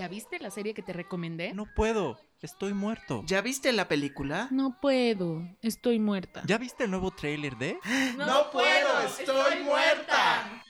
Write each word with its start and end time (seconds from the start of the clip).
¿Ya 0.00 0.08
viste 0.08 0.38
la 0.38 0.50
serie 0.50 0.72
que 0.72 0.80
te 0.80 0.94
recomendé? 0.94 1.52
No 1.52 1.66
puedo, 1.76 2.18
estoy 2.40 2.72
muerto. 2.72 3.22
¿Ya 3.26 3.42
viste 3.42 3.70
la 3.70 3.86
película? 3.86 4.48
No 4.50 4.78
puedo, 4.80 5.42
estoy 5.60 5.98
muerta. 5.98 6.40
¿Ya 6.46 6.56
viste 6.56 6.84
el 6.84 6.90
nuevo 6.90 7.10
tráiler 7.10 7.58
de? 7.58 7.78
No 8.16 8.50
puedo, 8.50 9.02
estoy 9.06 9.62
muerta. 9.62 10.64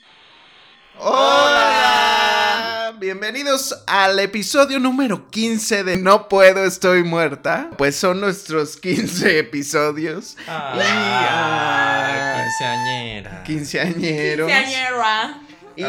Hola, 0.99 2.93
bienvenidos 2.99 3.73
al 3.87 4.19
episodio 4.19 4.81
número 4.81 5.29
15 5.29 5.85
de 5.85 5.95
No 5.95 6.27
puedo, 6.27 6.65
estoy 6.65 7.05
muerta. 7.05 7.69
Pues 7.77 7.95
son 7.95 8.19
nuestros 8.19 8.75
15 8.75 9.39
episodios. 9.39 10.35
Ah, 10.45 10.73
Y, 10.75 10.79
ah, 10.83 12.43
quinceañera. 12.43 13.43
Quinceañeros. 13.43 14.51
Quinceañera. 14.51 15.41
Y 15.75 15.83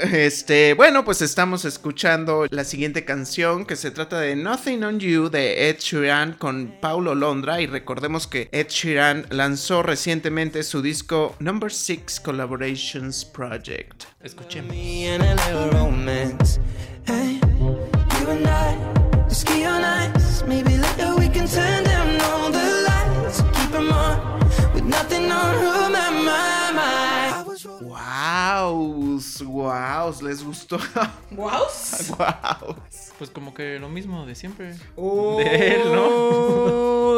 este, 0.00 0.74
bueno, 0.74 1.04
pues 1.04 1.22
estamos 1.22 1.64
escuchando 1.64 2.46
la 2.50 2.64
siguiente 2.64 3.04
canción 3.04 3.64
que 3.64 3.76
se 3.76 3.90
trata 3.90 4.20
de 4.20 4.36
Nothing 4.36 4.84
on 4.84 5.00
You 5.00 5.28
de 5.28 5.68
Ed 5.68 5.78
Sheeran 5.78 6.34
con 6.34 6.74
Paulo 6.80 7.14
Londra 7.14 7.60
y 7.60 7.66
recordemos 7.66 8.26
que 8.26 8.48
Ed 8.52 8.68
Sheeran 8.68 9.26
lanzó 9.30 9.82
recientemente 9.82 10.62
su 10.62 10.82
disco 10.82 11.34
Number 11.38 11.72
6 11.72 12.20
Collaborations 12.20 13.24
Project. 13.24 14.04
Escuchemos. 14.22 14.74
Wow, 28.60 29.20
wow, 29.46 30.14
¿les 30.22 30.44
gustó? 30.44 30.78
¿Guaus? 31.30 32.10
wow. 32.18 32.76
Pues 33.18 33.30
como 33.30 33.54
que 33.54 33.78
lo 33.78 33.88
mismo 33.88 34.26
de 34.26 34.34
siempre. 34.34 34.74
Oh. 34.96 35.38
De 35.38 35.74
él, 35.76 35.82
¿no? 35.94 36.06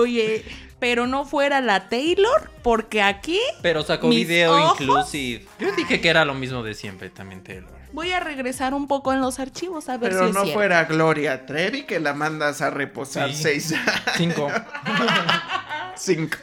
Oye, 0.00 0.44
pero 0.78 1.06
no 1.06 1.25
fuera 1.25 1.61
la 1.61 1.89
Taylor, 1.89 2.50
porque 2.62 3.00
aquí 3.03 3.41
Pero 3.62 3.83
sacó 3.83 4.09
Mis 4.09 4.27
video 4.28 4.55
ojos. 4.55 4.81
inclusive. 4.81 5.47
Yo 5.59 5.72
dije 5.72 6.00
que 6.00 6.09
era 6.09 6.25
lo 6.25 6.34
mismo 6.34 6.62
de 6.62 6.75
siempre 6.75 7.09
también 7.11 7.42
Taylor. 7.42 7.70
voy 7.92 8.12
a 8.12 8.20
regresar 8.20 8.75
un 8.75 8.87
poco 8.87 9.12
en 9.12 9.20
los 9.20 9.39
archivos 9.39 9.89
a 9.89 9.97
ver 9.97 10.11
Pero 10.11 10.25
si 10.25 10.28
es 10.28 10.34
no 10.34 10.42
cierto. 10.42 10.59
fuera 10.59 10.84
Gloria 10.84 11.47
Trevi 11.47 11.84
que 11.84 12.00
la 12.00 12.12
mandas 12.12 12.61
a 12.61 12.70
reposar 12.70 13.31
Sí. 13.33 13.42
seis 13.42 13.75
Cinco. 14.16 14.48
Cinco. 15.97 16.39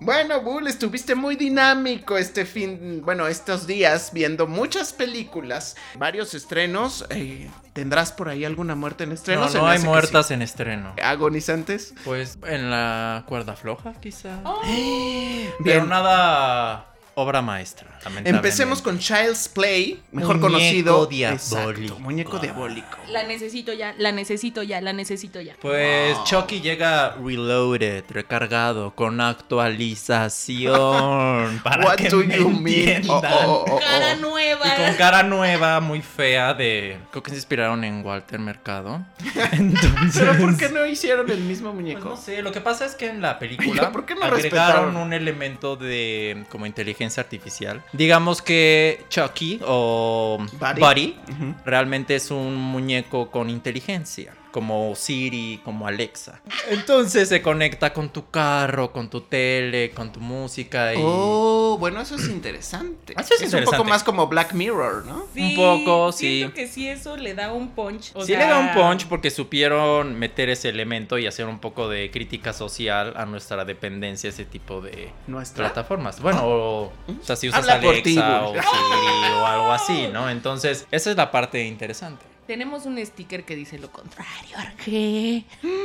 Bueno, 0.00 0.40
Bull, 0.42 0.68
estuviste 0.68 1.14
muy 1.14 1.36
dinámico 1.36 2.16
este 2.16 2.44
fin, 2.44 3.02
bueno, 3.04 3.26
estos 3.26 3.66
días 3.66 4.10
viendo 4.12 4.46
muchas 4.46 4.92
películas, 4.92 5.76
varios 5.96 6.34
estrenos. 6.34 7.06
eh, 7.10 7.50
¿Tendrás 7.72 8.12
por 8.12 8.28
ahí 8.28 8.44
alguna 8.44 8.74
muerte 8.74 9.04
en 9.04 9.10
No, 9.10 9.14
estrenos? 9.16 9.52
Se 9.52 9.58
no 9.58 9.66
hay 9.66 9.78
muertas 9.80 10.30
en 10.30 10.40
estreno. 10.42 10.94
¿Agonizantes? 11.02 11.94
Pues 12.04 12.38
en 12.46 12.70
la 12.70 13.24
cuerda 13.28 13.54
floja, 13.54 13.92
quizá. 14.00 14.40
Oh. 14.44 14.62
Pero 15.64 15.84
nada 15.84 16.95
obra 17.18 17.40
maestra. 17.40 17.88
Empecemos 18.24 18.82
con 18.82 18.98
Child's 18.98 19.48
Play, 19.48 20.02
mejor 20.12 20.36
Muñeco 20.36 20.52
conocido. 20.52 21.06
diabólico. 21.06 21.72
Exacto, 21.72 21.98
muñeco 21.98 22.38
diabólico. 22.38 22.98
La 23.08 23.22
necesito 23.22 23.72
ya, 23.72 23.94
la 23.96 24.12
necesito 24.12 24.62
ya, 24.62 24.82
la 24.82 24.92
necesito 24.92 25.40
ya. 25.40 25.56
Pues 25.62 26.14
Chucky 26.24 26.60
llega 26.60 27.12
reloaded, 27.16 28.04
recargado, 28.10 28.94
con 28.94 29.18
actualización. 29.22 31.58
Para 31.64 31.86
What 31.86 31.96
que 31.96 32.10
do 32.10 32.18
me 32.18 32.36
you 32.36 32.50
mean? 32.50 33.08
Oh, 33.08 33.22
oh, 33.24 33.64
oh, 33.66 33.76
oh. 33.76 33.80
Cara 33.80 34.12
Y 34.14 34.20
nueva. 34.20 34.76
con 34.76 34.94
cara 34.96 35.22
nueva, 35.22 35.80
muy 35.80 36.02
fea 36.02 36.52
de... 36.52 36.98
Creo 37.10 37.22
que 37.22 37.30
se 37.30 37.36
inspiraron 37.36 37.82
en 37.84 38.04
Walter 38.04 38.38
Mercado. 38.40 39.02
Entonces... 39.52 40.22
Pero 40.22 40.36
¿por 40.38 40.54
qué 40.58 40.68
no 40.68 40.84
hicieron 40.86 41.30
el 41.30 41.40
mismo 41.40 41.70
Pues 41.72 41.80
muñeco? 41.82 42.10
no 42.10 42.16
sé, 42.18 42.42
lo 42.42 42.52
que 42.52 42.60
pasa 42.60 42.84
es 42.84 42.94
que 42.94 43.08
en 43.08 43.22
la 43.22 43.38
película 43.38 43.90
¿Por 43.90 44.04
qué 44.04 44.14
no 44.14 44.24
agregaron 44.24 44.42
respetaron? 44.42 44.96
un 44.98 45.14
elemento 45.14 45.76
de 45.76 46.44
como 46.50 46.66
inteligencia 46.66 47.05
artificial. 47.18 47.82
Digamos 47.92 48.42
que 48.42 49.04
Chucky 49.08 49.60
o 49.64 50.38
Buddy. 50.78 51.16
Realmente 51.64 52.16
es 52.16 52.30
un 52.30 52.54
muñeco 52.56 53.30
con 53.30 53.48
inteligencia, 53.50 54.34
como 54.56 54.94
Siri, 54.96 55.60
como 55.62 55.86
Alexa. 55.86 56.40
Entonces 56.70 57.28
se 57.28 57.42
conecta 57.42 57.92
con 57.92 58.08
tu 58.08 58.30
carro, 58.30 58.90
con 58.90 59.10
tu 59.10 59.20
tele, 59.20 59.90
con 59.90 60.10
tu 60.12 60.18
música 60.20 60.94
y 60.94 60.98
Oh, 60.98 61.76
bueno, 61.78 62.00
eso 62.00 62.14
es 62.14 62.26
interesante. 62.26 63.12
Eso 63.20 63.34
es 63.38 63.52
un 63.52 63.64
poco 63.64 63.84
más 63.84 64.02
como 64.02 64.28
Black 64.28 64.54
Mirror, 64.54 65.04
¿no? 65.04 65.26
Sí, 65.34 65.42
Un 65.42 65.56
poco, 65.56 66.10
sí. 66.10 66.38
Siento 66.38 66.54
que 66.54 66.68
sí 66.68 66.88
eso 66.88 67.18
le 67.18 67.34
da 67.34 67.52
un 67.52 67.68
punch. 67.72 68.12
o 68.14 68.22
sí 68.22 68.28
sea, 68.28 68.38
le 68.38 68.46
da 68.46 68.58
un 68.58 68.72
punch 68.72 69.06
porque 69.08 69.30
supieron 69.30 70.18
meter 70.18 70.48
ese 70.48 70.70
elemento 70.70 71.18
y 71.18 71.26
hacer 71.26 71.44
un 71.44 71.58
poco 71.58 71.90
de 71.90 72.10
crítica 72.10 72.54
social 72.54 73.12
a 73.14 73.26
nuestra 73.26 73.66
dependencia 73.66 74.30
ese 74.30 74.46
tipo 74.46 74.80
de 74.80 75.10
Nuestra. 75.26 75.66
plataformas. 75.66 76.18
Bueno, 76.20 76.40
o, 76.46 76.82
o 76.84 76.92
sea, 77.20 77.36
si 77.36 77.50
usas 77.50 77.60
Habla 77.68 77.74
Alexa 77.90 78.42
o 78.46 78.54
Siri 78.54 79.32
o 79.38 79.46
algo 79.46 79.72
así, 79.72 80.08
¿no? 80.14 80.30
Entonces, 80.30 80.86
esa 80.90 81.10
es 81.10 81.16
la 81.18 81.30
parte 81.30 81.62
interesante. 81.62 82.24
Tenemos 82.46 82.86
un 82.86 83.04
sticker 83.04 83.44
que 83.44 83.56
dice 83.56 83.78
lo 83.78 83.90
contrario, 83.90 84.56
Arge. 84.56 85.44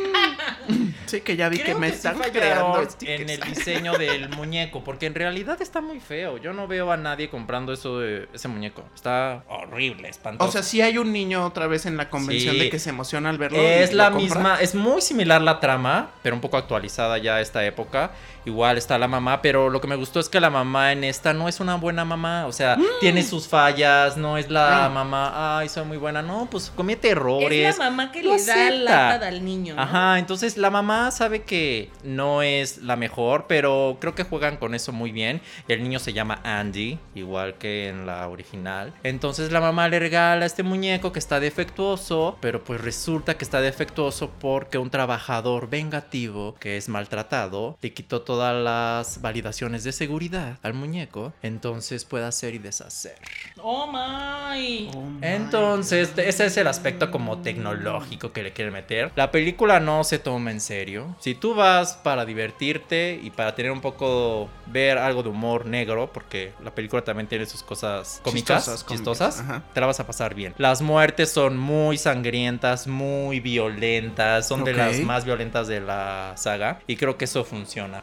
Sí, 1.08 1.20
que 1.22 1.36
ya 1.36 1.50
vi 1.50 1.58
que 1.60 1.76
me 1.76 1.90
sí 1.90 1.96
están 1.96 2.20
creando 2.32 2.88
en 3.02 3.30
el 3.30 3.42
diseño 3.42 3.98
del 3.98 4.30
muñeco, 4.38 4.82
porque 4.84 5.08
en 5.08 5.16
realidad 5.16 5.62
está 5.62 5.82
muy 5.82 6.00
feo. 6.00 6.38
Yo 6.38 6.54
no 6.54 6.68
veo 6.68 6.90
a 6.92 6.96
nadie 6.98 7.30
comprando 7.30 7.74
eso 7.74 8.00
de 8.00 8.30
ese 8.34 8.48
muñeco. 8.48 8.84
Está 8.96 9.44
horrible, 9.50 10.08
espantoso. 10.08 10.48
O 10.48 10.52
sea, 10.52 10.64
sí 10.64 10.82
hay 10.82 10.98
un 10.98 11.12
niño 11.12 11.46
otra 11.46 11.68
vez 11.68 11.86
en 11.86 11.98
la 11.98 12.10
convención 12.10 12.54
Sí. 12.56 12.62
de 12.62 12.70
que 12.70 12.80
se 12.80 12.92
emociona 12.92 13.30
al 13.30 13.38
verlo. 13.38 13.58
Es 13.60 13.92
la 13.94 14.10
misma, 14.10 14.62
es 14.62 14.74
muy 14.74 15.02
similar 15.02 15.42
la 15.42 15.60
trama, 15.60 16.12
pero 16.24 16.36
un 16.36 16.42
poco 16.42 16.56
actualizada 16.56 17.18
ya 17.18 17.36
a 17.36 17.42
esta 17.42 17.66
época. 17.66 18.12
Igual 18.46 18.78
está 18.78 18.98
la 18.98 19.08
mamá, 19.10 19.42
pero 19.42 19.70
lo 19.70 19.82
que 19.82 19.88
me 19.88 19.96
gustó 19.98 20.20
es 20.22 20.30
que 20.30 20.40
la 20.40 20.50
mamá 20.50 20.94
en 20.94 21.04
esta 21.04 21.34
no 21.34 21.50
es 21.50 21.60
una 21.60 21.76
buena 21.76 22.06
mamá. 22.06 22.46
O 22.48 22.54
sea, 22.54 22.78
tiene 23.02 23.24
sus 23.24 23.48
fallas, 23.50 24.16
no 24.16 24.38
es 24.38 24.50
la 24.50 24.86
Ah. 24.86 24.90
mamá, 24.90 25.60
ay, 25.60 25.68
soy 25.68 25.84
muy 25.86 25.98
buena. 25.98 26.22
No, 26.22 26.48
pues 26.52 26.72
comete 26.76 27.10
errores. 27.10 27.70
Es 27.70 27.80
la 27.80 27.90
mamá 27.90 28.12
que 28.12 28.22
le 28.22 28.30
da 28.30 28.36
acepta. 28.36 29.10
lata 29.14 29.28
al 29.28 29.44
niño. 29.44 29.76
¿no? 29.76 29.82
Ajá, 29.82 30.20
entonces 30.20 30.58
la 30.58 30.70
mamá 30.70 31.10
sabe 31.10 31.42
que 31.42 31.90
no 32.04 32.44
es 32.44 32.78
la 32.78 32.96
mejor, 32.96 33.46
pero 33.48 33.98
creo 34.00 34.14
que 34.14 34.24
juegan 34.24 34.58
con 34.58 34.76
eso 34.76 34.92
muy 34.92 35.12
bien. 35.12 35.42
El 35.68 35.82
niño 35.82 35.98
se 35.98 36.14
llama 36.14 36.42
Andy, 36.44 37.00
igual 37.16 37.56
que 37.56 37.90
en 37.90 38.06
la 38.06 38.28
original. 38.28 38.94
Entonces 39.02 39.52
la 39.52 39.62
mamá 39.62 39.88
le 39.88 40.00
regala 40.00 40.46
este 40.46 40.62
muñeco 40.62 41.12
que 41.12 41.20
está 41.20 41.40
defectuoso, 41.40 42.38
pero 42.42 42.64
pues 42.64 42.82
resulta 42.82 43.38
que 43.38 43.46
está 43.46 43.62
defectuoso 43.62 44.30
porque 44.40 44.78
un 44.78 44.90
trabajador 44.90 45.70
vengativo 45.70 46.56
que 46.60 46.78
es 46.78 46.90
maltratado 46.90 47.78
le 47.82 47.94
quitó 47.94 48.22
todas 48.22 48.56
las 48.62 49.22
validaciones 49.22 49.84
de 49.84 49.92
seguridad 49.92 50.58
al 50.62 50.74
muñeco, 50.74 51.34
entonces 51.42 52.06
puede 52.06 52.26
hacer 52.26 52.54
y 52.54 52.58
deshacer. 52.58 53.18
Oh 53.58 53.88
my. 53.88 54.90
Oh 54.94 55.02
my 55.02 55.20
Entonces, 55.22 56.12
ese 56.18 56.41
es 56.46 56.58
el 56.58 56.68
aspecto 56.68 57.12
como 57.12 57.40
tecnológico 57.40 58.32
que 58.32 58.44
le 58.44 58.52
quieren 58.52 58.74
meter. 58.74 59.12
La 59.16 59.32
película 59.32 59.80
no 59.80 60.04
se 60.04 60.20
toma 60.20 60.52
en 60.52 60.62
serio. 60.62 61.16
Si 61.20 61.36
tú 61.36 61.56
vas 61.56 61.94
para 61.94 62.26
divertirte 62.26 63.20
y 63.22 63.30
para 63.30 63.56
tener 63.56 63.72
un 63.72 63.82
poco, 63.82 64.50
ver 64.68 64.98
algo 64.98 65.24
de 65.24 65.30
humor 65.30 65.66
negro, 65.66 66.12
porque 66.14 66.54
la 66.64 66.74
película 66.74 67.04
también 67.04 67.28
tiene 67.28 67.46
sus 67.46 67.64
cosas 67.64 68.22
cómicas, 68.24 68.86
Chistosas, 68.86 69.44
te 69.74 69.80
la 69.80 69.88
vas 69.88 70.00
a 70.00 70.08
pasar 70.08 70.36
bien. 70.36 70.54
Las 70.58 70.82
muertes 70.82 71.32
son 71.32 71.58
muy 71.58 71.98
sangrientas, 71.98 72.88
muy 72.88 73.40
violentas, 73.40 74.48
son 74.48 74.64
de 74.64 74.74
las 74.74 75.00
más 75.00 75.26
violentas 75.26 75.68
de 75.68 75.82
la 75.82 76.34
saga 76.36 76.80
y 76.88 76.96
creo 76.96 77.18
que 77.18 77.26
eso 77.26 77.44
funciona. 77.44 78.02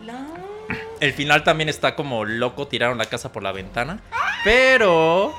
El 1.01 1.13
final 1.13 1.45
también 1.45 1.69
está 1.69 1.95
como 1.95 2.25
loco, 2.25 2.67
tiraron 2.67 2.99
la 2.99 3.07
casa 3.07 3.33
por 3.33 3.43
la 3.43 3.53
ventana. 3.53 4.01
Pero 4.45 5.35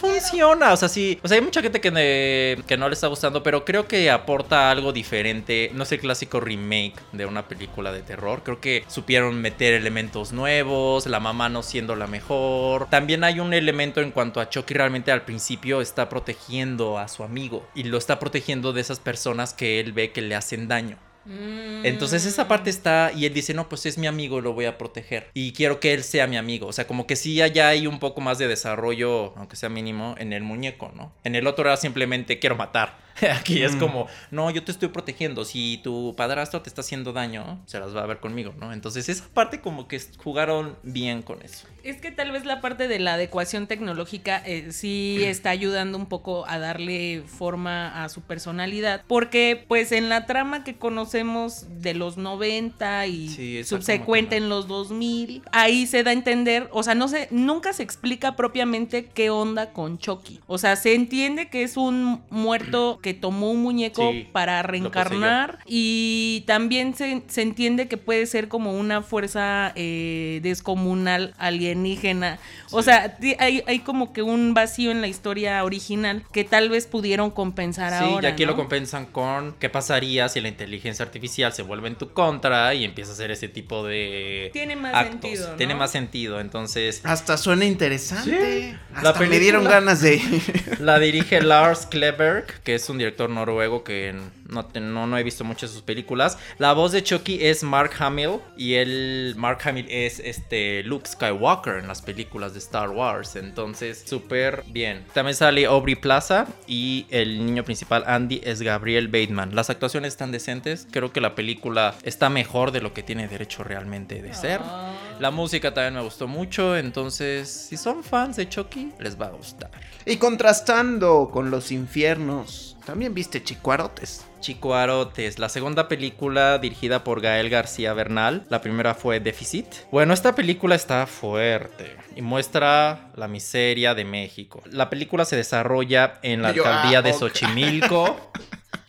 funciona, 0.00 0.72
o 0.72 0.76
sea, 0.76 0.88
sí. 0.88 1.18
O 1.22 1.28
sea, 1.28 1.36
hay 1.36 1.44
mucha 1.44 1.62
gente 1.62 1.80
que, 1.80 2.62
que 2.66 2.76
no 2.76 2.88
le 2.88 2.94
está 2.94 3.06
gustando, 3.06 3.42
pero 3.42 3.64
creo 3.64 3.86
que 3.86 4.10
aporta 4.10 4.70
algo 4.70 4.92
diferente. 4.92 5.70
No 5.74 5.82
es 5.82 5.92
el 5.92 6.00
clásico 6.00 6.40
remake 6.40 6.94
de 7.12 7.26
una 7.26 7.46
película 7.46 7.92
de 7.92 8.02
terror. 8.02 8.42
Creo 8.42 8.60
que 8.60 8.84
supieron 8.88 9.40
meter 9.40 9.74
elementos 9.74 10.32
nuevos, 10.32 11.06
la 11.06 11.20
mamá 11.20 11.48
no 11.48 11.62
siendo 11.62 11.94
la 11.96 12.06
mejor. 12.06 12.88
También 12.90 13.24
hay 13.24 13.40
un 13.40 13.52
elemento 13.52 14.00
en 14.00 14.10
cuanto 14.10 14.40
a 14.40 14.48
Chucky 14.48 14.74
realmente 14.74 15.12
al 15.12 15.22
principio 15.22 15.80
está 15.80 16.08
protegiendo 16.08 16.98
a 16.98 17.08
su 17.08 17.22
amigo 17.22 17.66
y 17.74 17.84
lo 17.84 17.98
está 17.98 18.18
protegiendo 18.18 18.72
de 18.72 18.80
esas 18.80 19.00
personas 19.00 19.54
que 19.54 19.80
él 19.80 19.92
ve 19.92 20.12
que 20.12 20.22
le 20.22 20.34
hacen 20.34 20.68
daño. 20.68 20.98
Mm. 21.24 21.84
Entonces 21.84 22.24
esa 22.26 22.48
parte 22.48 22.70
está 22.70 23.12
y 23.14 23.26
él 23.26 23.34
dice, 23.34 23.54
no, 23.54 23.68
pues 23.68 23.86
es 23.86 23.98
mi 23.98 24.06
amigo, 24.06 24.40
lo 24.40 24.52
voy 24.52 24.64
a 24.64 24.78
proteger. 24.78 25.28
Y 25.34 25.52
quiero 25.52 25.80
que 25.80 25.92
él 25.92 26.02
sea 26.02 26.26
mi 26.26 26.36
amigo. 26.36 26.66
O 26.66 26.72
sea, 26.72 26.86
como 26.86 27.06
que 27.06 27.16
sí 27.16 27.40
allá 27.42 27.68
hay 27.68 27.86
un 27.86 27.98
poco 27.98 28.20
más 28.20 28.38
de 28.38 28.48
desarrollo, 28.48 29.34
aunque 29.36 29.56
sea 29.56 29.68
mínimo, 29.68 30.14
en 30.18 30.32
el 30.32 30.42
muñeco, 30.42 30.92
¿no? 30.94 31.12
En 31.24 31.34
el 31.34 31.46
otro 31.46 31.64
era 31.64 31.76
simplemente 31.76 32.38
quiero 32.38 32.56
matar. 32.56 32.98
Aquí 33.38 33.62
es 33.62 33.74
Mm. 33.74 33.78
como, 33.78 34.06
no, 34.30 34.50
yo 34.50 34.64
te 34.64 34.72
estoy 34.72 34.88
protegiendo. 34.88 35.44
Si 35.44 35.80
tu 35.82 36.14
padrastro 36.16 36.62
te 36.62 36.68
está 36.68 36.80
haciendo 36.80 37.12
daño, 37.12 37.60
se 37.66 37.78
las 37.80 37.94
va 37.94 38.02
a 38.02 38.06
ver 38.06 38.18
conmigo, 38.20 38.54
¿no? 38.58 38.72
Entonces 38.72 39.08
esa 39.08 39.28
parte 39.28 39.60
como 39.60 39.88
que 39.88 40.00
jugaron 40.18 40.76
bien 40.82 41.22
con 41.22 41.42
eso. 41.42 41.66
Es 41.82 41.96
que 42.00 42.10
tal 42.10 42.30
vez 42.32 42.44
la 42.44 42.60
parte 42.60 42.88
de 42.88 42.98
la 42.98 43.14
adecuación 43.14 43.66
tecnológica 43.66 44.42
eh, 44.46 44.68
sí 44.72 45.18
está 45.24 45.50
ayudando 45.50 45.98
un 45.98 46.06
poco 46.06 46.46
a 46.48 46.58
darle 46.58 47.22
forma 47.26 48.04
a 48.04 48.08
su 48.08 48.22
personalidad, 48.22 49.02
porque 49.06 49.64
pues 49.68 49.92
en 49.92 50.08
la 50.08 50.26
trama 50.26 50.64
que 50.64 50.76
conocemos 50.76 51.66
de 51.80 51.94
los 51.94 52.16
90 52.16 53.06
y 53.06 53.28
Sí, 53.28 53.64
subsecuente 53.64 54.36
en 54.36 54.48
los 54.48 54.68
2000, 54.68 55.42
ahí 55.52 55.86
se 55.86 56.02
da 56.02 56.10
a 56.10 56.14
entender, 56.14 56.68
o 56.72 56.82
sea, 56.82 56.94
no 56.94 57.08
se 57.08 57.28
nunca 57.30 57.72
se 57.72 57.82
explica 57.82 58.36
propiamente 58.36 59.06
qué 59.06 59.30
onda 59.30 59.72
con 59.72 59.98
Chucky. 59.98 60.40
O 60.46 60.58
sea, 60.58 60.76
se 60.76 60.94
entiende 60.94 61.48
que 61.48 61.62
es 61.62 61.76
un 61.76 62.22
muerto 62.30 62.98
que 63.00 63.14
tomó 63.14 63.50
un 63.50 63.62
muñeco 63.62 64.10
Sí, 64.12 64.28
para 64.32 64.62
reencarnar 64.62 65.58
y 65.66 66.44
también 66.46 66.94
se, 66.94 67.22
se 67.28 67.42
entiende 67.42 67.88
que 67.88 67.96
puede 67.96 68.26
ser 68.26 68.48
como 68.48 68.72
una 68.72 69.02
fuerza 69.02 69.72
eh, 69.76 70.40
descomunal 70.42 71.34
alienígena. 71.38 72.38
O 72.70 72.80
Sí. 72.82 72.86
sea, 72.86 73.16
hay, 73.38 73.62
hay 73.66 73.78
como 73.80 74.12
que 74.12 74.22
un 74.22 74.54
vacío 74.54 74.90
en 74.90 75.00
la 75.00 75.06
historia 75.08 75.62
original 75.64 76.24
que 76.32 76.44
tal 76.44 76.68
vez 76.68 76.86
pudieron 76.86 77.30
compensar 77.30 77.90
Sí, 77.92 78.04
ahora. 78.04 78.28
y 78.28 78.32
aquí 78.32 78.44
¿no? 78.44 78.52
lo 78.52 78.56
compensan 78.56 79.06
con 79.06 79.54
qué 79.58 79.68
pasaría 79.68 80.28
si 80.28 80.40
la 80.40 80.48
inteligencia 80.48 81.04
artificial 81.04 81.52
se 81.52 81.62
vuelve 81.62 81.88
en 81.88 81.96
tu 81.96 82.12
contra 82.12 82.74
y 82.74 82.84
empieza 82.84 83.10
a 83.10 83.14
hacer 83.14 83.30
ese 83.30 83.48
tipo 83.48 83.86
de 83.86 84.50
Tiene 84.52 84.76
más 84.76 84.94
actos. 84.94 85.20
sentido, 85.22 85.50
¿no? 85.50 85.56
Tiene 85.56 85.74
más 85.74 85.90
sentido, 85.90 86.40
entonces 86.40 87.00
Hasta 87.04 87.36
suena 87.36 87.64
interesante. 87.64 88.70
Sí. 88.70 88.76
Hasta 88.94 89.12
La 89.20 89.26
me 89.28 89.38
dieron 89.38 89.64
ganas 89.64 90.00
de. 90.00 90.20
la 90.80 90.98
dirige 90.98 91.40
Lars 91.40 91.86
Kleberg, 91.86 92.46
que 92.62 92.74
es 92.74 92.89
un 92.90 92.98
director 92.98 93.30
noruego 93.30 93.84
que 93.84 94.14
no, 94.48 95.06
no 95.06 95.18
he 95.18 95.22
visto 95.22 95.44
muchas 95.44 95.70
de 95.70 95.74
sus 95.74 95.82
películas. 95.82 96.38
La 96.58 96.72
voz 96.72 96.92
de 96.92 97.02
Chucky 97.02 97.38
es 97.44 97.62
Mark 97.62 97.92
Hamill 97.98 98.40
y 98.56 98.74
él, 98.74 99.34
Mark 99.36 99.58
Hamill 99.64 99.86
es 99.88 100.20
este 100.20 100.82
Luke 100.82 101.08
Skywalker 101.08 101.76
en 101.76 101.88
las 101.88 102.02
películas 102.02 102.52
de 102.52 102.58
Star 102.58 102.90
Wars, 102.90 103.36
entonces 103.36 104.04
súper 104.06 104.64
bien. 104.68 105.04
También 105.14 105.34
sale 105.34 105.66
Aubrey 105.66 105.94
Plaza 105.94 106.46
y 106.66 107.06
el 107.10 107.44
niño 107.44 107.64
principal 107.64 108.04
Andy 108.06 108.40
es 108.44 108.62
Gabriel 108.62 109.08
Bateman. 109.08 109.54
Las 109.54 109.70
actuaciones 109.70 110.12
están 110.12 110.32
decentes, 110.32 110.86
creo 110.90 111.12
que 111.12 111.20
la 111.20 111.34
película 111.34 111.94
está 112.02 112.28
mejor 112.28 112.72
de 112.72 112.80
lo 112.80 112.92
que 112.92 113.02
tiene 113.02 113.28
derecho 113.28 113.64
realmente 113.64 114.22
de 114.22 114.34
ser. 114.34 114.60
Ah. 114.62 114.92
La 115.20 115.30
música 115.30 115.74
también 115.74 115.94
me 115.94 116.02
gustó 116.02 116.26
mucho, 116.26 116.76
entonces 116.76 117.48
si 117.68 117.76
son 117.76 118.02
fans 118.02 118.36
de 118.36 118.48
Chucky 118.48 118.92
les 118.98 119.20
va 119.20 119.26
a 119.26 119.30
gustar. 119.30 119.70
Y 120.10 120.16
contrastando 120.16 121.30
con 121.32 121.52
los 121.52 121.70
infiernos, 121.70 122.76
también 122.84 123.14
viste 123.14 123.44
Chicuarotes. 123.44 124.26
Chico 124.40 124.74
Arotes, 124.74 125.38
la 125.38 125.48
segunda 125.48 125.86
película 125.86 126.58
dirigida 126.58 127.04
por 127.04 127.20
Gael 127.20 127.48
García 127.48 127.94
Bernal. 127.94 128.44
La 128.48 128.60
primera 128.60 128.96
fue 128.96 129.20
Déficit. 129.20 129.66
Bueno, 129.92 130.12
esta 130.12 130.34
película 130.34 130.74
está 130.74 131.06
fuerte 131.06 131.96
y 132.16 132.22
muestra 132.22 133.12
la 133.14 133.28
miseria 133.28 133.94
de 133.94 134.04
México. 134.04 134.60
La 134.72 134.90
película 134.90 135.24
se 135.24 135.36
desarrolla 135.36 136.18
en 136.22 136.42
la 136.42 136.50
yo, 136.50 136.66
alcaldía 136.66 136.98
ah, 136.98 137.02
de. 137.02 137.12
Xochimilco. 137.12 138.32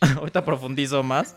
Ahorita 0.16 0.44
profundizo 0.44 1.04
más. 1.04 1.36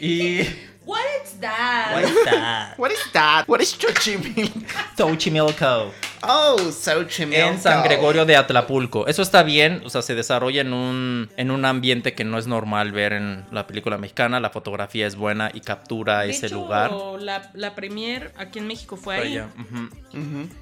Y. 0.00 0.40
What 0.86 1.00
is 1.24 1.40
that? 1.40 1.92
What 1.94 2.04
is 2.04 2.24
that? 2.24 2.74
What 2.78 2.92
is 2.92 3.12
that? 3.12 3.44
What 3.48 3.60
is 3.62 3.74
Xochimilco? 3.76 4.60
Xochimilco. 4.96 5.90
Oh, 6.26 6.56
Xochimilco. 6.58 7.46
En 7.46 7.60
San 7.60 7.82
Gregorio 7.84 8.26
de 8.26 8.36
Atlapulco. 8.36 9.06
Eso 9.06 9.22
está 9.22 9.42
bien, 9.42 9.82
o 9.84 9.90
sea, 9.90 10.02
se 10.02 10.14
desarrolla 10.14 10.60
en 10.60 10.72
un, 10.72 11.30
en 11.36 11.50
un 11.50 11.64
ambiente 11.64 12.14
que 12.14 12.24
no 12.24 12.38
es 12.38 12.46
normal 12.46 12.92
ver 12.92 13.12
en 13.14 13.44
la 13.50 13.66
película 13.66 13.98
mexicana. 13.98 14.40
La 14.40 14.50
fotografía 14.50 15.06
es 15.06 15.16
buena 15.16 15.50
y 15.52 15.60
captura 15.60 16.20
De 16.20 16.30
ese 16.30 16.46
hecho, 16.46 16.56
lugar. 16.56 16.92
La, 17.18 17.50
la 17.54 17.74
premier 17.74 18.32
aquí 18.36 18.58
en 18.58 18.66
México 18.66 18.96
fue 18.96 19.16
ahí. 19.16 19.42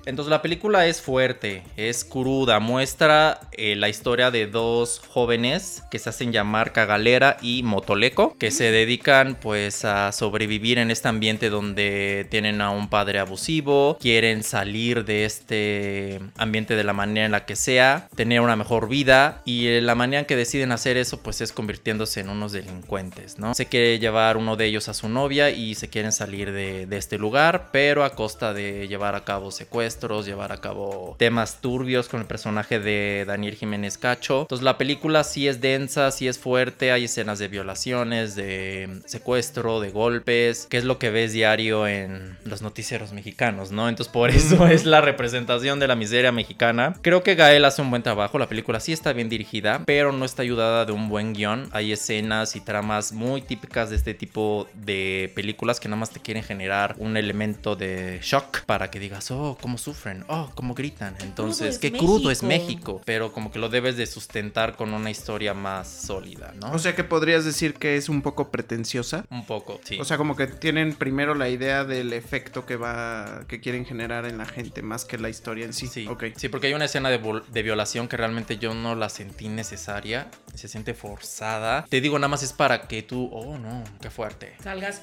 Entonces 0.06 0.30
la 0.30 0.40
película 0.40 0.86
es 0.86 1.00
fuerte, 1.00 1.62
es 1.76 2.04
cruda, 2.04 2.58
muestra 2.60 3.40
eh, 3.52 3.76
la 3.76 3.88
historia 3.88 4.30
de 4.30 4.46
dos 4.46 5.00
jóvenes 5.08 5.82
que 5.90 5.98
se 5.98 6.08
hacen 6.08 6.32
llamar 6.32 6.72
Cagalera 6.72 7.36
y 7.42 7.62
Motoleco, 7.62 8.36
que 8.38 8.50
se 8.50 8.70
dedican 8.70 9.36
pues 9.40 9.84
a 9.84 10.11
sobrevivir 10.12 10.78
en 10.78 10.90
este 10.90 11.08
ambiente 11.08 11.50
donde 11.50 12.26
tienen 12.30 12.60
a 12.60 12.70
un 12.70 12.88
padre 12.88 13.18
abusivo, 13.18 13.98
quieren 14.00 14.42
salir 14.42 15.04
de 15.04 15.24
este 15.24 16.20
ambiente 16.36 16.76
de 16.76 16.84
la 16.84 16.92
manera 16.92 17.26
en 17.26 17.32
la 17.32 17.44
que 17.44 17.56
sea, 17.56 18.08
tener 18.14 18.40
una 18.40 18.56
mejor 18.56 18.88
vida 18.88 19.42
y 19.44 19.66
eh, 19.66 19.80
la 19.80 19.94
manera 19.94 20.20
en 20.20 20.26
que 20.26 20.36
deciden 20.36 20.72
hacer 20.72 20.96
eso 20.96 21.22
pues 21.22 21.40
es 21.40 21.52
convirtiéndose 21.52 22.20
en 22.20 22.28
unos 22.28 22.52
delincuentes, 22.52 23.38
¿no? 23.38 23.54
Se 23.54 23.66
quiere 23.66 23.98
llevar 23.98 24.36
uno 24.36 24.56
de 24.56 24.66
ellos 24.66 24.88
a 24.88 24.94
su 24.94 25.08
novia 25.08 25.50
y 25.50 25.74
se 25.74 25.88
quieren 25.88 26.12
salir 26.12 26.52
de, 26.52 26.86
de 26.86 26.96
este 26.96 27.18
lugar, 27.18 27.70
pero 27.72 28.04
a 28.04 28.14
costa 28.14 28.52
de 28.52 28.88
llevar 28.88 29.14
a 29.14 29.24
cabo 29.24 29.50
secuestros, 29.50 30.26
llevar 30.26 30.52
a 30.52 30.58
cabo 30.58 31.16
temas 31.18 31.60
turbios 31.60 32.08
con 32.08 32.20
el 32.20 32.26
personaje 32.26 32.78
de 32.78 33.24
Daniel 33.26 33.54
Jiménez 33.54 33.98
Cacho. 33.98 34.42
Entonces 34.42 34.64
la 34.64 34.78
película 34.78 35.24
sí 35.24 35.48
es 35.48 35.60
densa, 35.60 36.10
sí 36.10 36.28
es 36.28 36.38
fuerte, 36.38 36.92
hay 36.92 37.04
escenas 37.04 37.38
de 37.38 37.48
violaciones, 37.48 38.34
de 38.34 39.00
secuestro, 39.06 39.80
de 39.80 39.90
golpes, 39.90 40.01
que 40.24 40.76
es 40.76 40.84
lo 40.84 40.98
que 40.98 41.10
ves 41.10 41.32
diario 41.32 41.86
en 41.86 42.36
los 42.44 42.62
noticieros 42.62 43.12
mexicanos, 43.12 43.70
¿no? 43.72 43.88
Entonces 43.88 44.12
por 44.12 44.30
eso 44.30 44.66
es 44.66 44.84
la 44.84 45.00
representación 45.00 45.78
de 45.78 45.88
la 45.88 45.96
miseria 45.96 46.32
mexicana. 46.32 46.94
Creo 47.02 47.22
que 47.22 47.34
Gael 47.34 47.64
hace 47.64 47.82
un 47.82 47.90
buen 47.90 48.02
trabajo, 48.02 48.38
la 48.38 48.48
película 48.48 48.80
sí 48.80 48.92
está 48.92 49.12
bien 49.12 49.28
dirigida, 49.28 49.82
pero 49.86 50.12
no 50.12 50.24
está 50.24 50.42
ayudada 50.42 50.84
de 50.84 50.92
un 50.92 51.08
buen 51.08 51.32
guion. 51.32 51.68
Hay 51.72 51.92
escenas 51.92 52.56
y 52.56 52.60
tramas 52.60 53.12
muy 53.12 53.42
típicas 53.42 53.90
de 53.90 53.96
este 53.96 54.14
tipo 54.14 54.68
de 54.74 55.30
películas 55.34 55.80
que 55.80 55.88
nada 55.88 56.00
más 56.00 56.10
te 56.10 56.20
quieren 56.20 56.42
generar 56.42 56.94
un 56.98 57.16
elemento 57.16 57.76
de 57.76 58.20
shock 58.22 58.64
para 58.64 58.90
que 58.90 58.98
digas, 58.98 59.30
oh, 59.30 59.56
cómo 59.60 59.78
sufren, 59.78 60.24
oh, 60.28 60.50
cómo 60.54 60.74
gritan. 60.74 61.16
Entonces, 61.22 61.74
es 61.74 61.78
qué 61.78 61.92
crudo 61.92 62.30
es 62.30 62.42
México. 62.42 62.62
México, 62.62 63.02
pero 63.04 63.32
como 63.32 63.50
que 63.50 63.58
lo 63.58 63.68
debes 63.68 63.96
de 63.96 64.06
sustentar 64.06 64.76
con 64.76 64.92
una 64.94 65.10
historia 65.10 65.54
más 65.54 65.88
sólida, 65.88 66.54
¿no? 66.60 66.72
O 66.72 66.78
sea 66.78 66.94
que 66.94 67.04
podrías 67.04 67.44
decir 67.44 67.74
que 67.74 67.96
es 67.96 68.08
un 68.08 68.22
poco 68.22 68.50
pretenciosa. 68.50 69.24
un 69.30 69.44
poco, 69.46 69.80
sí. 69.84 69.91
O 70.00 70.04
sea, 70.04 70.16
como 70.16 70.36
que 70.36 70.46
tienen 70.46 70.94
primero 70.94 71.34
la 71.34 71.48
idea 71.48 71.84
del 71.84 72.12
efecto 72.12 72.66
que 72.66 72.76
va, 72.76 73.44
que 73.48 73.60
quieren 73.60 73.84
generar 73.84 74.26
en 74.26 74.38
la 74.38 74.46
gente, 74.46 74.82
más 74.82 75.04
que 75.04 75.18
la 75.18 75.28
historia 75.28 75.64
en 75.64 75.72
sí. 75.72 75.86
Sí, 75.86 76.06
Ok. 76.08 76.24
sí, 76.36 76.48
porque 76.48 76.68
hay 76.68 76.74
una 76.74 76.86
escena 76.86 77.10
de, 77.10 77.62
violación 77.62 78.08
que 78.08 78.16
realmente 78.16 78.58
yo 78.58 78.74
no 78.74 78.94
la 78.94 79.08
sentí 79.08 79.48
necesaria, 79.48 80.28
se 80.54 80.68
siente 80.68 80.94
forzada. 80.94 81.84
Te 81.88 82.00
digo, 82.00 82.18
nada 82.18 82.28
más 82.28 82.42
es 82.42 82.52
para 82.52 82.82
que 82.82 83.02
tú, 83.02 83.28
oh 83.32 83.58
no, 83.58 83.84
qué 84.00 84.10
fuerte. 84.10 84.54
Salgas 84.62 85.02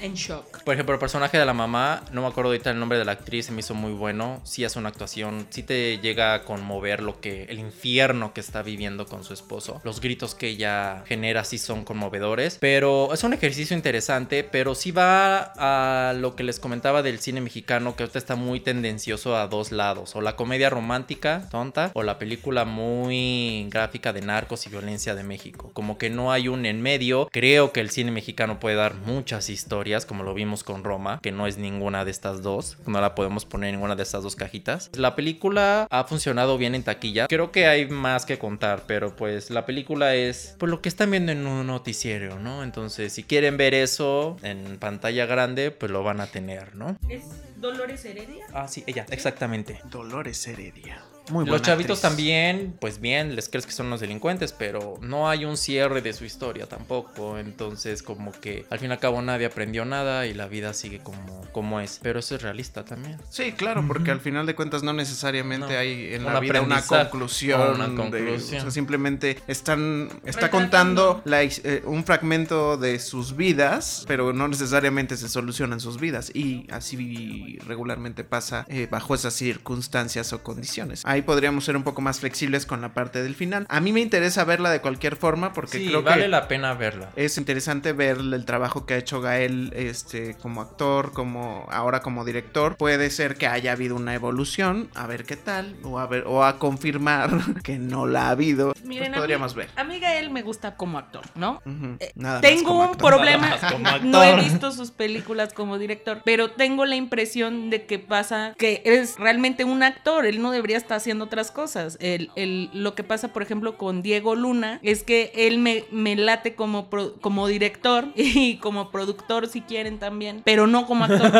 en 0.00 0.14
shock. 0.14 0.62
Por 0.64 0.74
ejemplo, 0.74 0.94
el 0.94 1.00
personaje 1.00 1.38
de 1.38 1.44
la 1.44 1.54
mamá, 1.54 2.02
no 2.12 2.22
me 2.22 2.28
acuerdo 2.28 2.50
ahorita 2.50 2.70
el 2.70 2.78
nombre 2.78 2.98
de 2.98 3.04
la 3.04 3.12
actriz, 3.12 3.46
se 3.46 3.52
me 3.52 3.60
hizo 3.60 3.74
muy 3.74 3.92
bueno. 3.92 4.40
Sí 4.44 4.64
hace 4.64 4.78
una 4.78 4.88
actuación, 4.88 5.46
sí 5.50 5.62
te 5.62 5.98
llega 5.98 6.34
a 6.34 6.44
conmover 6.44 7.02
lo 7.02 7.20
que, 7.20 7.44
el 7.44 7.58
infierno 7.58 8.32
que 8.34 8.40
está 8.40 8.62
viviendo 8.62 9.06
con 9.06 9.24
su 9.24 9.34
esposo. 9.34 9.80
Los 9.84 10.00
gritos 10.00 10.34
que 10.34 10.48
ella 10.48 11.04
genera 11.06 11.44
sí 11.44 11.58
son 11.58 11.84
conmovedores, 11.84 12.58
pero 12.60 13.12
es 13.12 13.24
un 13.24 13.32
ejercicio 13.32 13.76
interesante, 13.76 14.29
pero 14.30 14.74
sí 14.74 14.92
va 14.92 15.52
a 15.56 16.12
lo 16.12 16.36
que 16.36 16.44
les 16.44 16.60
comentaba 16.60 17.02
del 17.02 17.18
cine 17.18 17.40
mexicano, 17.40 17.96
que 17.96 18.04
ahorita 18.04 18.18
está 18.18 18.36
muy 18.36 18.60
tendencioso 18.60 19.36
a 19.36 19.46
dos 19.48 19.72
lados, 19.72 20.14
o 20.16 20.20
la 20.20 20.36
comedia 20.36 20.70
romántica, 20.70 21.48
tonta, 21.50 21.90
o 21.94 22.02
la 22.02 22.18
película 22.18 22.64
muy 22.64 23.66
gráfica 23.70 24.12
de 24.12 24.22
narcos 24.22 24.66
y 24.66 24.70
violencia 24.70 25.14
de 25.14 25.22
México. 25.22 25.70
Como 25.72 25.98
que 25.98 26.10
no 26.10 26.32
hay 26.32 26.48
un 26.48 26.66
en 26.66 26.80
medio. 26.80 27.28
Creo 27.32 27.72
que 27.72 27.80
el 27.80 27.90
cine 27.90 28.10
mexicano 28.10 28.60
puede 28.60 28.76
dar 28.76 28.94
muchas 28.94 29.50
historias, 29.50 30.06
como 30.06 30.22
lo 30.22 30.34
vimos 30.34 30.64
con 30.64 30.84
Roma, 30.84 31.20
que 31.22 31.32
no 31.32 31.46
es 31.46 31.58
ninguna 31.58 32.04
de 32.04 32.10
estas 32.10 32.42
dos. 32.42 32.76
No 32.86 33.00
la 33.00 33.14
podemos 33.14 33.44
poner 33.44 33.70
en 33.70 33.76
ninguna 33.76 33.96
de 33.96 34.02
estas 34.02 34.22
dos 34.22 34.36
cajitas. 34.36 34.90
La 34.94 35.16
película 35.16 35.86
ha 35.90 36.04
funcionado 36.04 36.58
bien 36.58 36.74
en 36.74 36.82
taquilla. 36.82 37.26
Creo 37.26 37.50
que 37.50 37.66
hay 37.66 37.88
más 37.88 38.26
que 38.26 38.38
contar, 38.38 38.84
pero 38.86 39.16
pues 39.16 39.50
la 39.50 39.66
película 39.66 40.14
es 40.14 40.54
pues 40.58 40.70
lo 40.70 40.80
que 40.80 40.88
están 40.88 41.10
viendo 41.10 41.32
en 41.32 41.46
un 41.46 41.66
noticiero, 41.66 42.38
¿no? 42.38 42.62
Entonces, 42.62 43.12
si 43.12 43.24
quieren 43.24 43.56
ver 43.56 43.74
eso 43.74 44.19
en 44.42 44.78
pantalla 44.78 45.26
grande, 45.26 45.70
pues 45.70 45.90
lo 45.90 46.02
van 46.02 46.20
a 46.20 46.26
tener, 46.26 46.74
¿no? 46.74 46.96
¿Es 47.08 47.24
Dolores 47.56 48.04
Heredia? 48.04 48.44
Ah, 48.52 48.68
sí, 48.68 48.84
ella, 48.86 49.06
exactamente. 49.10 49.80
Dolores 49.90 50.46
Heredia. 50.46 51.02
Muy 51.30 51.46
Los 51.46 51.62
chavitos 51.62 51.98
actriz. 51.98 52.10
también, 52.16 52.74
pues 52.80 53.00
bien, 53.00 53.34
les 53.36 53.48
crees 53.48 53.66
que 53.66 53.72
son 53.72 53.86
unos 53.86 54.00
delincuentes, 54.00 54.52
pero 54.52 54.94
no 55.00 55.28
hay 55.28 55.44
un 55.44 55.56
cierre 55.56 56.02
de 56.02 56.12
su 56.12 56.24
historia 56.24 56.66
tampoco. 56.66 57.38
Entonces, 57.38 58.02
como 58.02 58.32
que 58.32 58.66
al 58.70 58.78
fin 58.78 58.90
y 58.90 58.92
al 58.92 58.98
cabo 58.98 59.20
nadie 59.22 59.46
aprendió 59.46 59.84
nada 59.84 60.26
y 60.26 60.34
la 60.34 60.46
vida 60.48 60.72
sigue 60.74 60.98
como, 61.00 61.42
como 61.52 61.80
es. 61.80 62.00
Pero 62.02 62.18
eso 62.20 62.34
es 62.34 62.42
realista 62.42 62.84
también. 62.84 63.18
Sí, 63.30 63.52
claro, 63.52 63.84
porque 63.86 64.10
al 64.10 64.20
final 64.20 64.46
de 64.46 64.54
cuentas 64.54 64.82
no 64.82 64.92
necesariamente 64.92 65.72
No. 65.72 65.78
hay 65.78 66.14
en 66.14 66.26
Un 66.26 66.32
la 66.32 66.40
vida 66.40 66.60
una 66.62 66.82
conclusión. 66.82 67.74
una 67.74 67.88
de- 67.88 67.94
conclusión. 67.96 68.60
o 68.60 68.62
sea, 68.62 68.70
simplemente 68.70 69.38
están 69.46 70.08
está 70.24 70.50
contando 70.50 71.22
la 71.24 71.42
eh, 71.42 71.82
un 71.86 72.04
fragmento 72.04 72.76
de 72.76 72.98
sus 72.98 73.36
vidas, 73.36 74.04
pero 74.06 74.32
no 74.32 74.46
necesariamente 74.48 75.16
se 75.16 75.28
solucionan 75.28 75.80
sus 75.80 75.98
vidas. 75.98 76.30
Y 76.34 76.66
así 76.70 77.58
regularmente 77.66 78.24
pasa 78.24 78.64
eh, 78.68 78.86
bajo 78.90 79.14
esas 79.14 79.34
circunstancias 79.34 80.32
o 80.32 80.42
condiciones. 80.42 81.02
Hay 81.04 81.19
ahí 81.20 81.26
podríamos 81.26 81.64
ser 81.64 81.76
un 81.76 81.82
poco 81.82 82.00
más 82.00 82.20
flexibles 82.20 82.66
con 82.66 82.80
la 82.80 82.94
parte 82.94 83.22
del 83.22 83.34
final. 83.34 83.66
A 83.68 83.80
mí 83.80 83.92
me 83.92 84.00
interesa 84.00 84.44
verla 84.44 84.70
de 84.70 84.80
cualquier 84.80 85.16
forma 85.16 85.52
porque 85.52 85.78
Sí, 85.78 85.86
creo 85.88 86.02
vale 86.02 86.22
que 86.22 86.28
la 86.28 86.48
pena 86.48 86.74
verla. 86.74 87.10
es 87.16 87.36
interesante 87.38 87.92
ver 87.92 88.18
el 88.18 88.44
trabajo 88.44 88.86
que 88.86 88.94
ha 88.94 88.96
hecho 88.96 89.20
Gael 89.20 89.72
este, 89.76 90.34
como 90.36 90.60
actor, 90.62 91.12
como 91.12 91.66
ahora 91.70 92.00
como 92.00 92.24
director. 92.24 92.76
Puede 92.76 93.10
ser 93.10 93.36
que 93.36 93.46
haya 93.46 93.72
habido 93.72 93.96
una 93.96 94.14
evolución, 94.14 94.88
a 94.94 95.06
ver 95.06 95.24
qué 95.24 95.36
tal, 95.36 95.76
o 95.82 95.98
a, 95.98 96.06
ver, 96.06 96.24
o 96.26 96.44
a 96.44 96.58
confirmar 96.58 97.30
que 97.62 97.78
no 97.78 98.06
la 98.06 98.28
ha 98.28 98.30
habido. 98.30 98.72
Pues 98.72 98.84
Miren, 98.84 99.12
podríamos 99.12 99.52
a 99.52 99.54
mí, 99.56 99.60
ver. 99.62 99.70
A 99.76 99.84
mí 99.84 100.00
Gael 100.00 100.30
me 100.30 100.42
gusta 100.42 100.76
como 100.76 100.98
actor, 100.98 101.22
¿no? 101.34 101.60
Ujú, 101.66 101.96
Eh, 102.00 102.12
nada 102.14 102.34
más 102.36 102.42
tengo 102.42 102.64
como 102.68 102.80
un 102.84 102.90
actor. 102.90 103.10
problema, 103.14 103.48
Nada 103.50 103.60
más 103.60 103.72
como 103.72 103.98
no 104.10 104.22
he 104.24 104.36
visto 104.36 104.72
sus 104.72 104.90
películas 104.90 105.52
como 105.52 105.78
director, 105.78 106.22
pero 106.24 106.50
tengo 106.52 106.84
la 106.86 106.96
impresión 106.96 107.68
de 107.70 107.84
que 107.86 107.98
pasa 107.98 108.54
que 108.56 108.82
es 108.84 109.16
realmente 109.18 109.64
un 109.64 109.82
actor, 109.82 110.24
él 110.26 110.40
no 110.40 110.50
debería 110.50 110.76
estar 110.76 110.99
haciendo 111.00 111.24
otras 111.26 111.50
cosas. 111.50 111.96
El, 112.00 112.30
el- 112.36 112.70
lo 112.72 112.94
que 112.94 113.04
pasa, 113.04 113.28
por 113.28 113.42
ejemplo, 113.42 113.76
con 113.76 114.02
Diego 114.02 114.34
Luna 114.34 114.78
es 114.82 115.02
que 115.02 115.32
él 115.34 115.58
me, 115.58 115.84
me 115.90 116.16
late 116.16 116.54
como, 116.54 116.88
pro- 116.90 117.14
como 117.20 117.46
director 117.46 118.06
y 118.16 118.56
como 118.56 118.90
productor 118.90 119.48
si 119.48 119.60
quieren 119.62 119.98
también, 119.98 120.42
pero 120.44 120.66
no 120.66 120.86
como 120.86 121.04
actor. 121.04 121.30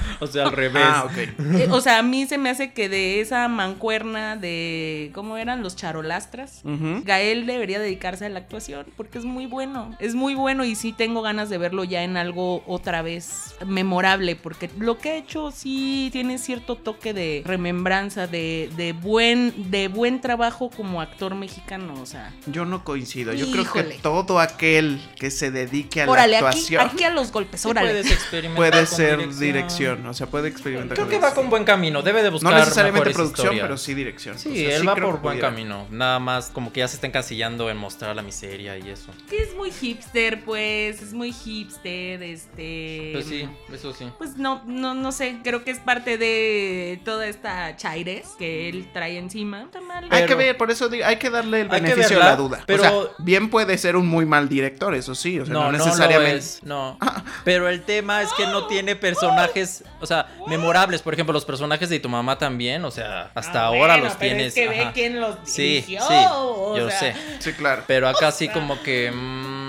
O 0.20 0.26
sea, 0.26 0.44
al 0.46 0.52
revés. 0.52 0.82
Ah, 0.86 1.04
ok. 1.06 1.56
Eh, 1.56 1.68
o 1.70 1.80
sea, 1.80 1.98
a 1.98 2.02
mí 2.02 2.26
se 2.26 2.38
me 2.38 2.48
hace 2.50 2.72
que 2.72 2.88
de 2.88 3.20
esa 3.20 3.48
mancuerna 3.48 4.36
de, 4.36 5.10
¿cómo 5.14 5.36
eran? 5.36 5.62
Los 5.62 5.76
charolastras. 5.76 6.62
Gael 7.04 7.46
debería 7.46 7.78
dedicarse 7.78 8.26
a 8.26 8.28
la 8.28 8.38
actuación 8.38 8.86
porque 8.96 9.18
es 9.18 9.24
muy 9.24 9.46
bueno, 9.46 9.94
es 9.98 10.14
muy 10.14 10.34
bueno 10.34 10.64
y 10.64 10.74
sí 10.74 10.92
tengo 10.92 11.22
ganas 11.22 11.48
de 11.50 11.58
verlo 11.58 11.84
ya 11.84 12.02
en 12.04 12.16
algo 12.16 12.62
otra 12.66 13.02
vez 13.02 13.54
memorable 13.66 14.36
porque 14.36 14.70
lo 14.78 14.98
que 14.98 15.10
ha 15.10 15.16
hecho 15.16 15.50
sí 15.50 16.08
tiene 16.12 16.38
cierto 16.38 16.76
toque 16.76 17.12
de 17.12 17.42
remembranza, 17.44 18.26
de, 18.26 18.70
de 18.76 18.92
buen, 19.06 19.70
de 19.70 19.88
buen 19.88 20.20
trabajo 20.20 20.68
como 20.70 21.00
actor 21.00 21.34
mexicano, 21.34 21.94
o 22.00 22.06
sea. 22.06 22.32
Yo 22.46 22.64
no 22.64 22.84
coincido. 22.84 23.32
Yo 23.32 23.50
creo 23.50 23.72
que 23.72 23.82
todo 24.02 24.40
aquel 24.40 25.00
que 25.18 25.30
se 25.30 25.50
dedique 25.50 26.02
a 26.02 26.10
Órale, 26.10 26.32
la 26.32 26.38
aquí, 26.38 26.46
actuación 26.48 26.80
aquí 26.82 27.04
a 27.04 27.10
los 27.10 27.30
golpes, 27.32 27.60
Sí 27.62 27.68
órale. 27.68 27.90
puedes 27.90 28.10
experimentar 28.10 28.56
puede 28.56 28.86
con 28.86 28.96
ser 28.96 29.36
dirección. 29.38 30.06
O 30.06 30.12
sea, 30.14 30.26
puede 30.26 30.48
experimentar 30.48 30.96
Creo 30.96 31.06
con 31.06 31.14
que 31.14 31.18
va 31.20 31.34
con 31.34 31.48
buen 31.48 31.64
camino, 31.64 32.02
debe 32.02 32.22
de 32.22 32.30
buscar 32.30 32.52
No 32.52 32.58
necesariamente 32.58 33.10
producción, 33.10 33.46
historias. 33.46 33.62
pero 33.62 33.78
sí 33.78 33.94
dirección. 33.94 34.38
Sí, 34.38 34.48
O 34.50 34.54
sea, 34.54 34.76
él 34.76 34.88
va 34.88 34.94
por 34.94 35.04
buen 35.04 35.20
pudiera. 35.22 35.48
camino. 35.48 35.86
Nada 35.90 36.18
más 36.18 36.50
como 36.50 36.72
que 36.72 36.80
ya 36.80 36.88
se 36.88 36.96
está 36.96 37.06
encasillando 37.06 37.70
en 37.70 37.76
mostrar 37.76 38.14
la 38.16 38.22
miseria 38.22 38.76
y 38.78 38.90
eso. 38.90 39.12
Que 39.30 39.38
es 39.42 39.54
muy 39.54 39.70
hipster, 39.70 40.44
pues, 40.44 41.00
es 41.00 41.12
muy 41.12 41.32
hipster, 41.32 42.22
este... 42.22 43.10
Pues 43.12 43.26
sí, 43.26 43.48
eso 43.72 43.92
sí. 43.94 44.06
Pues 44.18 44.36
no, 44.36 44.62
no, 44.66 44.94
no 44.94 45.12
sé, 45.12 45.38
creo 45.44 45.62
que 45.64 45.70
es 45.70 45.78
parte 45.78 46.18
de 46.18 47.00
toda 47.04 47.26
esta 47.28 47.76
chaires 47.76 48.28
que 48.38 48.68
él 48.68 48.88
trae 48.96 49.18
encima. 49.18 49.68
Mal. 49.86 50.04
Hay 50.04 50.08
Pero- 50.10 50.26
que 50.26 50.34
ver, 50.34 50.56
por 50.56 50.70
eso 50.70 50.88
digo, 50.88 51.04
hay 51.04 51.16
que 51.16 51.28
darle 51.28 51.60
el 51.60 51.68
beneficio 51.68 52.02
de 52.08 52.14
verla, 52.16 52.30
la 52.30 52.36
duda. 52.36 52.60
pero- 52.66 52.82
O 52.82 53.02
sea, 53.04 53.12
bien 53.18 53.50
puede 53.50 53.76
ser 53.76 53.94
un 53.96 54.06
muy 54.06 54.24
mal 54.24 54.48
director, 54.48 54.94
eso 54.94 55.14
sí. 55.14 55.38
O 55.38 55.44
sea, 55.44 55.52
no, 55.52 55.60
No, 55.64 55.72
no, 55.72 55.78
necesariamente. 55.84 56.32
lo 56.32 56.38
es, 56.38 56.60
no. 56.62 56.98
Pero 57.44 57.68
el 57.68 57.82
tema 57.82 58.22
es 58.22 58.32
que 58.32 58.46
no 58.46 58.66
tiene 58.66 58.96
personajes, 58.96 59.84
o 60.00 60.06
sea, 60.06 60.28
memorables. 60.46 61.02
Por 61.02 61.12
ejemplo, 61.12 61.32
los 61.34 61.44
personajes 61.44 61.90
de 61.90 62.00
tu 62.00 62.08
mamá 62.08 62.38
también, 62.38 62.84
o 62.86 62.90
sea, 62.90 63.30
hasta 63.34 63.62
Ah, 63.62 63.66
ahora 63.66 63.94
bueno, 63.94 64.04
los 64.04 64.14
pero 64.14 64.34
tienes. 64.34 64.46
Es 64.48 64.54
que 64.54 64.68
ve 64.68 64.80
ajá. 64.80 64.92
quién 64.92 65.20
los 65.20 65.36
Sí, 65.44 65.62
dirigió, 65.62 66.00
sí, 66.00 66.14
o 66.32 66.76
yo 66.78 66.88
sea, 66.88 66.98
sé. 66.98 67.14
Sí, 67.40 67.52
claro. 67.52 67.82
Pero 67.86 68.08
acá 68.08 68.32
sí 68.32 68.48
como 68.48 68.82
que... 68.82 69.10
mm, 69.12 69.65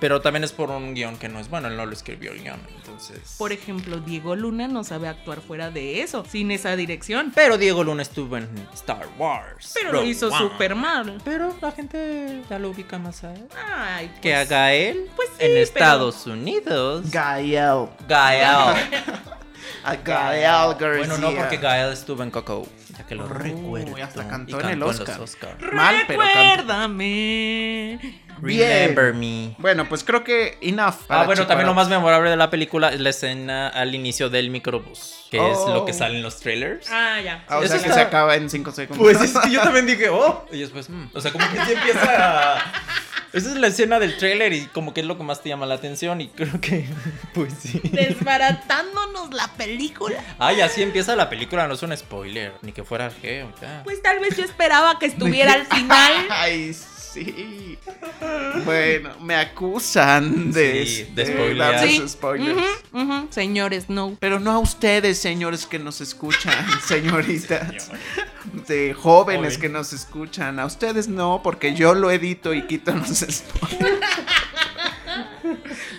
pero 0.00 0.20
también 0.20 0.44
es 0.44 0.52
por 0.52 0.70
un 0.70 0.94
guion 0.94 1.16
que 1.16 1.28
no 1.28 1.38
es 1.40 1.48
bueno, 1.48 1.68
él 1.68 1.76
no 1.76 1.86
lo 1.86 1.92
escribió 1.92 2.32
el 2.32 2.42
guion, 2.42 2.60
entonces... 2.76 3.34
Por 3.38 3.52
ejemplo, 3.52 3.98
Diego 3.98 4.36
Luna 4.36 4.68
no 4.68 4.84
sabe 4.84 5.08
actuar 5.08 5.40
fuera 5.40 5.70
de 5.70 6.02
eso, 6.02 6.24
sin 6.30 6.50
esa 6.50 6.76
dirección. 6.76 7.32
Pero 7.34 7.58
Diego 7.58 7.84
Luna 7.84 8.02
estuvo 8.02 8.36
en 8.36 8.48
Star 8.74 9.06
Wars. 9.18 9.72
Pero 9.74 9.92
lo 9.92 10.04
hizo 10.04 10.30
súper 10.36 10.74
mal. 10.74 11.20
Pero 11.24 11.54
la 11.60 11.72
gente 11.72 12.42
ya 12.48 12.58
lo 12.58 12.70
ubica 12.70 12.98
más 12.98 13.24
a 13.24 13.34
él. 13.34 13.46
Ay, 13.74 14.08
Que 14.22 14.32
pues, 14.32 14.46
haga 14.50 14.72
él 14.72 15.06
pues 15.16 15.28
sí, 15.30 15.34
en 15.44 15.48
pero- 15.50 15.62
Estados 15.62 16.26
Unidos. 16.26 17.10
Gael. 17.10 17.88
Gael. 18.08 18.76
A 19.84 19.94
Gael 19.96 20.74
García. 20.78 20.98
Bueno, 20.98 21.18
no, 21.18 21.34
porque 21.36 21.56
Gael 21.58 21.92
estuvo 21.92 22.22
en 22.22 22.30
Coco. 22.30 22.66
Ya 22.96 23.06
que 23.06 23.14
lo 23.14 23.24
Oh, 23.24 23.28
recuerdo. 23.28 23.98
y 23.98 24.00
hasta 24.00 24.24
Y 24.24 24.28
cantó 24.28 24.60
en 24.60 24.68
el 24.70 24.82
Oscar. 24.82 25.18
los 25.20 25.30
Oscar. 25.30 25.56
Mal, 25.72 25.96
pero. 26.08 26.22
Recuérdame. 26.22 28.22
Remember 28.40 29.14
me. 29.14 29.54
Bueno, 29.58 29.88
pues 29.88 30.04
creo 30.04 30.22
que 30.24 30.58
enough. 30.60 30.94
Ah, 31.08 31.24
bueno, 31.24 31.34
Chico 31.42 31.46
también 31.48 31.66
lo 31.66 31.74
más 31.74 31.88
memorable 31.88 32.30
de 32.30 32.36
la 32.36 32.50
película 32.50 32.90
es 32.90 33.00
la 33.00 33.10
escena 33.10 33.68
al 33.68 33.94
inicio 33.94 34.28
del 34.30 34.50
microbús, 34.50 35.26
que 35.30 35.38
es 35.38 35.58
Oh. 35.58 35.72
lo 35.74 35.84
que 35.84 35.92
sale 35.92 36.16
en 36.16 36.22
los 36.22 36.40
trailers. 36.40 36.88
Ah, 36.90 37.20
ya. 37.24 37.44
Ah, 37.48 37.58
o 37.58 37.62
Eso 37.62 37.74
sea 37.78 37.82
que 37.86 37.92
se 37.92 38.00
acaba 38.00 38.36
en 38.36 38.48
5 38.50 38.70
segundos. 38.72 38.98
Pues 38.98 39.20
es 39.20 39.36
que 39.38 39.50
yo 39.50 39.60
también 39.62 39.86
dije, 39.86 40.08
oh. 40.10 40.44
Y 40.52 40.58
después, 40.60 40.88
mm. 40.90 41.08
o 41.14 41.20
sea, 41.20 41.32
como 41.32 41.44
que 41.50 41.64
sí 41.64 41.72
empieza 41.72 42.54
a... 42.58 42.72
Esa 43.32 43.50
es 43.50 43.56
la 43.56 43.66
escena 43.66 43.98
del 43.98 44.16
trailer 44.16 44.52
y 44.54 44.66
como 44.66 44.94
que 44.94 45.00
es 45.00 45.06
lo 45.06 45.18
que 45.18 45.24
más 45.24 45.42
te 45.42 45.50
llama 45.50 45.66
la 45.66 45.74
atención 45.74 46.20
y 46.22 46.28
creo 46.28 46.58
que, 46.60 46.86
pues 47.34 47.52
sí. 47.60 47.80
Desbaratándonos 47.84 49.34
la 49.34 49.48
película. 49.48 50.22
Ay, 50.38 50.60
así 50.60 50.82
empieza 50.82 51.14
la 51.16 51.28
película, 51.28 51.66
no 51.68 51.74
es 51.74 51.82
un 51.82 51.94
spoiler, 51.96 52.52
ni 52.62 52.72
que 52.72 52.84
fuera 52.84 53.10
G 53.10 53.44
o 53.44 53.60
ya. 53.60 53.82
Pues 53.84 54.00
tal 54.02 54.20
vez 54.20 54.36
yo 54.36 54.44
esperaba 54.44 54.98
que 54.98 55.06
estuviera 55.06 55.52
al 55.52 55.66
final. 55.70 56.12
Ay, 56.30 56.72
sí. 56.72 56.84
Bueno, 58.64 59.10
me 59.20 59.34
acusan 59.36 60.52
de, 60.52 60.86
Sí, 60.86 61.02
de 61.14 61.24
de 61.24 61.32
spoilear. 61.32 61.72
darles 61.74 61.96
Sí. 61.96 62.08
spoilers. 62.08 62.62
Señores, 63.30 63.88
no. 63.88 64.16
Pero 64.20 64.40
no 64.40 64.52
a 64.52 64.58
ustedes, 64.58 65.18
señores 65.18 65.66
que 65.66 65.78
nos 65.78 66.00
escuchan, 66.00 66.54
señoritas. 66.86 67.90
De 68.68 68.94
jóvenes 68.94 69.54
Joven. 69.54 69.60
que 69.60 69.68
nos 69.68 69.92
escuchan. 69.92 70.58
A 70.58 70.66
ustedes 70.66 71.08
no, 71.08 71.40
porque 71.42 71.74
yo 71.74 71.94
lo 71.94 72.10
edito 72.10 72.54
y 72.54 72.66
quito 72.66 72.94
los 72.94 73.08
spoilers. 73.30 74.00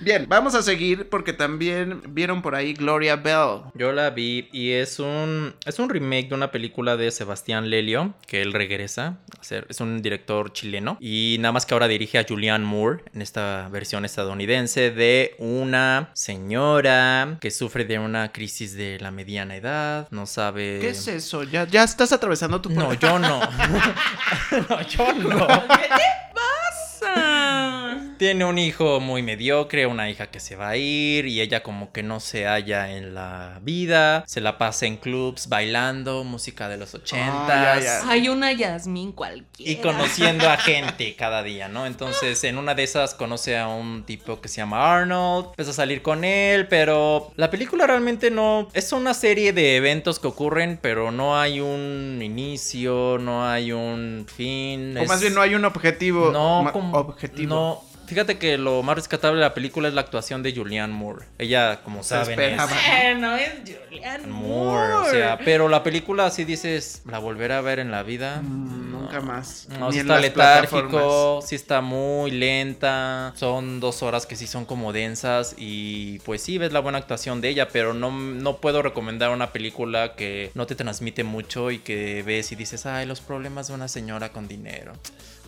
Bien, 0.08 0.26
vamos 0.30 0.56
a 0.56 0.62
seguir 0.62 1.10
porque 1.10 1.34
también 1.34 2.02
vieron 2.08 2.42
por 2.42 2.56
ahí 2.56 2.72
Gloria 2.72 3.18
Bell. 3.18 3.64
Yo 3.74 3.92
la 3.92 4.10
vi 4.12 4.48
y 4.54 4.72
es 4.72 5.00
un 5.00 5.54
es 5.66 5.80
un 5.80 5.90
remake 5.90 6.30
de 6.30 6.36
una 6.36 6.50
película 6.50 6.96
de 6.96 7.12
Sebastián 7.12 7.70
Lelio, 7.70 8.14
que 8.26 8.42
él 8.42 8.54
regresa 8.54 9.18
a 9.38 9.44
ser, 9.44 9.68
es 9.68 9.82
un 9.82 10.02
director 10.02 10.54
chileno 10.54 10.98
y 11.02 11.36
nada 11.42 11.52
más 11.52 11.66
que 11.66 11.74
ahora 11.74 11.90
dirige 11.90 12.20
a 12.20 12.26
Julianne 12.26 12.66
Moore 12.66 13.04
en 13.14 13.22
esta 13.22 13.68
versión 13.70 14.06
estadounidense 14.06 14.92
de 14.92 15.36
una 15.40 16.10
señora 16.14 17.38
que 17.42 17.52
sufre 17.52 17.84
de 17.84 18.00
una 18.00 18.32
crisis 18.32 18.78
de 18.78 19.00
la 19.02 19.12
mediana 19.12 19.58
edad, 19.58 20.08
no 20.12 20.26
sabe 20.26 20.78
¿Qué 20.80 20.92
es 20.92 21.06
eso? 21.10 21.44
¿Ya, 21.44 21.68
ya 21.68 21.84
estás 21.84 22.14
atravesando 22.14 22.62
tu 22.62 22.70
No, 22.70 22.94
yo 22.94 23.20
no. 23.20 23.42
no, 24.70 24.82
yo 24.84 25.14
no. 25.16 25.48
Ah, 25.50 27.47
Tiene 28.18 28.46
un 28.46 28.58
hijo 28.58 29.00
muy 29.00 29.22
mediocre, 29.22 29.86
una 29.86 30.10
hija 30.10 30.28
que 30.28 30.40
se 30.40 30.56
va 30.56 30.70
a 30.70 30.78
ir 30.78 31.26
y 31.28 31.40
ella 31.42 31.62
como 31.62 31.92
que 31.92 32.02
no 32.04 32.20
se 32.20 32.46
halla 32.46 32.92
en 32.96 33.14
la 33.14 33.60
vida, 33.62 34.24
se 34.28 34.42
la 34.42 34.58
pasa 34.58 34.86
en 34.88 34.98
clubs 34.98 35.50
bailando, 35.50 36.24
música 36.24 36.68
de 36.68 36.78
los 36.78 36.94
ochentas. 36.96 38.04
Hay 38.08 38.28
una 38.30 38.52
Yasmín 38.54 39.12
cualquiera. 39.12 39.72
Y 39.72 39.76
conociendo 39.78 40.50
a 40.50 40.58
gente 40.58 41.16
cada 41.16 41.44
día, 41.44 41.68
¿no? 41.68 41.86
Entonces, 41.86 42.44
en 42.44 42.58
una 42.58 42.74
de 42.76 42.84
esas 42.84 43.14
conoce 43.14 43.58
a 43.58 43.68
un 43.68 44.04
tipo 44.04 44.42
que 44.42 44.48
se 44.48 44.58
llama 44.58 44.96
Arnold, 44.98 45.50
empieza 45.50 45.72
a 45.72 45.74
salir 45.76 46.02
con 46.02 46.24
él, 46.24 46.68
pero 46.68 47.32
la 47.36 47.50
película 47.52 47.86
realmente 47.88 48.32
no... 48.32 48.68
Es 48.74 48.92
una 48.94 49.14
serie 49.14 49.54
de 49.54 49.76
eventos 49.76 50.20
que 50.20 50.28
ocurren, 50.28 50.80
pero 50.82 51.12
no 51.12 51.40
hay 51.40 51.60
un 51.60 52.20
inicio, 52.24 53.18
no 53.20 53.48
hay 53.48 53.72
un 53.72 54.26
fin. 54.34 54.98
O 54.98 55.02
es- 55.02 55.08
más 55.08 55.22
bien 55.22 55.34
no 55.36 55.42
hay 55.42 55.54
un 55.56 55.66
objetivo. 55.66 56.32
no, 56.32 56.70
como- 56.74 56.98
objetivo. 56.98 57.50
No, 57.50 57.97
fíjate 58.08 58.38
que 58.38 58.58
lo 58.58 58.82
más 58.84 58.96
rescatable 58.96 59.38
de 59.38 59.44
la 59.46 59.54
película 59.54 59.88
es 59.88 59.94
la 59.94 60.02
actuación 60.02 60.42
de 60.42 60.56
Julianne 60.56 60.94
Moore. 60.94 61.26
Ella, 61.38 61.82
como 61.84 62.02
Se 62.04 62.10
saben, 62.10 62.32
esperaba. 62.40 62.72
es 62.72 63.18
No 63.20 63.36
es 63.36 63.50
Julian 63.66 64.30
Moore. 64.32 64.94
O 64.94 65.06
sea, 65.12 65.38
pero 65.44 65.68
la 65.70 65.84
película 65.84 66.26
así 66.26 66.44
dices, 66.46 67.04
¿la 67.06 67.20
volveré 67.20 67.54
a 67.54 67.62
ver 67.62 67.80
en 67.80 67.92
la 67.92 68.04
vida? 68.04 68.42
Mm, 68.42 68.92
No. 68.92 68.98
Nunca 69.08 69.22
más. 69.22 69.68
No, 69.80 69.92
sí 69.92 70.00
está 70.00 70.20
letárgico, 70.20 71.42
sí 71.46 71.56
está 71.56 71.82
muy 71.82 72.32
lenta. 72.32 73.32
Son 73.36 73.80
dos 73.80 74.04
horas 74.04 74.26
que 74.26 74.36
sí 74.36 74.48
son 74.48 74.66
como 74.66 74.92
densas. 74.92 75.56
Y 75.58 76.20
pues 76.20 76.42
sí, 76.42 76.58
ves 76.58 76.74
la 76.74 76.80
buena 76.80 76.98
actuación 76.98 77.40
de 77.42 77.50
ella, 77.50 77.70
pero 77.70 77.94
no, 77.94 78.12
no 78.12 78.58
puedo 78.58 78.82
recomendar 78.82 79.30
una 79.30 79.52
película 79.54 80.16
que 80.16 80.52
no 80.56 80.66
te 80.66 80.76
transmite 80.76 81.24
mucho 81.24 81.72
y 81.72 81.80
que 81.80 82.24
ves 82.24 82.52
y 82.52 82.56
dices, 82.56 82.86
ay, 82.86 83.06
los 83.06 83.22
problemas 83.22 83.68
de 83.68 83.76
una 83.76 83.88
señora 83.88 84.30
con 84.32 84.48
dinero. 84.48 84.94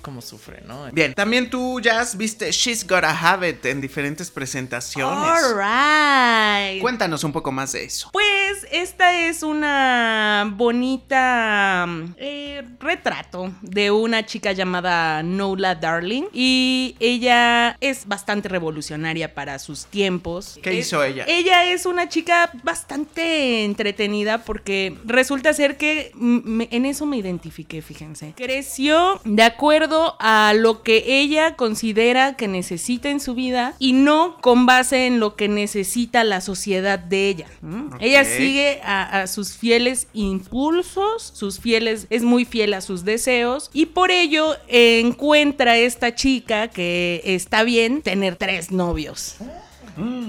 Cómo 0.09 0.21
sufre, 0.23 0.63
¿no? 0.65 0.87
Bien, 0.91 1.13
también 1.13 1.51
tú, 1.51 1.79
Jazz, 1.79 2.17
viste 2.17 2.51
She's 2.51 2.85
Gotta 2.87 3.11
Have 3.11 3.47
It 3.47 3.63
en 3.65 3.79
diferentes 3.79 4.31
presentaciones. 4.31 5.29
Alright. 5.29 6.81
Cuéntanos 6.81 7.23
un 7.23 7.31
poco 7.31 7.51
más 7.51 7.73
de 7.73 7.83
eso. 7.83 8.09
Pues 8.11 8.65
esta 8.71 9.13
es 9.27 9.43
una 9.43 10.51
bonita 10.57 11.85
eh, 12.17 12.63
retrato 12.79 13.51
de 13.61 13.91
una 13.91 14.25
chica 14.25 14.51
llamada 14.51 15.21
Nola 15.21 15.75
Darling 15.75 16.23
y 16.33 16.95
ella 16.99 17.77
es 17.79 18.07
bastante 18.07 18.49
revolucionaria 18.49 19.35
para 19.35 19.59
sus 19.59 19.85
tiempos. 19.85 20.59
¿Qué 20.63 20.71
Es- 20.79 20.87
hizo 20.87 21.03
ella? 21.03 21.25
Ella 21.27 21.65
es 21.65 21.85
una 21.85 22.09
chica 22.09 22.49
bastante 22.63 23.63
entretenida 23.63 24.39
porque 24.39 24.97
resulta 25.05 25.53
ser 25.53 25.77
que 25.77 26.11
mm, 26.15 26.39
me- 26.45 26.67
en 26.71 26.85
eso 26.87 27.05
me 27.05 27.17
identifiqué, 27.17 27.81
fíjense. 27.83 28.33
Creció 28.35 29.21
de 29.23 29.43
acuerdo 29.43 29.98
a 30.19 30.53
lo 30.55 30.83
que 30.83 31.03
ella 31.07 31.55
considera 31.55 32.35
que 32.35 32.47
necesita 32.47 33.09
en 33.09 33.19
su 33.19 33.35
vida 33.35 33.75
y 33.79 33.93
no 33.93 34.37
con 34.41 34.65
base 34.65 35.07
en 35.07 35.19
lo 35.19 35.35
que 35.35 35.47
necesita 35.47 36.23
la 36.23 36.41
sociedad 36.41 36.99
de 36.99 37.29
ella. 37.29 37.47
¿m? 37.61 37.87
Ok. 37.87 37.97
Ella 38.01 38.23
sigue 38.25 38.81
a, 38.83 39.21
a 39.21 39.27
sus 39.27 39.57
fieles 39.57 40.07
impulsos, 40.13 41.31
sus 41.35 41.59
fieles, 41.59 42.07
es 42.09 42.23
muy 42.23 42.45
fiel 42.45 42.73
a 42.73 42.81
sus 42.81 43.03
deseos 43.05 43.69
y 43.73 43.87
por 43.87 44.11
ello 44.11 44.55
encuentra 44.67 45.77
esta 45.77 46.15
chica 46.15 46.67
que 46.67 47.21
está 47.23 47.63
bien 47.63 48.01
tener 48.01 48.35
tres 48.35 48.71
novios. 48.71 49.37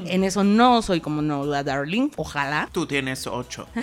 En 0.06 0.24
eso 0.24 0.42
no 0.42 0.82
soy 0.82 1.00
como 1.00 1.22
Nola 1.22 1.62
Darling, 1.62 2.10
ojalá. 2.16 2.68
Tú 2.72 2.86
tienes 2.86 3.26
ocho. 3.28 3.68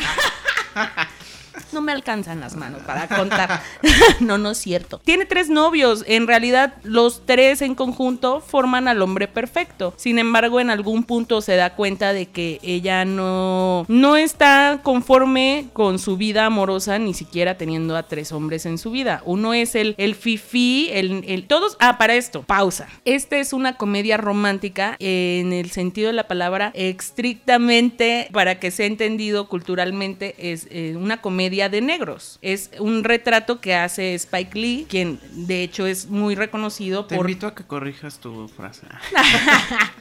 No 1.71 1.81
me 1.81 1.91
alcanzan 1.91 2.39
las 2.39 2.55
manos 2.55 2.81
para 2.83 3.07
contar. 3.07 3.61
no, 4.19 4.37
no 4.37 4.51
es 4.51 4.57
cierto. 4.57 4.99
Tiene 5.03 5.25
tres 5.25 5.49
novios. 5.49 6.03
En 6.07 6.27
realidad, 6.27 6.75
los 6.83 7.25
tres 7.25 7.61
en 7.61 7.75
conjunto 7.75 8.41
forman 8.41 8.87
al 8.87 9.01
hombre 9.01 9.27
perfecto. 9.27 9.93
Sin 9.97 10.19
embargo, 10.19 10.59
en 10.59 10.69
algún 10.69 11.03
punto 11.03 11.41
se 11.41 11.55
da 11.55 11.75
cuenta 11.75 12.13
de 12.13 12.27
que 12.27 12.59
ella 12.63 13.05
no, 13.05 13.85
no 13.87 14.17
está 14.17 14.79
conforme 14.83 15.67
con 15.73 15.99
su 15.99 16.17
vida 16.17 16.45
amorosa, 16.45 16.99
ni 16.99 17.13
siquiera 17.13 17.57
teniendo 17.57 17.95
a 17.97 18.03
tres 18.03 18.31
hombres 18.31 18.65
en 18.65 18.77
su 18.77 18.91
vida. 18.91 19.21
Uno 19.25 19.53
es 19.53 19.75
el, 19.75 19.95
el 19.97 20.15
fifi, 20.15 20.89
el, 20.91 21.23
el- 21.27 21.47
Todos. 21.47 21.75
Ah, 21.79 21.97
para 21.97 22.15
esto, 22.15 22.43
pausa. 22.43 22.87
Esta 23.05 23.37
es 23.37 23.53
una 23.53 23.77
comedia 23.77 24.17
romántica 24.17 24.95
en 24.99 25.53
el 25.53 25.71
sentido 25.71 26.07
de 26.07 26.13
la 26.13 26.27
palabra 26.27 26.71
estrictamente 26.75 28.27
para 28.31 28.59
que 28.59 28.71
sea 28.71 28.85
entendido 28.85 29.47
culturalmente 29.47 30.35
es 30.37 30.67
eh, 30.71 30.95
una 30.97 31.21
comedia 31.21 31.46
de 31.49 31.81
negros. 31.81 32.39
Es 32.41 32.71
un 32.79 33.03
retrato 33.03 33.61
que 33.61 33.75
hace 33.75 34.13
Spike 34.15 34.57
Lee, 34.59 34.85
quien 34.89 35.19
de 35.31 35.63
hecho 35.63 35.85
es 35.85 36.07
muy 36.07 36.35
reconocido 36.35 37.05
Te 37.05 37.15
por... 37.15 37.29
invito 37.29 37.47
a 37.47 37.55
que 37.55 37.63
corrijas 37.63 38.19
tu 38.19 38.47
frase. 38.49 38.87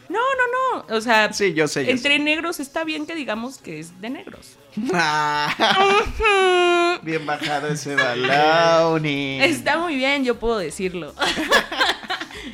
No, 0.09 0.21
no, 0.21 0.85
no. 0.89 0.97
O 0.97 1.01
sea, 1.01 1.33
Sí, 1.33 1.53
yo 1.53 1.69
sé, 1.69 1.85
yo 1.85 1.91
entre 1.91 2.19
negros 2.19 2.61
está 2.61 2.85
bien 2.85 3.07
que 3.07 3.15
digamos 3.15 3.59
que 3.59 3.81
es 3.81 4.01
de 4.01 4.09
negros. 4.09 4.57
Ah, 4.95 6.99
Bien 7.03 7.27
bajado 7.27 7.69
ese 7.69 7.97
balón. 7.97 9.05
y- 9.05 9.41
Está 9.43 9.79
muy 9.79 9.97
bien, 9.97 10.25
yo 10.25 10.39
puedo 10.39 10.59
decirlo. 10.59 11.13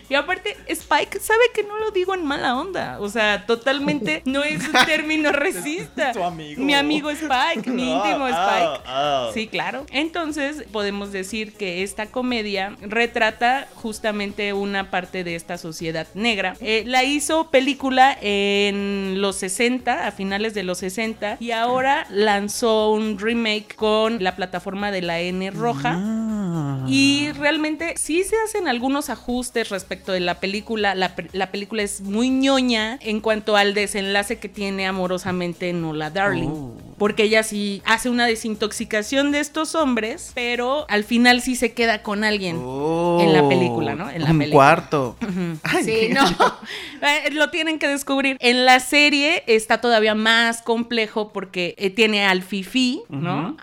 Y 0.08 0.14
aparte, 0.14 0.56
Spike 0.68 1.20
sabe 1.20 1.40
que 1.54 1.62
no 1.64 1.78
lo 1.78 1.90
digo 1.90 2.14
en 2.14 2.24
mala 2.24 2.56
onda. 2.56 2.98
O 3.00 3.08
sea, 3.08 3.46
totalmente 3.46 4.22
no 4.24 4.42
es 4.42 4.66
un 4.66 4.72
término 4.86 5.32
racista. 5.32 6.12
Tu 6.12 6.22
amigo. 6.22 6.62
Mi 6.62 6.74
amigo 6.74 7.10
Spike, 7.10 7.70
mi 7.70 7.82
íntimo 7.92 8.26
Ah, 8.26 8.28
Spike. 8.28 8.82
ah, 8.86 9.28
ah. 9.28 9.30
Sí, 9.34 9.46
claro. 9.48 9.86
Entonces, 9.90 10.64
podemos 10.72 11.12
decir 11.12 11.52
que 11.54 11.82
esta 11.82 12.06
comedia 12.06 12.76
retrata 12.82 13.68
justamente 13.74 14.52
una 14.52 14.90
parte 14.90 15.24
de 15.24 15.34
esta 15.34 15.58
sociedad 15.58 16.06
negra. 16.14 16.54
Eh, 16.60 16.84
la 16.86 17.04
hizo 17.04 17.50
película 17.50 18.16
en 18.20 19.20
los 19.20 19.36
60, 19.36 20.06
a 20.06 20.12
finales 20.12 20.54
de 20.54 20.62
los 20.62 20.78
60, 20.78 21.36
y 21.40 21.50
ahora 21.50 22.06
lanzó 22.10 22.90
un 22.92 23.18
remake 23.18 23.74
con 23.76 24.22
la 24.22 24.36
plataforma 24.36 24.90
de 24.90 25.02
la 25.02 25.20
N 25.20 25.50
roja. 25.50 25.94
Ah. 25.96 26.84
Y 26.88 27.30
realmente 27.32 27.94
sí 27.96 28.24
se 28.24 28.36
hacen 28.44 28.68
algunos 28.68 29.10
ajustes 29.10 29.68
respecto 29.82 30.12
de 30.12 30.20
la 30.20 30.40
película. 30.40 30.94
La, 30.94 31.14
la 31.32 31.50
película 31.50 31.82
es 31.82 32.00
muy 32.00 32.30
ñoña 32.30 32.98
en 33.02 33.20
cuanto 33.20 33.56
al 33.56 33.74
desenlace 33.74 34.38
que 34.38 34.48
tiene 34.48 34.86
amorosamente 34.86 35.72
Nola 35.72 36.10
Darling. 36.10 36.48
Oh. 36.48 36.91
Porque 36.98 37.24
ella 37.24 37.42
sí 37.42 37.82
hace 37.84 38.08
una 38.10 38.26
desintoxicación 38.26 39.32
de 39.32 39.40
estos 39.40 39.74
hombres, 39.74 40.32
pero 40.34 40.86
al 40.88 41.04
final 41.04 41.40
sí 41.42 41.56
se 41.56 41.72
queda 41.72 42.02
con 42.02 42.24
alguien. 42.24 42.58
Oh, 42.62 43.18
En 43.20 43.32
la 43.32 43.48
película, 43.48 43.94
¿no? 43.94 44.08
En 44.10 44.22
la 44.22 44.30
un 44.30 44.38
película. 44.38 44.56
cuarto. 44.64 45.16
Ay, 45.62 45.84
Sí, 45.84 46.08
no. 46.12 46.22
Eh, 47.02 47.30
Lo 47.32 47.50
tienen 47.50 47.80
que 47.80 47.88
descubrir. 47.88 48.36
En 48.38 48.64
la 48.64 48.78
serie 48.78 49.42
está 49.48 49.80
todavía 49.80 50.14
más 50.14 50.62
complejo 50.62 51.32
porque 51.32 51.74
eh, 51.76 51.90
tiene 51.90 52.24
al 52.24 52.42
Fifi, 52.42 53.02
¿no? 53.08 53.56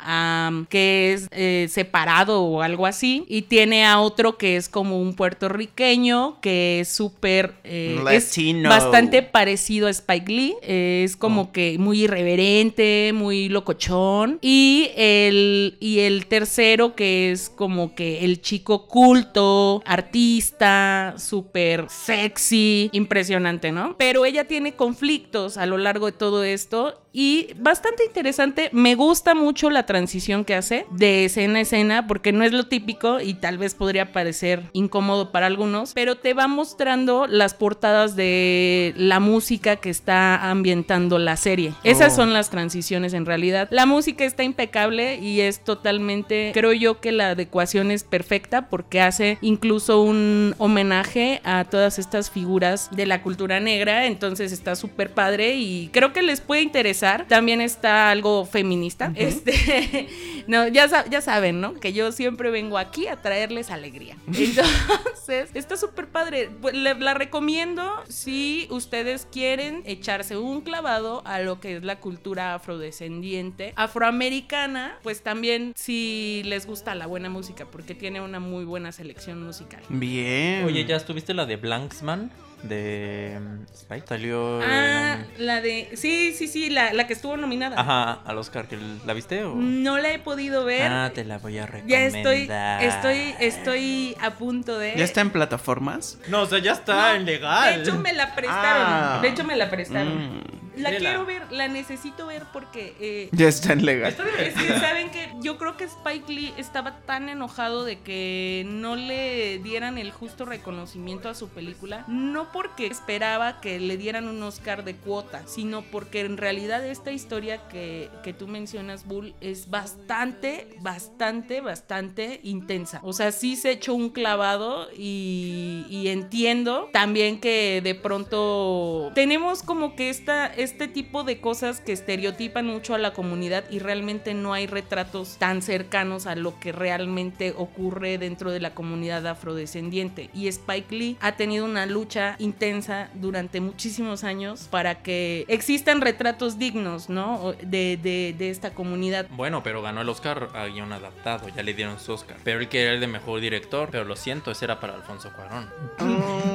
Que 0.70 1.14
es 1.14 1.28
eh, 1.32 1.68
separado 1.70 2.42
o 2.44 2.62
algo 2.62 2.86
así. 2.86 3.24
Y 3.30 3.44
tiene 3.44 3.86
a 3.86 4.02
otro 4.02 4.38
que 4.38 4.58
es 4.58 4.68
como 4.68 5.00
un 5.02 5.14
puertorriqueño 5.14 6.40
que 6.42 6.82
es 6.82 6.90
súper. 6.90 7.54
eh, 7.64 7.98
es 8.12 8.36
bastante 8.64 9.22
parecido 9.24 9.88
a 9.88 9.92
Spike 9.92 10.32
Lee. 10.32 10.56
es 10.62 11.16
como 11.16 11.52
que 11.54 11.78
muy 11.80 12.04
irreverente, 12.04 13.12
muy 13.20 13.50
locochón. 13.50 14.40
Y 14.42 14.90
el, 14.96 15.78
y 15.80 16.00
el 16.00 16.26
tercero 16.26 16.96
que 16.96 17.32
es 17.32 17.50
como 17.50 17.94
que 17.94 18.24
el 18.26 18.42
chico 18.42 18.88
culto, 18.88 19.84
artista, 19.86 21.14
súper 21.18 21.86
sexy, 21.90 22.90
impresionante, 22.94 23.72
¿no? 23.72 23.96
Pero 23.98 24.26
ella 24.26 24.46
tiene 24.48 24.76
conflictos 24.76 25.58
a 25.58 25.66
lo 25.66 25.78
largo 25.78 26.08
de 26.08 26.14
todo 26.14 26.44
esto 26.44 27.02
y 27.20 27.50
bastante 27.58 28.06
interesante. 28.06 28.70
Me 28.72 28.96
gusta 28.96 29.36
mucho 29.36 29.70
la 29.70 29.86
transición 29.86 30.46
que 30.46 30.56
hace 30.56 30.86
de 30.90 31.26
escena 31.26 31.60
a 31.60 31.62
escena 31.64 32.08
porque 32.08 32.32
no 32.32 32.46
es 32.46 32.54
lo 32.54 32.68
típico 32.68 33.20
y 33.20 33.34
tal 33.34 33.58
vez 33.58 33.76
podría 33.76 34.14
parecer 34.14 34.64
incómodo 34.72 35.30
para 35.34 35.46
algunos, 35.46 35.92
pero 35.94 36.16
te 36.16 36.34
va 36.34 36.48
mostrando 36.48 37.28
las 37.28 37.54
portadas 37.56 38.16
de 38.16 38.94
la 38.96 39.20
música 39.20 39.76
que 39.76 39.90
está 39.90 40.50
ambientando 40.50 41.20
la 41.20 41.36
serie. 41.36 41.74
Esas 41.84 42.14
Oh. 42.14 42.16
son 42.16 42.32
las 42.32 42.52
transiciones 42.52 43.14
en 43.14 43.26
realidad. 43.26 43.68
La 43.70 43.86
música 43.86 44.24
está 44.24 44.44
impecable 44.44 45.18
y 45.18 45.42
es 45.42 45.60
totalmente, 45.62 46.52
creo 46.54 46.72
yo 46.72 47.02
que 47.02 47.12
la 47.12 47.32
adecuación 47.32 47.92
es 47.92 48.06
perfecta 48.06 48.70
porque 48.70 49.02
hace 49.02 49.38
incluso 49.42 50.02
un 50.02 50.56
homenaje 50.58 51.42
a 51.44 51.66
todas 51.66 52.00
estas 52.00 52.32
figuras 52.32 52.88
de 52.92 53.06
la 53.06 53.22
cultura 53.24 53.60
negra, 53.60 54.06
entonces 54.06 54.54
está 54.54 54.78
súper 54.78 55.14
padre 55.14 55.58
y 55.58 55.90
creo 55.92 56.14
que 56.14 56.22
les 56.22 56.40
puede 56.40 56.62
interesar. 56.62 57.09
También 57.28 57.62
está 57.62 58.10
algo 58.12 58.46
feminista. 58.46 59.12
Este, 59.16 60.08
no, 60.48 60.68
ya, 60.68 60.88
ya 61.10 61.22
saben, 61.22 61.62
¿no? 61.62 61.74
Que 61.74 61.94
yo 61.94 62.12
siempre 62.12 62.50
vengo 62.52 62.78
aquí 62.78 63.08
a 63.08 63.22
traerles 63.22 63.70
alegría. 63.72 64.16
Entonces, 64.28 65.50
está 65.54 65.78
súper 65.78 66.08
padre. 66.08 66.50
Pues, 66.62 66.76
le- 66.76 66.96
la 66.96 67.14
recomiendo 67.14 67.92
si 68.08 68.68
ustedes 68.70 69.28
quieren 69.32 69.82
echarse 69.86 70.38
un 70.38 70.62
clavado 70.62 71.22
a 71.26 71.40
lo 71.40 71.60
que 71.60 71.78
es 71.78 71.84
la 71.84 72.00
cultura 72.00 72.54
afrodescendiente, 72.56 73.74
afroamericana, 73.76 74.98
pues 75.04 75.22
también 75.22 75.74
si 75.76 76.42
les 76.46 76.66
gusta 76.66 76.96
la 76.96 77.08
buena 77.08 77.30
música, 77.30 77.66
porque 77.66 77.96
tiene 77.96 78.22
una 78.22 78.40
muy 78.40 78.66
buena 78.66 78.92
selección 78.92 79.44
musical. 79.44 79.82
Bien. 79.90 80.64
Oye, 80.66 80.86
¿ya 80.86 80.96
estuviste 80.96 81.34
la 81.34 81.46
de 81.46 81.56
Blanksman? 81.58 82.32
De 82.64 83.40
mm, 83.40 83.74
Spike. 83.74 84.08
Salió. 84.08 84.60
Ah, 84.62 85.20
en- 85.38 85.46
la 85.46 85.62
de. 85.62 85.90
Sí, 85.96 86.34
sí, 86.34 86.48
sí, 86.48 86.70
la, 86.70 86.94
la 86.94 87.08
que 87.08 87.14
estuvo 87.14 87.38
nominada. 87.38 87.80
Ajá, 87.80 88.22
al 88.26 88.38
Oscar. 88.38 88.68
que 88.68 88.78
¿La 89.06 89.14
viste 89.14 89.44
o.? 89.46 89.56
No 89.56 89.98
la 89.98 90.12
he 90.12 90.20
podido 90.20 90.66
ver. 90.66 90.92
Ah, 90.92 91.12
te 91.14 91.24
la 91.24 91.38
voy 91.38 91.58
a 91.58 91.62
ya 91.62 91.68
recomendar. 91.68 92.34
estoy, 92.34 92.50
estoy, 92.88 93.36
estoy 93.40 94.18
a 94.22 94.32
punto 94.32 94.78
de. 94.78 94.94
¿Ya 94.98 95.06
está 95.06 95.22
en 95.22 95.30
plataformas? 95.30 96.18
No, 96.28 96.42
o 96.42 96.46
sea, 96.46 96.60
ya 96.60 96.74
está 96.74 97.16
en 97.16 97.26
legal. 97.26 97.76
De 97.76 97.82
hecho, 97.82 97.98
me 97.98 98.14
la 98.14 98.36
prestaron. 98.36 98.84
Ah. 98.86 99.20
De 99.22 99.30
hecho, 99.30 99.44
me 99.44 99.56
la 99.56 99.70
prestaron. 99.70 100.38
Mm, 100.38 100.42
La 100.80 100.92
Vela. 100.92 101.10
quiero 101.10 101.26
ver, 101.26 101.52
la 101.52 101.68
necesito 101.68 102.28
ver 102.28 102.44
porque. 102.52 102.96
eh, 103.00 103.30
ya 103.32 103.48
está 103.48 103.74
en 103.74 103.86
legal. 103.86 104.16
Es 104.40 104.54
que 104.54 104.80
saben 104.80 105.10
que 105.12 105.30
yo 105.42 105.58
creo 105.58 105.78
que 105.78 105.86
Spike 105.86 106.32
Lee 106.32 106.54
estaba 106.58 107.00
tan 107.06 107.30
enojado 107.30 107.84
de 107.84 108.00
que 108.00 108.64
no 108.68 108.96
le 108.96 109.60
dieran 109.60 109.98
el 109.98 110.12
justo 110.12 110.46
reconocimiento 110.46 111.30
a 111.30 111.34
su 111.36 111.50
película, 111.50 112.06
no 112.08 112.52
porque 112.52 112.88
esperaba 112.88 113.62
que 113.62 113.80
le 113.80 113.98
dieran 113.98 114.28
un 114.28 114.42
Oscar 114.44 114.84
de 114.84 114.96
cuota, 114.96 115.44
sino 115.48 115.82
porque 115.84 116.22
en 116.22 116.38
realidad 116.38 116.86
esta 116.86 117.12
historia 117.12 117.68
que, 117.70 118.10
que 118.24 118.34
tú 118.34 118.48
mencionas, 118.48 119.06
Bull, 119.06 119.34
es 119.42 119.70
bastante, 119.70 120.68
bastante, 120.82 121.62
bastante 121.62 122.40
intensa. 122.44 123.00
O 123.04 123.14
sea, 123.14 123.32
sí 123.32 123.56
se 123.56 123.72
echó 123.72 123.94
un 123.94 124.10
clavado 124.10 124.88
y, 124.96 125.86
y 125.90 126.08
entiendo 126.10 126.90
también 126.94 127.40
que 127.40 127.82
de 127.84 127.96
pronto 127.96 129.12
tenemos 129.16 129.64
como 129.64 129.96
que 129.96 130.10
esta, 130.10 130.48
este 130.70 130.88
tipo 130.88 131.24
de 131.24 131.40
cosas 131.42 131.82
que 131.82 131.92
estereotipan 131.92 132.66
mucho 132.68 132.94
a 132.94 133.00
la 133.00 133.12
comunidad 133.14 133.64
y 133.72 133.80
realmente 133.80 134.34
no 134.36 134.54
hay 134.54 134.68
retratos 134.68 135.38
tan 135.40 135.62
cercanos 135.64 136.28
a 136.28 136.36
lo 136.36 136.60
que 136.60 136.72
realmente 136.72 137.54
ocurre 137.58 138.18
dentro 138.20 138.52
de 138.52 138.60
la 138.60 138.76
comunidad 138.76 139.26
afrodescendiente. 139.28 140.30
Y 140.34 140.48
Spike 140.48 140.96
Lee 140.96 141.18
ha 141.22 141.34
tenido 141.34 141.66
una 141.66 141.86
lucha 141.86 142.36
intensa 142.40 143.10
durante 143.16 143.62
muchísimos 143.62 144.24
años 144.24 144.68
para 144.70 145.02
que 145.02 145.46
existan 145.48 146.02
retratos 146.02 146.60
dignos, 146.60 147.10
¿no? 147.10 147.54
De, 147.64 147.98
de- 147.98 148.36
de 148.38 148.50
esta 148.52 148.72
comunidad. 148.76 149.26
Bueno, 149.32 149.64
pero 149.64 149.82
ganó 149.82 150.02
el 150.02 150.10
Oscar 150.10 150.50
a 150.54 150.66
guion 150.68 150.94
adaptado, 150.94 151.50
ya 151.50 151.64
le 151.64 151.74
dieron 151.74 152.00
su 152.00 152.14
Oscar. 152.14 152.38
Pero 152.44 152.60
él 152.60 152.70
quería 152.70 152.92
el 152.94 153.00
de 153.00 153.08
mejor 153.08 153.42
director, 153.42 153.90
pero 153.92 154.04
lo 154.06 154.16
siento, 154.16 154.52
ese 154.52 154.66
era 154.66 154.80
para 154.80 154.94
Alfonso 154.94 155.32
Cuarón. 155.34 155.68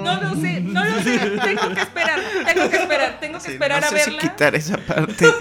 No 0.05 0.21
lo 0.23 0.35
sé, 0.37 0.61
no 0.61 0.85
lo 0.85 1.01
sé. 1.03 1.19
Tengo 1.45 1.75
que 1.75 1.81
esperar, 1.81 2.21
tengo 2.47 2.71
que 2.71 2.77
esperar, 2.77 3.21
tengo 3.21 3.39
que 3.39 3.45
Sí, 3.45 3.53
esperar 3.53 3.81
no 3.81 3.87
a 3.89 3.91
quitar 4.13 4.55
esa 4.55 4.77
parte. 4.79 5.27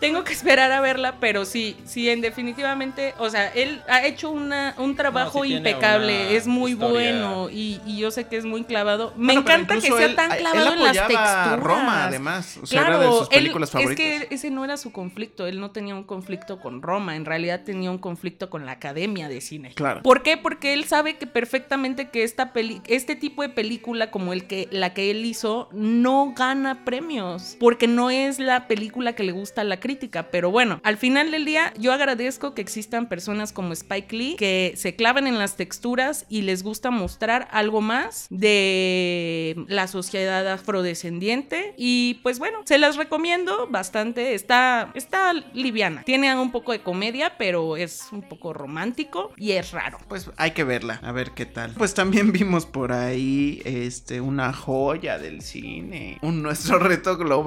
Tengo 0.00 0.24
que 0.24 0.34
esperar 0.34 0.70
a 0.72 0.80
verla, 0.82 1.14
pero 1.20 1.46
sí, 1.46 1.74
sí, 1.86 2.10
en 2.10 2.20
definitivamente, 2.20 3.14
o 3.18 3.30
sea, 3.30 3.48
él 3.48 3.80
ha 3.88 4.04
hecho 4.04 4.30
una, 4.30 4.74
un 4.76 4.94
trabajo 4.94 5.42
sí 5.42 5.54
impecable, 5.54 6.36
es 6.36 6.46
muy 6.46 6.72
historia. 6.72 6.92
bueno 7.18 7.48
y, 7.50 7.80
y 7.86 7.96
yo 7.96 8.10
sé 8.10 8.24
que 8.28 8.36
es 8.36 8.44
muy 8.44 8.64
clavado. 8.64 9.14
Me 9.16 9.32
Bueno, 9.32 9.40
encanta 9.40 9.74
que 9.76 9.80
sea 9.80 10.04
él- 10.04 10.14
tan 10.14 10.32
él 10.32 10.38
clavado 10.40 10.72
en 10.74 10.82
las 10.84 10.92
texturas. 10.92 11.18
a 11.48 11.56
Roma, 11.56 12.04
además. 12.04 12.58
O 12.62 12.66
sea, 12.66 12.82
claro, 12.82 12.96
era 13.02 13.06
de 13.06 13.10
sus 13.18 13.28
él- 13.30 13.38
películas 13.38 13.68
es 13.70 13.72
favoritas. 13.72 13.96
que 14.28 14.34
ese 14.34 14.50
no 14.50 14.66
era 14.66 14.76
su 14.76 14.92
conflicto, 14.92 15.46
él 15.46 15.58
no 15.60 15.70
tenía 15.70 15.94
un 15.94 16.04
conflicto 16.04 16.60
con 16.60 16.82
Roma, 16.82 17.16
en 17.16 17.24
realidad 17.24 17.62
tenía 17.64 17.90
un 17.90 17.98
conflicto 17.98 18.50
con 18.50 18.66
la 18.66 18.72
Academia 18.72 19.28
de 19.30 19.40
Cine. 19.40 19.72
Claro. 19.74 20.02
¿Por 20.02 20.22
qué? 20.22 20.36
Porque 20.36 20.74
él 20.74 20.84
sabe 20.84 21.16
que 21.16 21.26
perfectamente 21.26 22.10
que 22.10 22.22
esta 22.22 22.52
peli 22.52 22.82
este 22.86 23.16
tipo 23.16 23.40
de 23.40 23.48
película 23.48 24.10
como 24.10 24.34
el 24.34 24.46
que 24.46 24.68
la 24.70 24.92
que 24.92 25.10
él 25.10 25.24
hizo 25.24 25.70
no 25.72 26.34
gana 26.36 26.84
premios, 26.84 27.56
porque 27.66 27.88
no 27.88 28.10
es 28.10 28.38
la 28.38 28.68
película 28.68 29.14
que 29.14 29.24
le 29.24 29.32
gusta 29.32 29.62
a 29.62 29.64
la 29.64 29.80
crítica, 29.80 30.30
pero 30.30 30.52
bueno, 30.52 30.80
al 30.84 30.98
final 30.98 31.32
del 31.32 31.44
día 31.44 31.74
yo 31.76 31.92
agradezco 31.92 32.54
que 32.54 32.62
existan 32.62 33.08
personas 33.08 33.52
como 33.52 33.72
Spike 33.72 34.16
Lee 34.16 34.36
que 34.38 34.74
se 34.76 34.94
clavan 34.94 35.26
en 35.26 35.36
las 35.36 35.56
texturas 35.56 36.26
y 36.28 36.42
les 36.42 36.62
gusta 36.62 36.92
mostrar 36.92 37.48
algo 37.50 37.80
más 37.80 38.28
de 38.30 39.56
la 39.66 39.88
sociedad 39.88 40.46
afrodescendiente 40.46 41.74
y 41.76 42.20
pues 42.22 42.38
bueno, 42.38 42.60
se 42.66 42.78
las 42.78 42.94
recomiendo 42.94 43.66
bastante, 43.68 44.34
está 44.34 44.92
está 44.94 45.32
liviana, 45.32 46.04
tiene 46.04 46.38
un 46.38 46.52
poco 46.52 46.70
de 46.70 46.82
comedia, 46.84 47.36
pero 47.36 47.76
es 47.76 48.12
un 48.12 48.22
poco 48.22 48.52
romántico 48.52 49.32
y 49.36 49.50
es 49.50 49.72
raro. 49.72 49.98
Pues 50.06 50.30
hay 50.36 50.52
que 50.52 50.62
verla, 50.62 51.00
a 51.02 51.10
ver 51.10 51.32
qué 51.32 51.46
tal. 51.46 51.72
Pues 51.72 51.94
también 51.94 52.30
vimos 52.30 52.64
por 52.64 52.92
ahí 52.92 53.60
este 53.64 54.20
una 54.20 54.52
joya 54.52 55.18
del 55.18 55.42
cine, 55.42 56.18
un 56.22 56.44
nuestro 56.44 56.78
reto 56.78 57.16
global, 57.16 57.45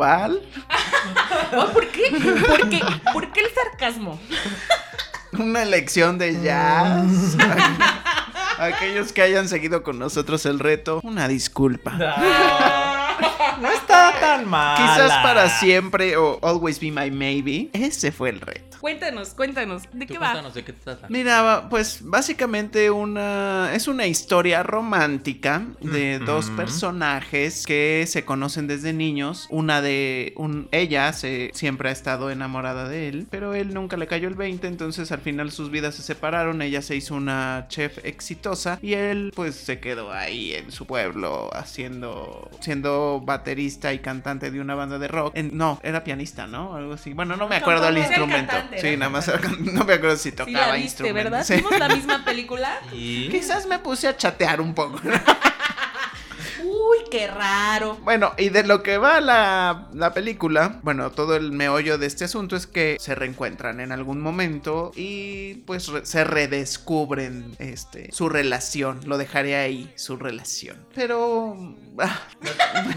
Oh, 1.52 1.68
¿Por 1.74 1.88
qué? 1.88 2.12
¿Por 2.48 2.70
qué? 2.70 2.80
¿Por 3.12 3.32
qué 3.32 3.42
el 3.42 3.48
sarcasmo? 3.54 4.20
una 5.34 5.64
elección 5.64 6.18
de 6.18 6.42
jazz. 6.42 7.36
Aquellos 8.60 9.14
que 9.14 9.22
hayan 9.22 9.48
seguido 9.48 9.84
con 9.84 10.00
nosotros 10.00 10.46
el 10.46 10.60
reto, 10.60 11.00
una 11.04 11.28
disculpa. 11.28 11.92
No 11.94 13.29
está 13.74 14.20
tan 14.20 14.48
mal. 14.48 14.78
Quizás 14.78 15.12
para 15.24 15.50
siempre 15.50 16.18
o 16.18 16.40
Always 16.42 16.80
Be 16.80 16.92
My 16.92 17.12
Maybe. 17.12 17.70
Ese 17.74 18.12
fue 18.12 18.30
el 18.30 18.42
reto. 18.42 18.70
Cuéntanos, 18.80 19.34
cuéntanos, 19.34 19.84
¿de 19.92 20.06
Tú 20.06 20.14
qué 20.14 20.20
va? 20.20 20.28
cuéntanos 20.28 20.54
de 20.54 20.64
qué 20.64 20.72
trata. 20.72 21.08
Mira, 21.10 21.68
pues 21.70 22.00
básicamente 22.02 22.90
una 22.90 23.72
es 23.74 23.90
una 23.90 24.08
historia 24.08 24.64
romántica 24.64 25.64
de 25.82 26.16
Ujú. 26.16 26.26
dos 26.26 26.50
personajes 26.52 27.66
que 27.66 28.06
se 28.08 28.24
conocen 28.24 28.68
desde 28.68 28.94
niños. 28.94 29.48
Una 29.50 29.82
de 29.82 30.32
un 30.38 30.70
ella 30.72 31.12
se 31.12 31.52
siempre 31.54 31.90
ha 31.90 31.92
estado 31.92 32.30
enamorada 32.32 32.88
de 32.88 33.10
él, 33.10 33.28
pero 33.30 33.54
él 33.54 33.74
nunca 33.74 33.98
le 33.98 34.08
cayó 34.08 34.30
el 34.30 34.36
20, 34.36 34.68
entonces 34.68 35.12
al 35.12 35.20
final 35.20 35.52
sus 35.52 35.72
vidas 35.72 35.96
se 35.96 36.02
separaron. 36.02 36.62
Ella 36.62 36.82
se 36.82 36.96
hizo 36.96 37.16
una 37.16 37.66
chef 37.68 37.98
exitosa 38.06 38.80
y 38.82 38.94
él 38.94 39.34
pues 39.36 39.56
se 39.56 39.82
quedó 39.82 40.14
ahí 40.14 40.54
en 40.54 40.72
su 40.72 40.86
pueblo 40.86 41.50
haciendo 41.54 42.50
siendo 42.62 43.22
baterista 43.30 43.94
y 43.94 44.00
cantante 44.00 44.50
de 44.52 44.60
una 44.60 44.74
banda 44.76 44.98
de 44.98 45.08
rock. 45.08 45.34
En- 45.36 45.56
no, 45.56 45.80
era 45.84 46.04
pianista, 46.04 46.48
¿no? 46.48 46.76
Algo 46.76 46.94
así. 46.94 47.14
Bueno, 47.14 47.38
no 47.38 47.48
me 47.48 47.56
acuerdo 47.58 47.88
el 47.88 47.96
Era 47.98 48.06
el 48.06 48.12
instrumento. 48.12 48.52
cantante, 48.54 48.82
Sí, 48.82 48.98
nada 48.98 49.10
más 49.12 49.32
no 49.60 49.86
me 49.86 49.94
acuerdo 49.94 50.18
si 50.18 50.30
Sí 50.30 50.36
tocaba 50.36 50.68
la 50.68 50.74
viste, 50.74 50.86
instrumentos. 51.04 51.24
¿verdad? 51.32 51.44
Sí. 51.46 51.56
¿Vimos 51.56 51.78
la 51.80 51.88
misma 51.90 52.26
película? 52.26 52.80
Y... 52.92 53.30
Quizás 53.30 53.68
me 53.68 53.78
puse 53.80 54.08
a 54.08 54.18
chatear 54.18 54.60
un 54.60 54.74
poco. 54.74 55.00
Qué 57.12 57.28
raro. 57.28 57.98
Bueno, 58.04 58.34
y 58.38 58.50
de 58.50 58.64
lo 58.64 58.84
que 58.84 58.98
va 58.98 59.20
la, 59.22 59.88
la 59.94 60.14
película, 60.14 60.80
bueno, 60.84 61.12
todo 61.12 61.36
el 61.36 61.52
meollo 61.52 61.98
de 61.98 62.06
este 62.08 62.26
asunto 62.26 62.56
es 62.56 62.68
que 62.68 62.98
se 63.00 63.16
reencuentran 63.16 63.80
en 63.80 63.92
algún 63.92 64.22
momento 64.22 64.92
y 64.96 65.56
pues 65.66 65.88
re- 65.88 66.06
se 66.06 66.24
redescubren 66.24 67.56
este, 67.60 68.12
su 68.12 68.30
relación. 68.30 69.00
Lo 69.06 69.18
dejaré 69.18 69.56
ahí, 69.56 69.92
su 69.96 70.18
relación. 70.18 70.78
Pero... 70.94 71.58
ah, 72.00 72.20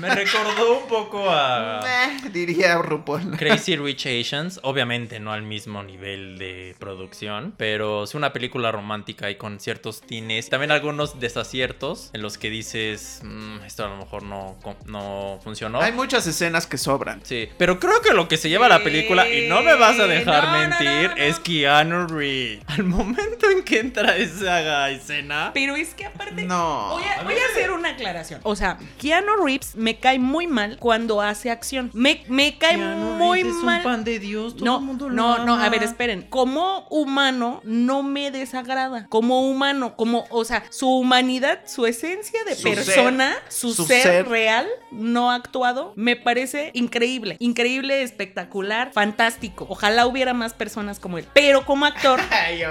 Me 0.00 0.14
recordó 0.14 0.80
un 0.82 0.88
poco 0.88 1.30
a 1.30 1.80
eh, 2.24 2.28
diría 2.32 2.76
RuPaul. 2.78 3.36
Crazy 3.38 3.76
Rich 3.76 4.06
Asians. 4.06 4.60
Obviamente 4.62 5.20
no 5.20 5.32
al 5.32 5.42
mismo 5.42 5.82
nivel 5.82 6.38
de 6.38 6.74
producción, 6.78 7.54
pero 7.56 8.04
es 8.04 8.14
una 8.14 8.32
película 8.32 8.70
romántica 8.72 9.30
y 9.30 9.36
con 9.36 9.58
ciertos 9.60 10.00
tines. 10.02 10.48
También 10.50 10.70
algunos 10.70 11.18
desaciertos 11.20 12.10
en 12.12 12.22
los 12.22 12.38
que 12.38 12.50
dices, 12.50 13.20
"Mm, 13.24 13.62
esto 13.64 13.84
a 13.84 13.88
lo 13.88 13.96
mejor 14.04 14.22
no, 14.22 14.56
no 14.86 15.38
funcionó. 15.42 15.80
Hay 15.80 15.92
muchas 15.92 16.26
escenas 16.26 16.66
que 16.66 16.78
sobran. 16.78 17.20
Sí, 17.24 17.48
pero 17.58 17.78
creo 17.78 18.00
que 18.00 18.12
lo 18.12 18.28
que 18.28 18.36
se 18.36 18.48
lleva 18.48 18.68
la 18.68 18.82
película, 18.82 19.28
y 19.28 19.48
no 19.48 19.62
me 19.62 19.74
vas 19.74 19.98
a 19.98 20.06
dejar 20.06 20.44
No, 20.44 20.52
mentir, 20.52 21.10
no, 21.10 21.16
no. 21.16 21.22
es 21.22 21.38
Keanu 21.40 22.06
Reeves. 22.08 22.64
Al 22.66 22.84
momento 22.84 23.50
en 23.50 23.62
que 23.62 23.80
entra 23.80 24.16
esa 24.16 24.90
escena, 24.90 25.50
Pero 25.54 25.76
es 25.76 25.94
que 25.94 26.04
aparte. 26.04 26.44
No. 26.44 26.90
Voy 26.92 27.02
a, 27.04 27.22
voy 27.22 27.34
a 27.34 27.46
hacer 27.52 27.70
una 27.70 27.90
aclaración. 27.90 28.40
O 28.42 28.56
sea, 28.56 28.78
Keanu 29.00 29.44
Reeves 29.44 29.74
me 29.76 29.98
cae 29.98 30.18
muy 30.18 30.46
mal 30.46 30.76
cuando 30.78 31.20
hace 31.20 31.50
acción. 31.50 31.90
Me, 31.94 32.24
me 32.28 32.58
cae 32.58 32.76
muy 32.76 33.44
mal. 33.44 34.04
de 34.04 34.18
Dios, 34.18 34.56
No, 34.56 34.80
no, 34.80 35.44
no, 35.44 35.54
a 35.54 35.68
ver, 35.68 35.82
esperen. 35.82 36.22
Como 36.22 36.86
humano 36.90 37.60
no 37.64 38.02
me 38.02 38.30
desagrada. 38.30 39.06
Como 39.08 39.48
humano, 39.48 39.96
como, 39.96 40.24
o 40.30 40.44
sea, 40.44 40.64
su 40.70 40.88
humanidad, 40.88 41.60
su 41.66 41.86
esencia 41.86 42.42
de 42.44 42.54
Su 42.54 42.62
persona, 42.62 43.32
ser, 43.34 43.52
su, 43.52 43.74
su 43.74 43.84
ser, 43.86 43.91
ser. 44.00 44.28
real, 44.28 44.68
no 44.90 45.30
actuado, 45.30 45.92
me 45.96 46.16
parece 46.16 46.70
increíble. 46.72 47.36
Increíble, 47.40 48.02
espectacular, 48.02 48.92
fantástico. 48.92 49.66
Ojalá 49.68 50.06
hubiera 50.06 50.32
más 50.32 50.54
personas 50.54 50.98
como 51.00 51.18
él. 51.18 51.26
Pero 51.34 51.64
como 51.66 51.84
actor, 51.84 52.20
Ay, 52.30 52.62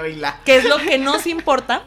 que 0.44 0.56
es 0.56 0.64
lo 0.64 0.78
que 0.78 0.98
nos 0.98 1.26
importa, 1.26 1.84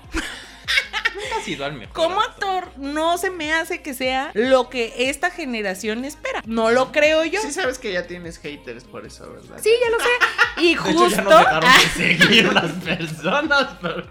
ha 1.35 1.41
sido 1.41 1.65
al 1.65 1.73
mejor. 1.73 1.93
como 1.93 2.21
actor 2.21 2.71
no 2.77 3.17
se 3.17 3.29
me 3.29 3.53
hace 3.53 3.81
que 3.81 3.93
sea 3.93 4.31
lo 4.33 4.69
que 4.69 4.93
esta 5.09 5.29
generación 5.31 6.05
espera. 6.05 6.41
No 6.45 6.71
lo 6.71 6.91
creo 6.91 7.23
yo. 7.25 7.41
Sí 7.41 7.51
sabes 7.51 7.79
que 7.79 7.91
ya 7.91 8.07
tienes 8.07 8.37
haters 8.37 8.83
por 8.83 9.05
eso, 9.05 9.29
¿verdad? 9.31 9.57
Sí, 9.61 9.71
ya 9.81 9.89
lo 9.89 9.99
sé. 9.99 10.61
Y 10.61 10.75
De 10.75 10.91
hecho, 10.91 10.99
justo 10.99 11.09
ya 11.09 11.21
nos 11.21 11.39
dejaron 11.39 11.69
de 11.71 11.89
seguir 12.19 12.53
las 12.53 12.71
personas, 12.71 13.67
pero... 13.81 14.05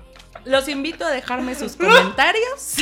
los 0.45 0.69
invito 0.69 1.05
a 1.05 1.11
dejarme 1.11 1.55
sus 1.55 1.77
comentarios 1.77 2.77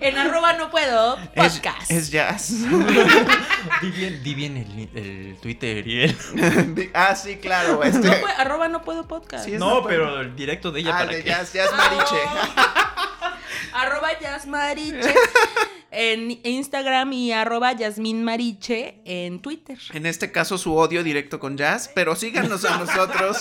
en 0.00 0.18
arroba 0.18 0.52
no 0.54 0.70
puedo 0.70 1.16
podcast. 1.34 1.90
es 1.90 2.10
jazz. 2.10 2.50
Di 3.82 3.90
bien, 3.90 4.22
di 4.22 4.34
bien 4.34 4.56
el, 4.56 4.98
el 4.98 5.36
Twitter 5.40 5.86
y 5.86 6.02
el... 6.02 6.90
Ah, 6.94 7.14
sí, 7.16 7.36
claro. 7.36 7.82
Este. 7.82 8.06
No 8.08 8.14
arroba 8.38 8.68
no 8.68 8.82
puedo 8.82 9.06
podcast. 9.08 9.44
Sí, 9.46 9.52
No, 9.52 9.84
pero 9.86 10.20
el 10.20 10.36
directo 10.36 10.70
de 10.72 10.80
ella 10.80 10.90
Ah, 10.94 10.98
para 11.00 11.12
de 11.16 11.22
que... 11.22 11.30
jazz, 11.30 11.52
jazz 11.52 11.70
mariche. 11.76 12.16
arroba 13.72 14.18
Yasmariche 14.20 15.14
en 15.90 16.38
Instagram 16.44 17.12
y 17.12 17.32
arroba 17.32 17.72
Yasmin 17.72 18.22
Mariche 18.24 19.00
en 19.04 19.40
Twitter. 19.40 19.78
En 19.92 20.06
este 20.06 20.30
caso, 20.32 20.58
su 20.58 20.74
odio 20.76 21.02
directo 21.04 21.38
con 21.40 21.56
jazz. 21.56 21.90
Pero 21.94 22.14
síganos 22.16 22.64
a 22.64 22.78
nosotros 22.78 23.38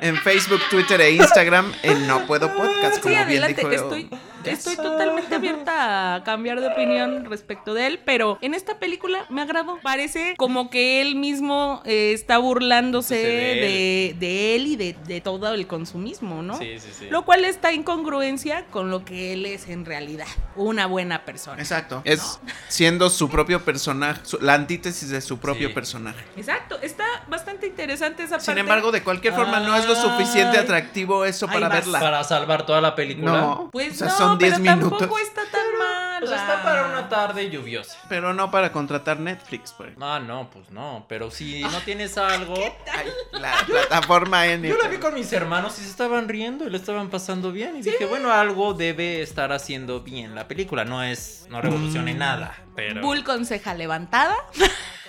en 0.00 0.16
Facebook, 0.18 0.60
Twitter 0.70 1.00
e 1.00 1.12
Instagram 1.12 1.72
en 1.82 2.06
No 2.06 2.26
Puedo 2.26 2.48
Podcast. 2.54 3.00
Como 3.00 3.14
Sí, 3.14 3.24
bien 3.26 3.42
adelante. 3.44 3.60
dijo 3.62 3.72
Estoy, 3.72 4.10
estoy 4.52 4.76
totalmente 4.76 5.34
abierta 5.34 6.14
a 6.16 6.24
cambiar 6.24 6.60
de 6.60 6.68
opinión 6.68 7.24
respecto 7.26 7.74
de 7.74 7.86
él, 7.86 8.00
pero 8.04 8.38
en 8.40 8.54
esta 8.54 8.78
película 8.78 9.26
me 9.30 9.42
agradó. 9.42 9.78
Parece 9.82 10.34
como 10.36 10.70
que 10.70 11.00
él 11.00 11.14
mismo 11.16 11.82
eh, 11.84 12.12
está 12.12 12.38
burlándose 12.38 13.16
de 13.16 13.24
de, 13.54 14.16
de 14.18 14.54
él 14.56 14.66
y 14.66 14.76
de, 14.76 14.96
de 15.06 15.20
todo 15.20 15.52
el 15.54 15.66
consumismo, 15.66 16.42
¿no? 16.42 16.58
Sí, 16.58 16.78
sí, 16.78 16.88
sí. 16.98 17.06
Lo 17.10 17.24
cual 17.24 17.44
está 17.44 17.70
en 17.72 17.82
congruencia 17.82 18.66
con 18.70 18.90
lo 18.90 19.04
que 19.04 19.32
él 19.32 19.46
es 19.46 19.68
en 19.68 19.84
realidad, 19.84 20.26
una 20.56 20.86
buena 20.86 21.24
persona. 21.24 21.60
Exacto. 21.60 22.02
Es 22.04 22.40
siendo 22.68 23.10
su 23.10 23.28
propio 23.28 23.64
personaje, 23.64 24.20
su- 24.24 24.38
la 24.40 24.54
antítesis 24.54 25.08
de 25.10 25.20
su 25.20 25.38
propio 25.38 25.68
Sí. 25.68 25.74
personaje. 25.74 26.24
Exacto, 26.36 26.78
está 26.82 27.04
bastante 27.28 27.66
interesante 27.66 28.22
esa 28.22 28.36
parte. 28.36 28.46
Sin 28.46 28.58
embargo, 28.58 28.92
de 28.92 29.02
cualquier 29.02 29.34
forma, 29.34 29.60
no 29.60 29.76
es 29.76 29.86
lo 29.86 29.94
suficiente 29.94 30.58
atractivo 30.58 31.24
eso 31.24 31.46
para 31.46 31.68
vas. 31.68 31.78
verla. 31.80 32.00
Para 32.00 32.24
salvar 32.24 32.66
toda 32.66 32.80
la 32.80 32.94
película. 32.94 33.32
No, 33.32 33.68
Pues 33.72 33.92
o 33.94 33.94
sea, 33.96 34.08
no, 34.08 34.16
son 34.16 34.33
10 34.38 34.52
pero 34.60 34.76
minutos. 34.76 34.98
tampoco 34.98 35.18
está 35.20 35.42
tan 35.50 35.78
mal. 35.78 36.20
Pues 36.20 36.30
está 36.32 36.62
para 36.62 36.86
una 36.88 37.08
tarde 37.08 37.50
lluviosa. 37.50 37.98
Pero 38.08 38.32
no 38.32 38.50
para 38.50 38.72
contratar 38.72 39.20
Netflix, 39.20 39.72
pues. 39.76 39.92
Ah, 40.00 40.20
no, 40.24 40.48
pues 40.50 40.70
no. 40.70 41.04
Pero 41.08 41.30
si 41.30 41.62
no 41.72 41.78
tienes 41.80 42.16
algo. 42.18 42.54
Ay, 42.92 43.08
la 43.32 43.54
plataforma 43.66 44.46
en 44.46 44.62
Yo 44.62 44.76
la 44.78 44.88
vi 44.88 44.98
con 44.98 45.14
mis 45.14 45.32
hermanos 45.32 45.78
y 45.78 45.82
se 45.82 45.90
estaban 45.90 46.28
riendo 46.28 46.66
y 46.66 46.70
le 46.70 46.76
estaban 46.78 47.10
pasando 47.10 47.52
bien. 47.52 47.76
Y 47.76 47.82
dije, 47.82 48.06
bueno, 48.06 48.32
algo 48.32 48.74
debe 48.74 49.22
estar 49.22 49.52
haciendo 49.52 50.00
bien 50.00 50.34
la 50.34 50.48
película. 50.48 50.84
No 50.84 51.02
es. 51.02 51.46
No 51.50 51.60
revolucione 51.60 52.14
Mm. 52.14 52.18
nada. 52.18 52.56
Pero. 52.76 53.00
Bull 53.02 53.24
con 53.24 53.44
ceja 53.46 53.74
levantada. 53.74 54.34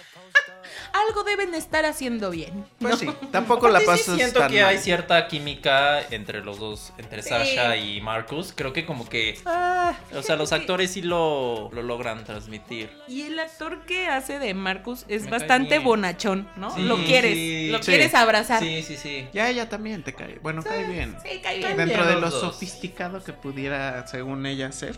Algo 0.93 1.23
deben 1.23 1.53
estar 1.53 1.85
haciendo 1.85 2.29
bien. 2.31 2.65
Pues 2.79 2.99
sí, 2.99 3.07
tampoco 3.31 3.67
la 3.69 3.79
Aparte, 3.79 4.01
sí 4.01 4.03
pasas 4.09 4.15
siento 4.17 4.39
tan 4.39 4.51
que 4.51 4.63
hay 4.63 4.77
cierta 4.77 5.27
química 5.27 6.01
entre 6.11 6.43
los 6.43 6.59
dos, 6.59 6.93
entre 6.97 7.21
Sí. 7.21 7.29
Sasha 7.29 7.75
y 7.77 8.01
Marcus. 8.01 8.53
Creo 8.55 8.73
que 8.73 8.85
como 8.85 9.07
que, 9.09 9.37
ah, 9.45 9.93
o 10.13 10.21
sea, 10.21 10.35
los 10.35 10.51
actores 10.51 10.91
sí 10.91 11.01
lo, 11.01 11.69
lo 11.73 11.81
logran 11.83 12.23
transmitir. 12.23 12.89
Y 13.07 13.23
el 13.23 13.39
actor 13.39 13.85
que 13.85 14.07
hace 14.07 14.39
de 14.39 14.53
Marcus 14.53 15.05
es 15.07 15.23
Me 15.23 15.31
bastante 15.31 15.79
bonachón, 15.79 16.47
¿no? 16.55 16.73
Sí, 16.73 16.81
lo 16.83 16.97
quieres, 17.03 17.33
sí. 17.33 17.69
lo 17.71 17.79
Sí. 17.83 17.91
quieres 17.91 18.13
abrazar. 18.13 18.61
Sí, 18.61 18.81
sí, 18.83 18.97
sí. 18.97 19.27
Ya 19.33 19.49
ella 19.49 19.69
también 19.69 20.03
te 20.03 20.13
cae. 20.13 20.39
Bueno, 20.41 20.63
cae 20.63 20.83
bien. 20.85 21.15
Sí, 21.23 21.39
cae 21.41 21.57
bien. 21.57 21.69
Cae 21.69 21.77
Dentro 21.77 22.03
bien 22.03 22.15
de 22.15 22.21
lo 22.21 22.29
dos. 22.29 22.39
sofisticado 22.41 23.23
que 23.23 23.33
pudiera, 23.33 24.07
según 24.07 24.45
ella, 24.45 24.71
ser, 24.71 24.97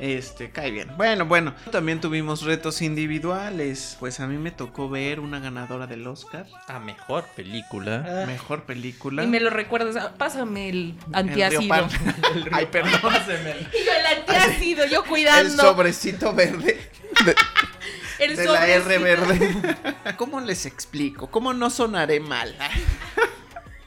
este, 0.00 0.50
cae 0.50 0.70
bien. 0.70 0.90
Bueno, 0.96 1.26
bueno, 1.26 1.54
también 1.70 2.00
tuvimos 2.00 2.42
retos 2.42 2.80
individuales. 2.82 3.96
Pues 4.00 4.18
a 4.20 4.26
mí 4.26 4.38
me 4.38 4.50
tocó 4.50 4.88
ver 4.88 5.20
una 5.20 5.38
ganadora 5.40 5.86
del 5.86 6.06
Oscar, 6.06 6.46
A 6.68 6.78
mejor 6.80 7.24
película. 7.36 8.24
mejor 8.26 8.62
película. 8.64 9.22
Y 9.22 9.26
me 9.26 9.40
lo 9.40 9.50
recuerdas, 9.50 9.96
ah, 9.96 10.14
pásame 10.16 10.70
el 10.70 10.94
El 11.08 11.14
antiácido. 11.14 11.74
Ay, 12.52 12.66
perdón. 12.66 12.90
Y 13.00 13.84
yo 13.84 13.92
el 13.98 14.18
antiácido, 14.18 14.86
yo 14.86 15.02
El 15.02 15.08
cuidando. 15.08 15.62
sobrecito 15.62 16.32
verde 16.32 16.90
de, 17.24 17.34
el 18.18 18.36
de 18.36 18.44
la 18.46 18.66
R 18.66 18.82
sobrecito. 18.82 19.02
verde. 19.02 19.76
¿Cómo 20.16 20.40
les 20.40 20.66
explico? 20.66 21.30
¿Cómo 21.30 21.52
no 21.52 21.68
sonaré 21.70 22.20
mal? 22.20 22.56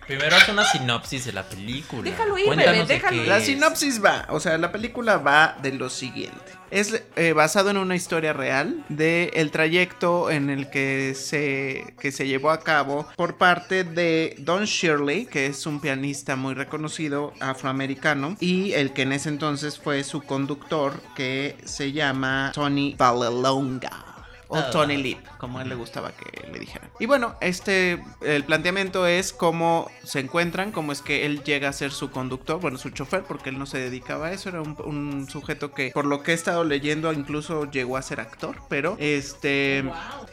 Primero 0.08 0.36
haz 0.36 0.50
una 0.50 0.66
sinopsis 0.66 1.26
de 1.26 1.34
la 1.34 1.44
película. 1.44 2.04
Déjalo 2.04 2.38
ir, 2.38 2.46
Cuéntanos 2.46 2.88
bebé, 2.88 2.94
déjalo. 2.94 3.24
La 3.24 3.39
sinopsis 3.39 4.04
va, 4.04 4.26
o 4.30 4.39
sea, 4.39 4.58
la 4.58 4.72
película 4.72 5.18
va 5.18 5.58
de 5.62 5.74
lo 5.74 5.89
siguiente. 5.89 6.39
Es 6.72 7.04
eh, 7.16 7.34
basado 7.34 7.70
en 7.70 7.78
una 7.78 7.96
historia 7.96 8.34
real 8.34 8.84
de 8.89 9.32
el 9.36 9.52
trayecto 9.52 10.32
en 10.32 10.50
el 10.50 10.72
que 10.72 11.13
se, 11.13 11.94
que 12.00 12.12
se 12.12 12.28
llevó 12.28 12.50
a 12.50 12.62
cabo 12.62 13.08
por 13.16 13.38
parte 13.38 13.84
de 13.84 14.36
Don 14.39 14.66
Shirley, 14.66 15.28
que 15.28 15.46
es 15.46 15.68
un 15.68 15.80
pianista 15.80 16.36
muy 16.36 16.56
reconocido 16.56 17.34
afroamericano, 17.39 18.36
y 18.39 18.74
el 18.74 18.92
que 18.92 19.04
en 19.04 19.13
ese 19.13 19.30
entonces 19.30 19.78
fue 19.78 20.04
su 20.04 20.22
conductor, 20.24 21.00
que 21.16 21.58
se 21.63 21.92
llama 21.92 22.52
Tony 22.56 22.96
Vallelonga. 22.98 24.12
O. 24.54 24.72
Tony 24.72 24.98
Lip, 24.98 25.20
como 25.38 25.60
a 25.60 25.63
él 25.63 25.70
le 25.70 25.76
gustaba 25.76 26.12
que 26.12 26.48
le 26.52 26.60
dijeran. 26.60 26.89
Y 27.00 27.06
bueno, 27.06 27.36
este, 27.42 28.04
el 28.22 28.44
planteamiento 28.44 29.08
es 29.08 29.34
cómo 29.34 29.89
se 30.04 30.20
encuentran, 30.20 30.72
cómo 30.72 30.92
es 30.92 31.02
que 31.02 31.26
él 31.26 31.44
llega 31.44 31.70
a 31.70 31.74
ser 31.74 31.92
su 31.92 32.12
conductor, 32.12 32.60
bueno, 32.60 32.78
su 32.78 32.89
chofer, 32.89 33.24
porque 33.24 33.50
él 33.50 33.60
no 33.60 33.66
se 33.66 33.80
dedicaba 33.80 34.28
a 34.28 34.32
eso, 34.32 34.50
era 34.50 34.62
un, 34.62 34.76
un 34.86 35.30
sujeto 35.30 35.74
que, 35.74 35.92
por 35.94 36.06
lo 36.06 36.24
que 36.24 36.32
he 36.32 36.36
estado 36.36 36.63
leyendo, 36.63 37.12
incluso 37.12 37.70
llegó 37.70 37.98
a 37.98 38.02
ser 38.02 38.20
actor, 38.20 38.58
pero 38.70 38.96
este, 39.00 39.84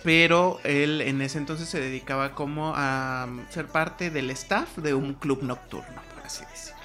pero 0.03 0.59
él 0.65 1.01
en 1.01 1.21
ese 1.23 1.39
entonces 1.39 1.69
se 1.69 1.81
dedicaba 1.81 2.35
como 2.35 2.73
a 2.77 3.29
ser 3.51 3.67
parte 3.67 4.11
del 4.11 4.31
staff 4.31 4.77
de 4.79 4.95
un 4.95 5.15
club 5.15 5.43
nocturno, 5.43 6.01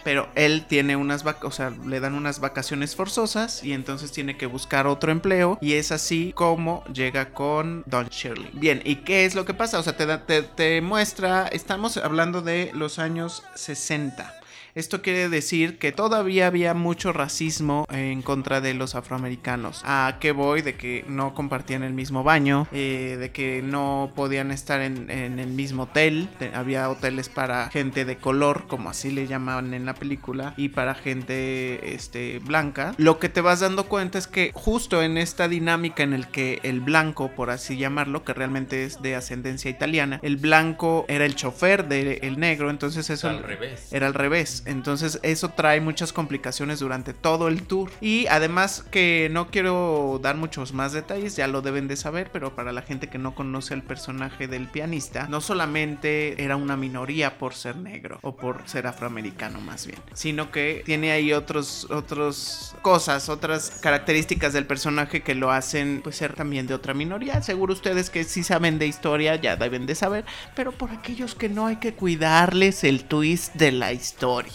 Pero 0.03 0.29
él 0.35 0.65
tiene 0.69 0.95
unas 0.95 1.23
vacaciones, 1.23 1.53
o 1.53 1.55
sea, 1.57 1.71
le 1.87 1.99
dan 1.99 2.13
unas 2.13 2.39
vacaciones 2.39 2.95
forzosas 2.95 3.63
y 3.63 3.73
entonces 3.73 4.11
tiene 4.11 4.37
que 4.37 4.45
buscar 4.45 4.85
otro 4.85 5.11
empleo 5.11 5.57
y 5.61 5.73
es 5.73 5.91
así 5.91 6.31
como 6.35 6.83
llega 6.93 7.33
con 7.33 7.81
Don 7.87 8.07
Shirley. 8.09 8.51
Bien, 8.53 8.83
¿y 8.85 8.97
qué 8.97 9.25
es 9.25 9.33
lo 9.33 9.45
que 9.45 9.55
pasa? 9.55 9.79
O 9.79 9.83
sea, 9.83 9.97
te, 9.97 10.05
da- 10.05 10.23
te, 10.27 10.43
te 10.43 10.79
muestra, 10.81 11.47
estamos 11.47 11.97
hablando 11.97 12.43
de 12.43 12.69
los 12.75 12.99
años 12.99 13.41
60. 13.55 14.31
Esto 14.75 15.01
quiere 15.01 15.29
decir 15.29 15.77
que 15.79 15.93
todavía 15.93 16.47
había 16.47 16.73
mucho 16.73 17.13
racismo 17.13 17.85
en 17.89 18.21
contra 18.21 18.59
de 18.59 18.73
los 18.73 18.93
afroamericanos. 18.93 19.81
¿A 19.85 20.17
qué 20.19 20.33
voy? 20.33 20.61
De 20.61 20.75
que 20.75 21.05
no 21.07 21.33
compartían 21.33 21.81
el 21.81 21.93
mismo 21.93 22.25
baño, 22.25 22.67
eh, 22.73 23.15
de 23.17 23.31
que 23.31 23.61
no 23.63 24.11
podían 24.17 24.51
estar 24.51 24.81
en, 24.81 25.09
en 25.09 25.39
el 25.39 25.47
mismo 25.47 25.83
hotel. 25.83 26.27
Te- 26.39 26.53
había 26.53 26.89
hoteles 26.89 27.29
para 27.29 27.69
gente 27.69 28.03
de 28.03 28.17
color, 28.17 28.65
como 28.67 28.89
así 28.89 29.11
le 29.11 29.27
llamaban 29.27 29.73
en 29.73 29.85
la 29.85 29.93
película, 29.93 30.53
y 30.57 30.67
para 30.67 30.93
gente 30.93 31.95
este, 31.95 32.39
blanca. 32.39 32.93
Lo 32.97 33.17
que 33.17 33.29
te 33.29 33.39
vas 33.39 33.61
dando 33.61 33.85
cuenta 33.85 34.17
es 34.17 34.27
que 34.27 34.51
justo 34.53 35.01
en 35.01 35.17
esta 35.17 35.47
dinámica 35.47 36.03
en 36.03 36.11
el 36.11 36.27
que 36.27 36.59
el 36.63 36.81
blanco, 36.81 37.31
por 37.33 37.49
así 37.49 37.77
llamarlo, 37.77 38.25
que 38.25 38.33
realmente 38.33 38.83
es 38.83 39.01
de 39.01 39.15
ascendencia 39.15 39.71
italiana, 39.71 40.19
el 40.21 40.35
blanco 40.35 41.05
era 41.07 41.25
el 41.25 41.35
chofer 41.35 41.87
del 41.87 42.37
negro, 42.37 42.69
entonces 42.69 43.09
eso 43.09 43.29
Al 43.29 43.41
revés. 43.41 43.93
era 43.93 44.07
al 44.07 44.13
revés. 44.13 44.63
Entonces 44.65 45.19
eso 45.23 45.49
trae 45.49 45.81
muchas 45.81 46.13
complicaciones 46.13 46.79
durante 46.79 47.13
todo 47.13 47.47
el 47.47 47.63
tour. 47.63 47.91
Y 48.01 48.27
además 48.27 48.83
que 48.91 49.29
no 49.31 49.47
quiero 49.47 50.19
dar 50.21 50.35
muchos 50.35 50.73
más 50.73 50.93
detalles, 50.93 51.35
ya 51.35 51.47
lo 51.47 51.61
deben 51.61 51.87
de 51.87 51.95
saber, 51.95 52.29
pero 52.31 52.55
para 52.55 52.71
la 52.71 52.81
gente 52.81 53.07
que 53.07 53.17
no 53.17 53.35
conoce 53.35 53.73
el 53.73 53.83
personaje 53.83 54.47
del 54.47 54.67
pianista, 54.67 55.27
no 55.27 55.41
solamente 55.41 56.43
era 56.43 56.55
una 56.55 56.75
minoría 56.77 57.37
por 57.37 57.53
ser 57.53 57.77
negro 57.77 58.19
o 58.21 58.35
por 58.35 58.67
ser 58.67 58.87
afroamericano 58.87 59.59
más 59.61 59.85
bien, 59.85 59.99
sino 60.13 60.51
que 60.51 60.83
tiene 60.85 61.11
ahí 61.11 61.33
otros 61.33 61.87
otros 61.89 62.75
cosas, 62.81 63.29
otras 63.29 63.79
características 63.81 64.53
del 64.53 64.65
personaje 64.65 65.21
que 65.21 65.35
lo 65.35 65.51
hacen 65.51 66.01
pues 66.03 66.15
ser 66.15 66.33
también 66.33 66.67
de 66.67 66.73
otra 66.73 66.93
minoría. 66.93 67.41
Seguro 67.41 67.73
ustedes 67.73 68.09
que 68.09 68.23
sí 68.23 68.43
saben 68.43 68.79
de 68.79 68.87
historia 68.87 69.35
ya 69.35 69.55
deben 69.55 69.85
de 69.85 69.95
saber, 69.95 70.25
pero 70.55 70.71
por 70.71 70.91
aquellos 70.91 71.35
que 71.35 71.49
no 71.49 71.67
hay 71.67 71.77
que 71.77 71.93
cuidarles 71.93 72.83
el 72.83 73.05
twist 73.05 73.55
de 73.55 73.71
la 73.71 73.93
historia. 73.93 74.54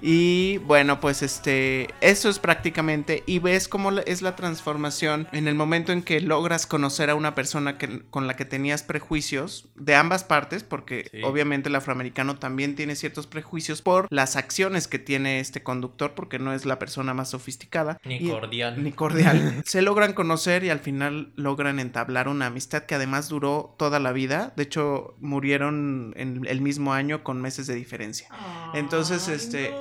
Y 0.00 0.58
bueno, 0.58 1.00
pues 1.00 1.22
este, 1.22 1.88
eso 2.00 2.28
es 2.28 2.38
prácticamente, 2.38 3.22
y 3.26 3.38
ves 3.38 3.68
cómo 3.68 3.90
es 3.92 4.22
la 4.22 4.36
transformación 4.36 5.28
en 5.32 5.48
el 5.48 5.54
momento 5.54 5.92
en 5.92 6.02
que 6.02 6.20
logras 6.20 6.66
conocer 6.66 7.10
a 7.10 7.14
una 7.14 7.34
persona 7.34 7.78
que, 7.78 8.02
con 8.10 8.26
la 8.26 8.36
que 8.36 8.44
tenías 8.44 8.82
prejuicios 8.82 9.68
de 9.74 9.94
ambas 9.94 10.24
partes, 10.24 10.62
porque 10.64 11.08
Sí. 11.10 11.22
obviamente 11.22 11.68
el 11.68 11.74
afroamericano 11.74 12.36
también 12.38 12.74
tiene 12.74 12.96
ciertos 12.96 13.26
prejuicios 13.26 13.82
por 13.82 14.06
las 14.10 14.36
acciones 14.36 14.88
que 14.88 14.98
tiene 14.98 15.40
este 15.40 15.62
conductor, 15.62 16.14
porque 16.14 16.38
no 16.38 16.52
es 16.52 16.64
la 16.66 16.78
persona 16.78 17.14
más 17.14 17.30
sofisticada. 17.30 17.98
Ni 18.04 18.16
Y- 18.16 18.30
cordial. 18.30 18.82
ni 18.82 18.92
cordial. 18.92 19.62
Se 19.66 19.82
logran 19.82 20.12
conocer 20.12 20.64
y 20.64 20.70
al 20.70 20.80
final 20.80 21.32
logran 21.36 21.78
entablar 21.78 22.28
una 22.28 22.46
amistad 22.46 22.84
que 22.84 22.94
además 22.94 23.28
duró 23.28 23.74
toda 23.78 24.00
la 24.00 24.12
vida. 24.12 24.52
De 24.56 24.62
hecho, 24.64 25.16
murieron 25.20 26.12
en 26.16 26.44
el 26.46 26.60
mismo 26.60 26.92
año 26.92 27.22
con 27.22 27.40
meses 27.40 27.66
de 27.66 27.74
diferencia. 27.74 28.28
Entonces, 28.74 29.28
este, 29.28 29.72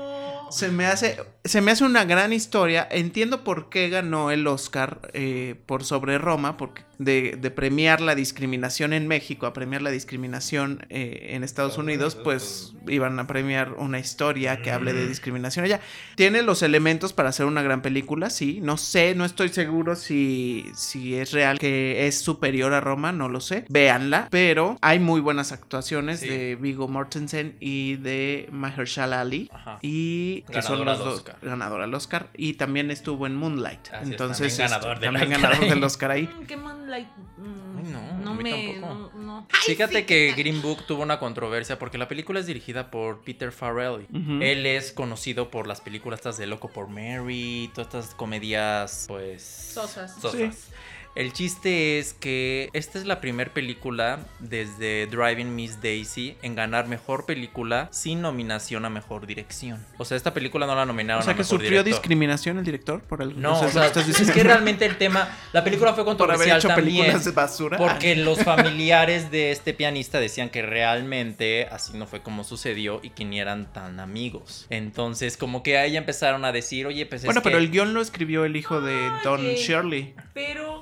se 0.50 0.70
me 0.70 0.86
hace, 0.86 1.18
se 1.44 1.62
me 1.62 1.72
hace 1.72 1.84
una 1.84 2.06
gran 2.06 2.34
historia. 2.34 2.88
Entiendo 2.90 3.44
por 3.44 3.70
qué 3.70 3.90
ganó 3.90 4.32
el 4.32 4.46
Oscar 4.48 5.10
eh, 5.14 5.56
por 5.66 5.84
sobre 5.84 6.18
Roma, 6.18 6.58
porque 6.58 6.84
de, 6.98 7.38
de 7.40 7.52
premiar 7.52 8.02
la 8.02 8.16
discriminación 8.16 8.94
en 8.94 9.08
México 9.08 9.46
a 9.46 9.54
premiar 9.54 9.82
la 9.82 9.92
discriminación 9.92 10.86
eh, 10.90 11.28
en 11.32 11.44
Estados 11.44 11.78
Unidos, 11.78 12.16
Unidos, 12.16 12.16
pues 12.24 12.74
iban 12.88 13.20
a 13.20 13.28
premiar 13.28 13.74
una 13.74 14.00
historia 14.00 14.62
que 14.62 14.72
hable 14.72 14.94
de 14.94 15.08
discriminación 15.08 15.66
allá. 15.66 15.82
Tiene 16.16 16.42
los 16.42 16.62
elementos 16.64 17.14
para 17.14 17.30
hacer 17.30 17.46
una 17.46 17.62
gran 17.62 17.82
película, 17.82 18.30
sí. 18.30 18.60
No 18.62 18.78
sé, 18.78 19.14
no 19.16 19.24
estoy 19.26 19.50
seguro 19.50 19.96
si, 19.96 20.66
si 20.76 21.16
es 21.16 21.32
real 21.32 21.60
que 21.60 22.08
es 22.08 22.20
superior 22.20 22.74
a 22.74 22.82
Roma, 22.82 23.12
no 23.12 23.30
lo 23.30 23.40
sé. 23.42 23.66
Véanla, 23.70 24.28
pero 24.32 24.78
hay 24.82 25.00
muy 25.00 25.22
buenas 25.22 25.52
actuaciones 25.52 26.22
Sí. 26.22 26.28
de 26.30 26.56
Vigo 26.56 26.88
Mortensen 26.88 27.56
y 27.60 27.96
de 27.98 28.48
Mahershala 28.52 29.22
Ali. 29.22 29.50
Ajá. 29.54 29.78
Y 29.82 30.42
que 30.52 30.62
son 30.62 30.80
Ganadora 30.80 30.92
los 30.92 31.00
al 31.00 31.06
dos 31.06 31.14
Oscar. 31.20 31.38
ganador 31.42 31.82
al 31.82 31.94
Oscar. 31.94 32.30
Y 32.36 32.54
también 32.54 32.90
estuvo 32.92 33.28
en 33.28 33.36
Moonlight. 33.36 33.88
Así 33.92 34.06
es, 34.06 34.10
Entonces, 34.12 34.58
también 34.58 34.62
este, 34.62 34.64
ganador 34.64 35.00
del 35.00 35.14
también 35.14 35.34
Oscar 35.34 35.42
ganador 35.42 35.64
ahí. 35.64 35.70
del 35.70 35.84
Oscar 35.84 36.12
ahí. 36.12 36.30
¿Qué 36.48 36.58
Mm, 36.86 37.78
Ay, 37.78 37.84
no, 37.86 38.18
no 38.24 38.32
a 38.32 38.34
mí 38.36 38.44
me. 38.44 38.74
tampoco. 38.80 39.12
No, 39.16 39.22
no. 39.24 39.48
Fíjate 39.66 40.06
que 40.06 40.34
Green 40.34 40.62
Book 40.62 40.86
tuvo 40.86 41.04
una 41.04 41.20
controversia 41.20 41.80
porque 41.80 41.98
la 41.98 42.08
película 42.08 42.40
es 42.40 42.46
dirigida 42.46 42.92
por 42.92 43.22
Peter 43.22 43.52
Farrelly. 43.52 44.08
Él 44.42 44.66
es 44.66 44.92
conocido 44.92 45.50
por 45.50 45.68
las 45.68 45.82
películas 45.82 46.20
estas 46.20 46.38
de 46.38 46.48
Loco 46.48 46.70
por 46.70 46.88
Mary, 46.88 47.72
todas 47.74 47.88
estas 47.94 48.16
comedias, 48.16 49.06
pues... 49.08 49.44
Sosas. 49.44 50.16
sosas. 50.20 50.70
El 51.16 51.32
chiste 51.32 51.98
es 51.98 52.14
que 52.14 52.70
esta 52.74 53.00
es 53.00 53.06
la 53.06 53.22
primera 53.22 53.54
película 53.54 54.20
desde 54.40 55.08
Driving 55.08 55.56
Miss 55.56 55.82
Daisy 55.82 56.36
en 56.42 56.56
ganar 56.56 56.88
mejor 56.88 57.26
película 57.26 57.88
sin 57.92 58.22
nominación 58.22 58.84
a 58.84 58.90
mejor 58.90 59.26
dirección. 59.26 59.84
O 59.98 60.04
sea, 60.04 60.18
esta 60.18 60.34
película 60.34 60.66
no 60.68 60.76
la 60.76 60.86
nominaron 60.86 61.22
O 61.22 61.24
sea 61.24 61.32
a 61.32 61.36
que 61.36 61.44
mejor 61.44 61.60
sufrió 61.60 61.84
director. 61.84 62.02
discriminación 62.02 62.58
el 62.58 62.66
director 62.66 63.02
por 63.02 63.22
el 63.22 63.40
No, 63.42 63.58
sé 63.60 63.66
o 63.68 63.70
sea, 63.70 63.82
lo 63.84 63.88
estás 63.88 64.02
es 64.04 64.08
diciendo. 64.10 64.34
que 64.34 64.44
realmente 64.44 64.86
el 64.86 64.98
tema, 64.98 65.30
la 65.54 65.64
película 65.64 65.94
fue 65.94 66.04
por 66.06 66.12
haber 66.14 66.18
controversial 66.18 66.58
hecho 66.58 66.68
también. 66.68 66.98
películas 66.98 67.24
de 67.26 67.32
basura. 67.32 67.78
Porque 67.78 68.16
los 68.18 68.44
familiares 68.44 69.32
de 69.32 69.52
este 69.52 69.74
pianista 69.74 70.20
decían 70.20 70.50
que 70.50 70.62
realmente 70.64 71.68
así 71.72 71.98
no 71.98 72.08
fue 72.08 72.22
como 72.22 72.44
sucedió 72.44 73.00
y 73.04 73.12
que 73.12 73.24
ni 73.24 73.40
eran 73.40 73.72
tan 73.72 74.02
amigos. 74.02 74.66
Entonces, 74.70 75.38
como 75.38 75.64
que 75.64 75.78
ahí 75.78 75.96
empezaron 75.96 76.44
a 76.44 76.52
decir, 76.52 76.86
oye, 76.88 77.06
pues 77.06 77.22
es 77.22 77.26
bueno, 77.26 77.42
pero 77.42 77.58
que- 77.58 77.64
el 77.64 77.72
guion 77.72 77.94
lo 77.94 78.02
escribió 78.02 78.44
el 78.44 78.56
hijo 78.58 78.82
de 78.82 79.10
Don. 79.24 79.42
Shirley. 79.42 80.14
Pero, 80.34 80.75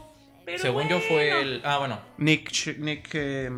pero 0.45 0.57
Según 0.59 0.87
yo 0.87 0.99
fue 0.99 1.41
el... 1.41 1.61
Ah, 1.63 1.77
bueno. 1.79 1.99
Nick, 2.17 2.77
Nick 2.77 3.09
eh, 3.13 3.49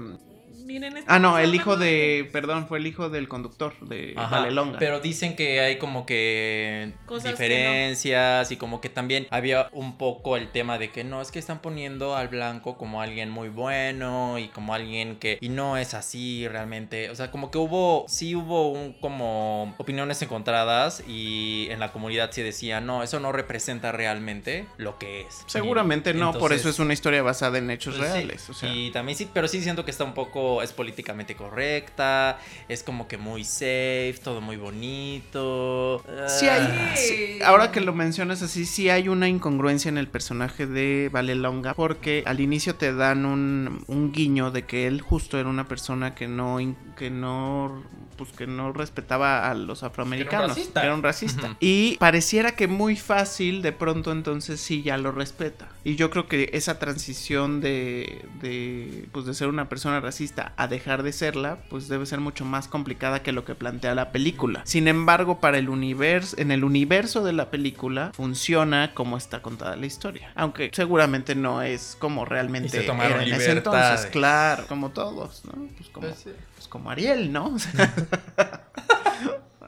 Miren, 0.65 1.03
Ah, 1.05 1.19
no, 1.19 1.37
el 1.37 1.53
hijo 1.53 1.77
de, 1.77 2.27
perdón, 2.31 2.67
fue 2.67 2.79
el 2.79 2.87
hijo 2.87 3.09
del 3.09 3.27
conductor 3.27 3.73
de 3.81 4.13
Ajá, 4.17 4.39
Valelonga. 4.39 4.79
Pero 4.79 4.99
dicen 4.99 5.35
que 5.35 5.59
hay 5.59 5.77
como 5.77 6.05
que 6.07 6.93
Cosas 7.05 7.31
diferencias 7.31 8.51
y 8.51 8.57
como 8.57 8.81
que 8.81 8.89
también 8.89 9.27
había 9.29 9.69
un 9.71 9.97
poco 9.97 10.37
el 10.37 10.51
tema 10.51 10.79
de 10.79 10.89
que 10.89 11.03
no, 11.03 11.21
es 11.21 11.31
que 11.31 11.37
están 11.37 11.59
poniendo 11.59 12.15
al 12.15 12.29
blanco 12.29 12.77
como 12.77 13.01
alguien 13.01 13.29
muy 13.29 13.49
bueno 13.49 14.39
y 14.39 14.47
como 14.47 14.73
alguien 14.73 15.17
que... 15.17 15.37
Y 15.39 15.49
no 15.49 15.77
es 15.77 15.93
así 15.93 16.47
realmente. 16.47 17.11
O 17.11 17.15
sea, 17.15 17.29
como 17.29 17.51
que 17.51 17.59
hubo, 17.59 18.05
sí 18.07 18.35
hubo 18.35 18.71
un 18.71 18.93
como 18.93 19.75
opiniones 19.77 20.21
encontradas 20.23 21.03
y 21.07 21.67
en 21.69 21.79
la 21.79 21.91
comunidad 21.91 22.31
se 22.31 22.41
decía, 22.41 22.81
no, 22.81 23.03
eso 23.03 23.19
no 23.19 23.31
representa 23.31 23.91
realmente 23.91 24.65
lo 24.77 24.97
que 24.97 25.21
es. 25.21 25.43
Seguramente 25.45 26.09
Y 26.09 26.13
no, 26.15 26.33
por 26.33 26.53
eso 26.53 26.69
es 26.69 26.79
una 26.79 26.93
historia 26.93 27.21
basada 27.21 27.59
en 27.59 27.69
hechos 27.69 27.95
pues 27.95 28.07
sí, 28.07 28.13
reales. 28.13 28.49
O 28.49 28.53
sea, 28.53 28.73
Y 28.73 28.89
también 28.89 29.17
sí, 29.17 29.29
pero 29.31 29.47
sí 29.47 29.61
siento 29.61 29.85
que 29.85 29.91
está 29.91 30.03
un 30.03 30.13
poco, 30.13 30.54
es 30.61 30.71
políticamente 30.73 31.35
correcta, 31.35 32.39
es 32.67 32.83
como 32.83 33.07
que 33.07 33.17
muy 33.17 33.43
safe, 33.43 34.15
todo 34.23 34.41
muy 34.41 34.57
bonito. 34.57 36.03
Sí 36.27 36.47
hay, 36.47 36.61
Ah, 36.61 36.95
sí, 36.95 37.39
ahora 37.43 37.71
que 37.71 37.81
lo 37.81 37.93
mencionas 37.93 38.41
así, 38.41 38.65
sí 38.65 38.89
hay 38.89 39.07
una 39.09 39.27
incongruencia 39.27 39.89
en 39.89 39.97
el 39.97 40.07
personaje 40.07 40.65
de 40.65 41.09
Valelonga, 41.11 41.73
porque 41.73 42.23
al 42.25 42.39
inicio 42.39 42.75
te 42.75 42.93
dan 42.93 43.25
un, 43.25 43.83
un 43.87 44.11
guiño 44.11 44.51
de 44.51 44.65
que 44.65 44.87
él 44.87 45.01
justo 45.01 45.39
era 45.39 45.49
una 45.49 45.67
persona 45.67 46.15
que 46.15 46.27
no, 46.27 46.57
que 46.95 47.09
no, 47.09 47.83
pues 48.15 48.31
que 48.31 48.47
no 48.47 48.71
respetaba 48.73 49.49
a 49.49 49.53
los 49.53 49.83
afroamericanos, 49.83 50.49
racista. 50.49 50.81
que 50.81 50.87
era 50.87 50.95
un 50.95 51.03
racista. 51.03 51.47
Ujú. 51.47 51.57
Y 51.59 51.97
pareciera 51.97 52.55
que 52.55 52.67
muy 52.67 52.95
fácil, 52.95 53.61
de 53.61 53.71
pronto 53.71 54.11
entonces 54.11 54.59
sí 54.59 54.83
ya 54.83 54.97
lo 54.97 55.11
respeta. 55.11 55.69
Y 55.83 55.95
yo 55.95 56.09
creo 56.09 56.27
que 56.27 56.49
esa 56.53 56.79
transición 56.79 57.61
de, 57.61 58.25
de, 58.41 59.07
pues 59.11 59.25
de 59.25 59.33
ser 59.33 59.47
una 59.47 59.69
persona 59.69 59.99
racista 59.99 60.53
a 60.57 60.67
dejar 60.67 61.03
de 61.03 61.13
serla, 61.13 61.59
pues 61.69 61.87
debe 61.87 62.05
ser 62.05 62.19
mucho 62.19 62.45
más 62.45 62.67
complicada 62.67 63.21
que 63.21 63.31
lo 63.31 63.45
que 63.45 63.55
plantea 63.55 63.95
la 63.95 64.11
película. 64.11 64.61
Sin 64.65 64.87
embargo, 64.87 65.39
para 65.39 65.57
el 65.57 65.69
universo, 65.69 66.35
en 66.39 66.51
el 66.51 66.63
universo 66.63 67.23
de 67.23 67.33
la 67.33 67.51
película, 67.51 68.11
funciona 68.13 68.93
como 68.93 69.17
está 69.17 69.41
contada 69.41 69.75
la 69.75 69.85
historia. 69.85 70.31
Aunque 70.35 70.71
seguramente 70.73 71.35
no 71.35 71.61
es 71.61 71.95
como 71.99 72.23
Y 72.23 72.25
realmente 72.25 72.69
se 72.69 72.83
tomaron 72.83 73.21
era 73.21 73.23
en 73.23 73.33
ese 73.33 73.51
entonces, 73.51 74.07
claro, 74.07 74.65
como 74.67 74.89
todos, 74.89 75.43
¿no? 75.45 75.67
Pues 75.77 75.89
como, 75.89 76.07
Pues 76.07 76.19
sí. 76.19 76.31
Pues 76.65 76.71
como 76.71 76.89
Ariel, 76.89 77.31
¿no? 77.31 77.55
O 77.55 77.59
sea, 77.59 78.61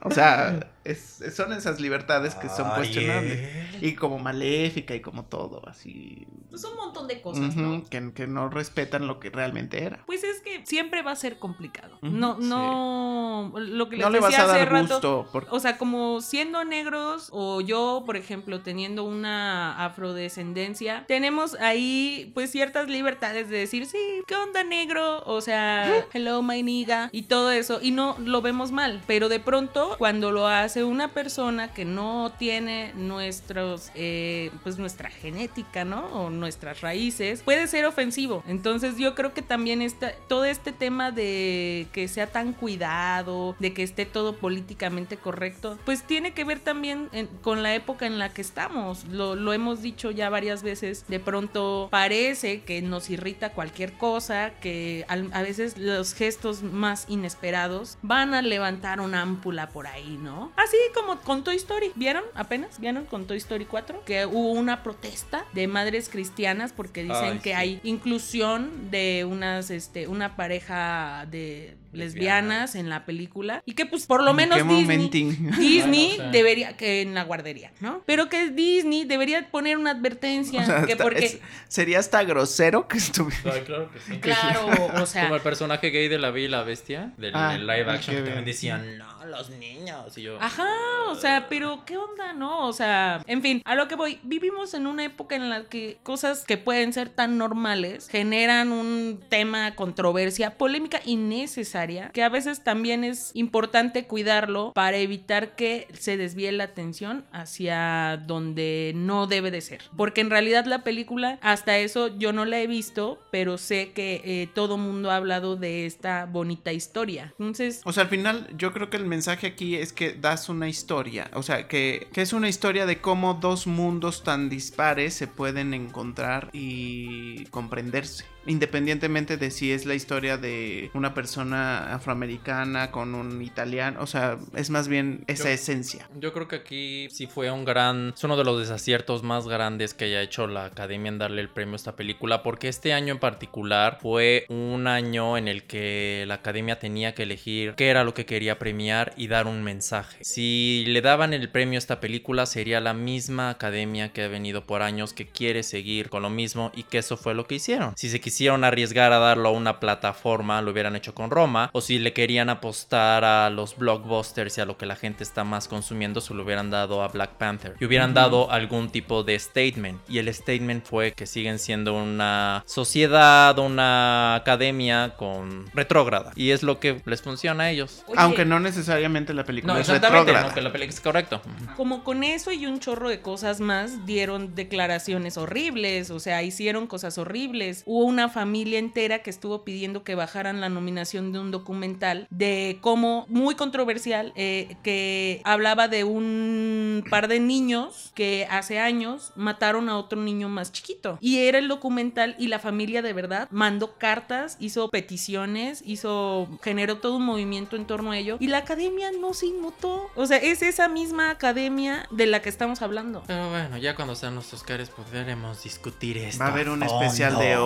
o 0.03 0.11
sea, 0.11 0.67
es- 0.83 1.21
son 1.35 1.51
esas 1.53 1.79
libertades 1.79 2.33
que 2.35 2.49
son 2.49 2.69
cuestionables. 2.75 3.83
Y 3.83 3.93
como 3.95 4.19
maléfica 4.19 4.95
y 4.95 5.01
como 5.01 5.25
todo, 5.25 5.67
así. 5.67 6.27
Pues 6.49 6.63
un 6.63 6.75
montón 6.75 7.07
de 7.07 7.21
cosas, 7.21 7.55
¿no? 7.55 7.83
que, 7.89 8.13
que 8.13 8.27
no 8.27 8.49
respetan 8.49 9.07
lo 9.07 9.19
que 9.19 9.29
realmente 9.29 9.83
era. 9.83 10.03
Pues 10.05 10.23
es 10.23 10.39
que 10.41 10.65
siempre 10.65 11.01
va 11.01 11.11
a 11.11 11.15
ser 11.15 11.39
complicado. 11.39 11.97
No, 12.01 12.37
sí. 12.39 12.47
no, 12.47 13.53
lo 13.55 13.89
que 13.89 13.97
les 13.97 14.05
No 14.05 14.11
le 14.11 14.19
vas 14.19 14.29
decía 14.29 14.45
a 14.45 14.49
hace 14.49 14.59
dar 14.59 14.71
rato, 14.71 15.23
gusto. 15.23 15.47
O 15.51 15.59
sea, 15.59 15.77
como 15.77 16.21
siendo 16.21 16.63
negros 16.63 17.29
o 17.31 17.61
yo, 17.61 18.03
por 18.05 18.15
ejemplo, 18.15 18.61
teniendo 18.61 19.03
una 19.03 19.83
afrodescendencia, 19.83 21.05
tenemos 21.07 21.55
ahí 21.55 22.31
pues 22.33 22.51
ciertas 22.51 22.87
libertades 22.87 23.49
de 23.49 23.57
decir, 23.57 23.85
sí, 23.85 23.97
¿qué 24.25 24.35
onda 24.35 24.63
negro? 24.63 25.23
O 25.25 25.41
sea, 25.41 26.05
hello 26.13 26.41
my 26.41 26.63
nigga 26.63 27.09
y 27.11 27.23
todo 27.23 27.51
eso 27.51 27.79
y 27.81 27.91
no 27.91 28.15
lo 28.19 28.41
vemos 28.41 28.71
mal, 28.71 29.01
pero 29.05 29.29
de 29.29 29.39
pronto 29.39 29.95
cuando 29.97 30.31
lo 30.31 30.47
hace 30.47 30.83
una 30.83 31.09
persona 31.09 31.73
que 31.73 31.85
no 31.85 32.31
tiene 32.37 32.93
nuestros, 32.95 33.91
eh, 33.95 34.51
pues 34.63 34.77
nuestra 34.77 35.09
genética, 35.09 35.83
¿no? 35.83 36.05
O 36.13 36.29
nuestras 36.47 36.79
raíces, 36.79 37.41
puede 37.41 37.67
ser 37.67 37.85
ofensivo. 37.85 38.41
Entonces 38.47 38.97
yo 38.97 39.15
creo 39.15 39.33
que 39.33 39.41
también 39.41 39.81
está 39.81 40.13
todo 40.29 40.45
este 40.45 40.71
tema 40.71 41.11
de 41.11 41.87
que 41.91 42.07
sea 42.07 42.27
tan 42.27 42.53
cuidado, 42.53 43.57
de 43.59 43.73
que 43.73 43.83
esté 43.83 44.05
todo 44.05 44.37
políticamente 44.37 45.17
correcto, 45.17 45.77
pues 45.83 46.03
tiene 46.03 46.31
que 46.31 46.45
ver 46.45 46.61
también 46.61 47.09
con 47.41 47.63
la 47.63 47.75
época 47.75 48.05
en 48.05 48.17
la 48.17 48.29
que 48.33 48.41
estamos. 48.41 49.03
Lo, 49.09 49.35
lo 49.35 49.51
hemos 49.51 49.81
dicho 49.81 50.09
ya 50.09 50.29
varias 50.29 50.63
veces. 50.63 51.03
De 51.09 51.19
pronto 51.19 51.89
parece 51.91 52.61
que 52.61 52.81
nos 52.81 53.09
irrita 53.09 53.51
cualquier 53.51 53.91
cosa, 53.93 54.51
que 54.61 55.05
a 55.09 55.41
veces 55.41 55.77
los 55.77 56.13
gestos 56.13 56.63
más 56.63 57.07
inesperados 57.09 57.97
van 58.01 58.33
a 58.33 58.41
levantar 58.41 59.01
una 59.01 59.21
ámpula 59.21 59.67
por 59.67 59.87
ahí, 59.87 60.17
¿no? 60.21 60.53
Así 60.55 60.77
como 60.95 61.19
con 61.19 61.43
Toy 61.43 61.57
Story. 61.57 61.91
¿Vieron 61.95 62.23
apenas? 62.35 62.79
¿Vieron 62.79 63.03
con 63.03 63.27
Toy 63.27 63.37
Story 63.37 63.65
4? 63.65 64.03
Que 64.05 64.25
hubo 64.25 64.51
una 64.51 64.81
protesta 64.81 65.43
de 65.51 65.67
madres 65.67 66.07
cristianas 66.07 66.26
porque 66.73 67.03
dicen 67.03 67.33
Ay, 67.33 67.39
que 67.39 67.49
sí. 67.49 67.55
hay 67.55 67.79
inclusión 67.83 68.91
de 68.91 69.25
unas, 69.25 69.69
este, 69.69 70.07
una 70.07 70.35
pareja 70.35 71.25
de 71.29 71.75
lesbianas 71.97 72.75
en 72.75 72.89
la 72.89 73.05
película 73.05 73.61
y 73.65 73.73
que 73.73 73.85
pues 73.85 74.05
por 74.05 74.23
lo 74.23 74.31
¿En 74.31 74.35
menos 74.37 74.67
Disney? 74.67 75.09
Disney 75.57 76.13
Bueno, 76.17 76.31
debería 76.31 76.77
que 76.77 77.01
en 77.01 77.13
la 77.13 77.23
guardería, 77.23 77.71
¿no? 77.79 78.01
Pero 78.05 78.29
que 78.29 78.49
Disney 78.49 79.05
debería 79.05 79.49
poner 79.49 79.77
una 79.77 79.91
advertencia 79.91 80.61
O 80.61 80.65
sea, 80.65 80.85
que 80.85 80.95
porque 80.95 81.25
es- 81.25 81.39
sería 81.67 81.99
hasta 81.99 82.23
grosero 82.23 82.87
que 82.87 82.97
estuviera. 82.97 83.63
Claro 83.63 83.91
que 83.91 83.99
sí. 83.99 84.17
claro, 84.19 84.67
o 85.01 85.05
sea, 85.05 85.23
Como 85.23 85.35
el 85.35 85.41
personaje 85.41 85.89
gay 85.89 86.07
de 86.07 86.19
La 86.19 86.31
Bella 86.31 86.45
y 86.45 86.49
la 86.49 86.63
Bestia, 86.63 87.13
del 87.17 87.31
Ah, 87.35 87.53
del 87.53 87.67
live 87.67 87.89
action, 87.91 88.15
que 88.15 88.21
también 88.23 88.45
decían, 88.45 88.97
no, 88.97 89.25
los 89.25 89.49
niños. 89.49 90.17
Y 90.17 90.21
yo, 90.23 90.37
Ajá, 90.41 90.67
o 91.09 91.15
sea, 91.15 91.47
pero 91.49 91.83
¿qué 91.85 91.97
onda, 91.97 92.33
no? 92.33 92.67
O 92.67 92.73
sea, 92.73 93.23
en 93.27 93.41
fin, 93.41 93.61
a 93.65 93.75
lo 93.75 93.87
que 93.87 93.95
voy, 93.95 94.19
vivimos 94.23 94.73
en 94.73 94.87
una 94.87 95.03
época 95.03 95.35
en 95.35 95.49
la 95.49 95.65
que 95.65 95.97
cosas 96.03 96.45
que 96.45 96.57
pueden 96.57 96.93
ser 96.93 97.09
tan 97.09 97.37
normales 97.37 98.07
generan 98.09 98.71
un 98.71 99.19
tema, 99.29 99.75
controversia, 99.75 100.57
polémica 100.57 100.99
innecesaria, 101.05 101.86
que 102.13 102.23
a 102.23 102.29
veces 102.29 102.63
también 102.63 103.03
es 103.03 103.31
importante 103.33 104.05
cuidarlo 104.05 104.73
para 104.73 104.97
evitar 104.97 105.55
que 105.55 105.87
se 105.93 106.17
desvíe 106.17 106.51
la 106.51 106.65
atención 106.65 107.25
hacia 107.31 108.17
donde 108.25 108.93
no 108.95 109.27
debe 109.27 109.51
de 109.51 109.61
ser. 109.61 109.81
Porque 109.95 110.21
en 110.21 110.29
realidad 110.29 110.65
la 110.65 110.83
película, 110.83 111.39
hasta 111.41 111.77
eso 111.77 112.17
yo 112.17 112.33
no 112.33 112.45
la 112.45 112.59
he 112.59 112.67
visto, 112.67 113.19
pero 113.31 113.57
sé 113.57 113.91
que 113.93 114.21
eh, 114.23 114.49
todo 114.53 114.77
mundo 114.77 115.11
ha 115.11 115.15
hablado 115.15 115.55
de 115.55 115.85
esta 115.85 116.25
bonita 116.25 116.73
historia. 116.73 117.33
Entonces, 117.39 117.81
O 117.85 117.93
sea, 117.93 118.03
al 118.03 118.09
final 118.09 118.47
yo 118.57 118.73
creo 118.73 118.89
que 118.89 118.97
el 118.97 119.05
mensaje 119.05 119.47
aquí 119.47 119.75
es 119.75 119.93
que 119.93 120.13
das 120.13 120.49
una 120.49 120.67
historia, 120.67 121.29
o 121.33 121.43
sea, 121.43 121.67
que, 121.67 122.07
que 122.13 122.21
es 122.21 122.33
una 122.33 122.49
historia 122.49 122.85
de 122.85 122.99
cómo 122.99 123.35
dos 123.35 123.67
mundos 123.67 124.23
tan 124.23 124.49
dispares 124.49 125.13
se 125.13 125.27
pueden 125.27 125.73
encontrar 125.73 126.49
y 126.53 127.45
comprenderse. 127.45 128.25
Independientemente 128.47 129.37
de 129.37 129.51
si 129.51 129.71
es 129.71 129.85
la 129.85 129.93
historia 129.93 130.37
de 130.37 130.89
una 130.93 131.13
persona 131.13 131.93
afroamericana 131.93 132.91
con 132.91 133.13
un 133.13 133.41
italiano, 133.41 133.99
o 134.01 134.07
sea, 134.07 134.37
es 134.55 134.69
más 134.69 134.87
bien 134.87 135.23
esa 135.27 135.45
Yo- 135.45 135.49
esencia. 135.49 136.09
Yo 136.19 136.33
creo 136.33 136.47
que 136.47 136.55
aquí 136.57 137.07
sí 137.11 137.27
fue 137.27 137.51
un 137.51 137.65
gran, 137.65 138.13
es 138.15 138.23
uno 138.23 138.37
de 138.37 138.43
los 138.43 138.59
desaciertos 138.59 139.21
más 139.23 139.47
grandes 139.47 139.93
que 139.93 140.05
haya 140.05 140.21
hecho 140.21 140.47
la 140.47 140.65
academia 140.65 141.09
en 141.09 141.17
darle 141.17 141.41
el 141.41 141.49
premio 141.49 141.73
a 141.73 141.75
esta 141.75 141.95
película, 141.95 142.41
porque 142.41 142.67
este 142.69 142.93
año 142.93 143.13
en 143.13 143.19
particular 143.19 143.99
fue 144.01 144.45
un 144.49 144.87
año 144.87 145.37
en 145.37 145.47
el 145.47 145.63
que 145.63 146.23
la 146.27 146.35
academia 146.35 146.79
tenía 146.79 147.13
que 147.13 147.23
elegir 147.23 147.73
qué 147.75 147.89
era 147.89 148.03
lo 148.03 148.13
que 148.13 148.25
quería 148.25 148.57
premiar 148.57 149.13
y 149.17 149.27
dar 149.27 149.47
un 149.47 149.63
mensaje. 149.63 150.23
Si 150.23 150.85
le 150.87 151.01
daban 151.01 151.33
el 151.33 151.49
premio 151.49 151.77
a 151.77 151.79
esta 151.79 151.99
película, 151.99 152.45
sería 152.45 152.79
la 152.79 152.93
misma 152.93 153.49
academia 153.49 154.13
que 154.13 154.23
ha 154.23 154.27
venido 154.27 154.65
por 154.65 154.81
años 154.81 155.13
que 155.13 155.27
quiere 155.27 155.63
seguir 155.63 156.09
con 156.09 156.21
lo 156.23 156.29
mismo 156.29 156.71
y 156.75 156.83
que 156.83 156.99
eso 156.99 157.17
fue 157.17 157.35
lo 157.35 157.45
que 157.45 157.55
hicieron. 157.55 157.93
Si 157.97 158.09
se 158.09 158.19
quisieron 158.21 158.36
quisieron 158.37 158.63
arriesgar 158.63 159.13
a 159.13 159.17
darlo 159.17 159.49
a 159.49 159.51
una 159.51 159.79
plataforma, 159.79 160.61
lo 160.61 160.69
hubieran 160.69 160.95
hecho 160.95 161.15
con 161.15 161.31
Roma, 161.31 161.71
o 161.73 161.81
si 161.81 161.97
le 161.97 162.13
querían 162.13 162.51
apostar 162.51 163.25
a 163.25 163.49
los 163.49 163.75
blockbusters 163.75 164.59
y 164.59 164.61
a 164.61 164.65
lo 164.65 164.77
que 164.77 164.85
la 164.85 164.95
gente 164.95 165.23
está 165.23 165.43
más 165.43 165.67
consumiendo, 165.67 166.21
se 166.21 166.35
lo 166.35 166.43
hubieran 166.43 166.69
dado 166.69 167.01
a 167.01 167.07
Black 167.07 167.31
Panther. 167.31 167.75
Y 167.79 167.85
hubieran 167.85 168.13
dado 168.13 168.51
algún 168.51 168.91
tipo 168.91 169.23
de 169.23 169.39
statement. 169.39 169.99
Y 170.07 170.19
el 170.19 170.31
statement 170.31 170.85
fue 170.85 171.13
que 171.13 171.25
siguen 171.25 171.57
siendo 171.57 171.95
una 171.95 172.61
sociedad, 172.67 173.57
una 173.57 174.35
academia 174.35 175.15
con 175.17 175.65
retrógrada. 175.73 176.31
Y 176.35 176.51
es 176.51 176.61
lo 176.61 176.79
que 176.79 177.01
les 177.05 177.23
funciona 177.23 177.63
a 177.63 177.71
ellos. 177.71 178.03
Oye, 178.05 178.19
Aunque 178.21 178.45
no 178.45 178.59
necesariamente 178.59 179.33
la 179.33 179.45
película 179.45 179.73
No, 179.73 179.79
es 179.79 179.89
exactamente, 179.89 180.25
retrógrada. 180.25 180.49
no, 180.49 180.53
que 180.53 180.61
la 180.61 180.71
película 180.71 180.93
es 180.93 181.01
correcto. 181.01 181.41
Como 181.75 182.03
con 182.03 182.23
eso 182.23 182.51
y 182.51 182.67
un 182.67 182.79
chorro 182.79 183.09
de 183.09 183.19
cosas 183.19 183.61
más, 183.61 184.05
dieron 184.05 184.53
declaraciones 184.53 185.37
horribles, 185.37 186.11
o 186.11 186.19
sea, 186.19 186.43
hicieron 186.43 186.85
cosas 186.85 187.17
horribles. 187.17 187.81
Hubo 187.87 188.05
una 188.05 188.26
familia 188.29 188.79
entera 188.79 189.19
que 189.19 189.29
estuvo 189.29 189.63
pidiendo 189.63 190.03
que 190.03 190.15
bajaran 190.15 190.61
la 190.61 190.69
nominación 190.69 191.31
de 191.31 191.39
un 191.39 191.51
documental 191.51 192.27
de 192.29 192.77
cómo, 192.81 193.25
muy 193.29 193.55
controversial, 193.55 194.33
eh, 194.35 194.75
que 194.83 195.41
hablaba 195.43 195.87
de 195.87 196.03
un 196.03 197.03
par 197.09 197.27
de 197.27 197.39
niños 197.39 198.11
que 198.15 198.47
hace 198.49 198.79
años 198.79 199.31
mataron 199.35 199.89
a 199.89 199.97
otro 199.97 200.21
niño 200.21 200.49
más 200.49 200.71
chiquito. 200.71 201.17
Y 201.21 201.39
era 201.39 201.59
el 201.59 201.67
documental 201.67 202.35
y 202.39 202.47
la 202.47 202.59
familia 202.59 203.01
de 203.01 203.13
verdad 203.13 203.47
mandó 203.51 203.97
cartas, 203.97 204.57
hizo 204.59 204.89
peticiones, 204.89 205.81
hizo, 205.85 206.47
generó 206.63 206.97
todo 206.97 207.17
un 207.17 207.25
movimiento 207.25 207.75
en 207.75 207.85
torno 207.85 208.11
a 208.11 208.17
ello. 208.17 208.37
Y 208.39 208.47
la 208.47 208.59
academia 208.59 209.11
no 209.19 209.33
se 209.33 209.47
inmutó. 209.47 210.09
O 210.15 210.25
sea, 210.25 210.37
es 210.37 210.61
esa 210.61 210.87
misma 210.87 211.29
academia 211.29 212.07
de 212.11 212.25
la 212.25 212.41
que 212.41 212.49
estamos 212.49 212.81
hablando. 212.81 213.23
Pero 213.27 213.49
bueno, 213.49 213.77
ya 213.77 213.95
cuando 213.95 214.15
sean 214.15 214.35
los 214.35 214.53
Oscars 214.53 214.89
podremos 214.89 215.63
discutir 215.63 216.17
esto. 216.17 216.43
Va 216.43 216.49
a 216.49 216.51
haber 216.51 216.69
un 216.69 216.79
fondo. 216.79 217.03
especial 217.03 217.37
de 217.37 217.57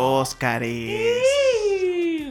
Óscares. 0.41 1.23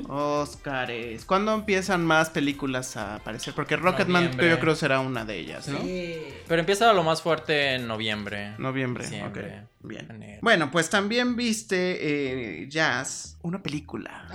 Óscares. 0.08 1.24
¿Cuándo 1.24 1.54
empiezan 1.54 2.04
más 2.04 2.28
películas 2.28 2.96
a 2.96 3.14
aparecer? 3.14 3.54
Porque 3.54 3.76
Rocketman 3.76 4.36
yo 4.36 4.58
creo 4.58 4.74
será 4.74 4.98
una 4.98 5.24
de 5.24 5.38
ellas, 5.38 5.68
¿no? 5.68 5.78
Pero 5.78 6.58
empieza 6.58 6.92
lo 6.92 7.04
más 7.04 7.22
fuerte 7.22 7.76
en 7.76 7.86
noviembre. 7.86 8.54
Noviembre. 8.58 9.04
Diciembre, 9.04 9.62
ok, 9.80 9.86
Bien. 9.86 10.10
enero. 10.10 10.40
Bueno, 10.42 10.72
pues 10.72 10.90
también 10.90 11.36
viste 11.36 12.62
eh, 12.62 12.68
Jazz, 12.68 13.38
una 13.42 13.62
película 13.62 14.26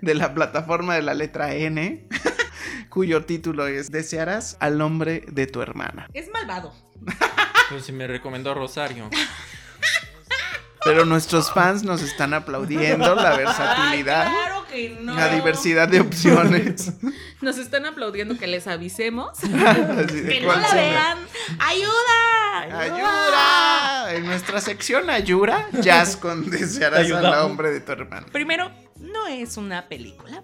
de 0.00 0.14
la 0.16 0.34
plataforma 0.34 0.96
de 0.96 1.02
la 1.02 1.14
letra 1.14 1.54
N, 1.54 2.08
cuyo 2.88 3.24
título 3.26 3.68
es 3.68 3.92
Desearás 3.92 4.56
al 4.58 4.76
nombre 4.76 5.22
de 5.28 5.46
tu 5.46 5.62
hermana. 5.62 6.08
Es 6.12 6.28
malvado. 6.32 6.74
Pues 7.70 7.84
si 7.84 7.92
me 7.92 8.08
recomendó 8.08 8.54
Rosario. 8.54 9.08
Pero 10.84 11.04
nuestros 11.04 11.50
fans 11.52 11.82
nos 11.82 12.02
están 12.02 12.34
aplaudiendo 12.34 13.14
la 13.14 13.36
versatilidad, 13.36 14.26
Ay, 14.26 14.32
claro 14.34 14.66
que 14.70 14.96
no. 15.00 15.14
la 15.14 15.28
diversidad 15.28 15.88
de 15.88 16.00
opciones. 16.00 16.92
Nos 17.40 17.56
están 17.58 17.86
aplaudiendo 17.86 18.36
que 18.38 18.46
les 18.46 18.66
avisemos. 18.66 19.38
Que 19.40 20.40
no 20.42 20.54
la 20.54 20.74
vean. 20.74 21.18
¡Ayuda! 21.58 22.80
¡Ayuda! 22.80 24.14
En 24.14 24.26
nuestra 24.26 24.60
sección 24.60 25.10
Ayura, 25.10 25.68
Jazz 25.80 26.16
con 26.16 26.50
Desearás 26.50 27.10
al 27.10 27.22
nombre 27.22 27.70
de 27.70 27.80
tu 27.80 27.92
hermana. 27.92 28.26
Primero, 28.32 28.70
no 28.96 29.26
es 29.26 29.56
una 29.56 29.88
película. 29.88 30.42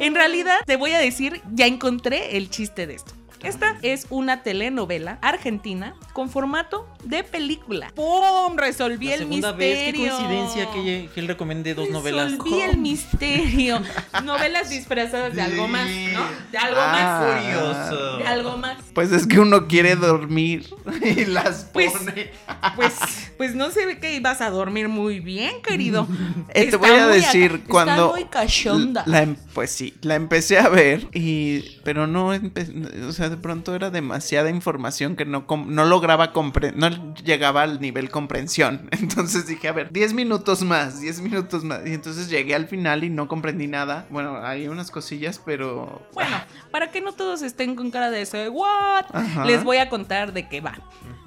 En 0.00 0.14
realidad, 0.14 0.58
te 0.66 0.76
voy 0.76 0.92
a 0.92 0.98
decir, 0.98 1.40
ya 1.52 1.66
encontré 1.66 2.36
el 2.36 2.50
chiste 2.50 2.86
de 2.86 2.94
esto. 2.94 3.12
Esta 3.42 3.76
es 3.82 4.06
una 4.10 4.42
telenovela 4.42 5.18
argentina 5.22 5.94
con 6.12 6.28
formato 6.30 6.88
de 7.04 7.22
película. 7.24 7.92
¡Pum! 7.94 8.56
Resolví 8.56 9.06
La 9.08 9.14
el 9.14 9.18
segunda 9.20 9.52
vez, 9.52 9.78
qué 9.78 9.92
misterio. 9.92 10.16
coincidencia 10.16 10.70
que, 10.72 11.08
que 11.14 11.20
él 11.20 11.28
recomiende 11.28 11.74
dos 11.74 11.88
novelas. 11.90 12.32
Resolví 12.32 12.60
el 12.60 12.76
misterio. 12.78 13.80
Novelas 14.24 14.70
disfrazadas 14.70 15.34
de 15.34 15.42
algo 15.42 15.68
más, 15.68 15.86
¿no? 15.88 16.22
De 16.50 16.58
algo 16.58 16.80
Ah. 16.80 16.92
más. 16.92 17.42
Curioso. 17.42 18.16
De 18.18 18.24
algo 18.26 18.56
más. 18.56 18.76
Pues 18.94 19.12
es 19.12 19.26
que 19.26 19.38
uno 19.38 19.68
quiere 19.68 19.94
dormir 19.96 20.68
y 21.02 21.24
las 21.26 21.64
Pues, 21.72 21.92
pone. 21.92 22.30
pues, 22.76 22.94
pues 23.36 23.54
no 23.54 23.70
se 23.70 23.86
ve 23.86 23.98
que 23.98 24.14
ibas 24.14 24.40
a 24.40 24.50
dormir 24.50 24.88
muy 24.88 25.20
bien, 25.20 25.62
querido. 25.62 26.06
Eh, 26.54 26.66
te 26.70 26.76
voy 26.76 26.90
a 26.90 27.06
muy 27.06 27.16
decir 27.20 27.52
acá- 27.56 27.64
cuando 27.68 27.92
Está 27.92 28.06
muy 28.08 28.24
cachonda. 28.24 29.02
la 29.06 29.22
em- 29.22 29.36
pues 29.54 29.70
sí, 29.70 29.94
la 30.02 30.14
empecé 30.14 30.58
a 30.58 30.68
ver 30.68 31.06
y 31.12 31.78
pero 31.84 32.06
no 32.06 32.34
empe- 32.34 33.04
o 33.06 33.12
sea, 33.12 33.27
de 33.30 33.36
pronto 33.36 33.74
era 33.74 33.90
demasiada 33.90 34.50
información 34.50 35.16
que 35.16 35.24
no 35.24 35.46
no 35.66 35.84
lograba 35.84 36.32
compre 36.32 36.72
no 36.72 37.14
llegaba 37.14 37.62
al 37.62 37.80
nivel 37.80 38.10
comprensión. 38.10 38.88
Entonces 38.92 39.46
dije, 39.46 39.68
a 39.68 39.72
ver, 39.72 39.92
10 39.92 40.14
minutos 40.14 40.62
más, 40.62 41.00
10 41.00 41.20
minutos 41.20 41.64
más 41.64 41.80
y 41.86 41.94
entonces 41.94 42.28
llegué 42.28 42.54
al 42.54 42.66
final 42.66 43.04
y 43.04 43.10
no 43.10 43.28
comprendí 43.28 43.66
nada. 43.66 44.06
Bueno, 44.10 44.38
hay 44.42 44.68
unas 44.68 44.90
cosillas, 44.90 45.40
pero 45.44 46.02
Bueno, 46.12 46.36
para 46.70 46.90
que 46.90 47.00
no 47.00 47.12
todos 47.12 47.42
estén 47.42 47.76
con 47.76 47.90
cara 47.90 48.10
de 48.10 48.22
eso, 48.22 48.38
¿what? 48.50 49.06
Ajá. 49.12 49.44
Les 49.44 49.64
voy 49.64 49.78
a 49.78 49.88
contar 49.88 50.32
de 50.32 50.48
qué 50.48 50.60
va. 50.60 50.74